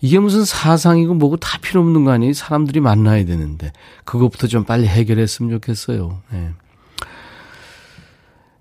이게 0.00 0.18
무슨 0.18 0.44
사상이고 0.44 1.14
뭐고 1.14 1.36
다 1.36 1.58
필요 1.60 1.80
없는 1.80 2.04
거 2.04 2.12
아니에요? 2.12 2.32
사람들이 2.32 2.80
만나야 2.80 3.24
되는데. 3.24 3.72
그것부터 4.04 4.46
좀 4.46 4.64
빨리 4.64 4.86
해결했으면 4.86 5.50
좋겠어요. 5.52 6.22
네. 6.32 6.50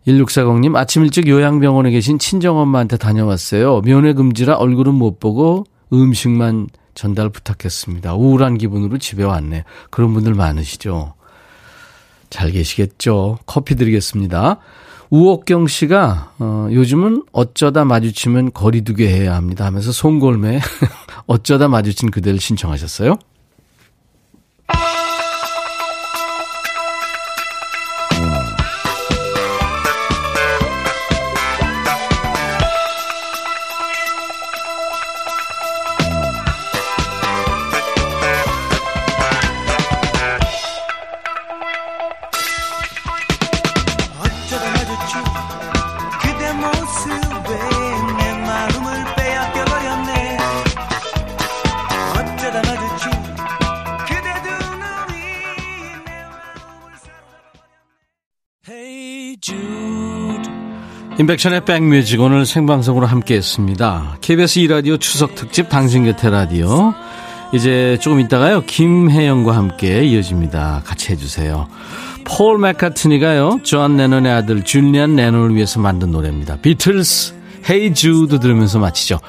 1640님, 0.08 0.76
아침 0.76 1.04
일찍 1.04 1.28
요양병원에 1.28 1.92
계신 1.92 2.20
친정엄마한테 2.20 2.98
다녀왔어요. 2.98 3.82
면회 3.82 4.14
금지라 4.14 4.56
얼굴은 4.56 4.96
못 4.96 5.20
보고 5.20 5.66
음식만 5.94 6.68
전달 6.96 7.30
부탁했습니다. 7.30 8.16
우울한 8.16 8.58
기분으로 8.58 8.98
집에 8.98 9.24
왔네. 9.24 9.64
그런 9.90 10.14
분들 10.14 10.34
많으시죠? 10.34 11.14
잘 12.30 12.52
계시겠죠? 12.52 13.40
커피 13.46 13.76
드리겠습니다. 13.76 14.58
우옥경 15.10 15.68
씨가, 15.68 16.34
어, 16.40 16.68
요즘은 16.72 17.24
어쩌다 17.32 17.84
마주치면 17.84 18.54
거리두기 18.54 19.08
해야 19.08 19.36
합니다 19.36 19.66
하면서 19.66 19.92
송골매 19.92 20.60
어쩌다 21.26 21.68
마주친 21.68 22.12
그대를 22.12 22.40
신청하셨어요? 22.40 23.18
임백천의 61.30 61.66
백뮤직 61.66 62.20
오늘 62.22 62.44
생방송으로 62.44 63.06
함께 63.06 63.36
했습니다. 63.36 64.18
KBS 64.22 64.62
2라디오 64.62 65.00
추석 65.00 65.36
특집 65.36 65.70
당신 65.70 66.04
곁에 66.04 66.32
라디오. 66.32 66.94
이제 67.54 68.00
조금 68.02 68.20
있다가요. 68.20 68.62
김혜영과 68.62 69.56
함께 69.56 70.04
이어집니다. 70.06 70.82
같이 70.86 71.12
해주세요. 71.12 71.68
폴 72.26 72.58
맥카트니가요. 72.58 73.60
존 73.62 73.98
레논의 73.98 74.32
아들 74.32 74.64
줄리안 74.64 75.16
레논을 75.18 75.56
위해서 75.56 75.80
만든 75.80 76.10
노래입니다. 76.10 76.58
비틀스 76.62 77.36
Hey 77.70 77.94
Jude도 77.94 78.40
들으면서 78.40 78.80
마치죠. 78.80 79.20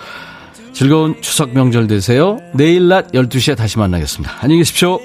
즐거운 0.73 1.21
추석 1.21 1.53
명절 1.53 1.87
되세요. 1.87 2.39
내일 2.55 2.89
낮 2.89 3.13
12시에 3.13 3.59
다시 3.59 3.79
만나겠습니다. 3.79 4.37
안녕히 4.41 4.61
계십시오. 4.61 4.99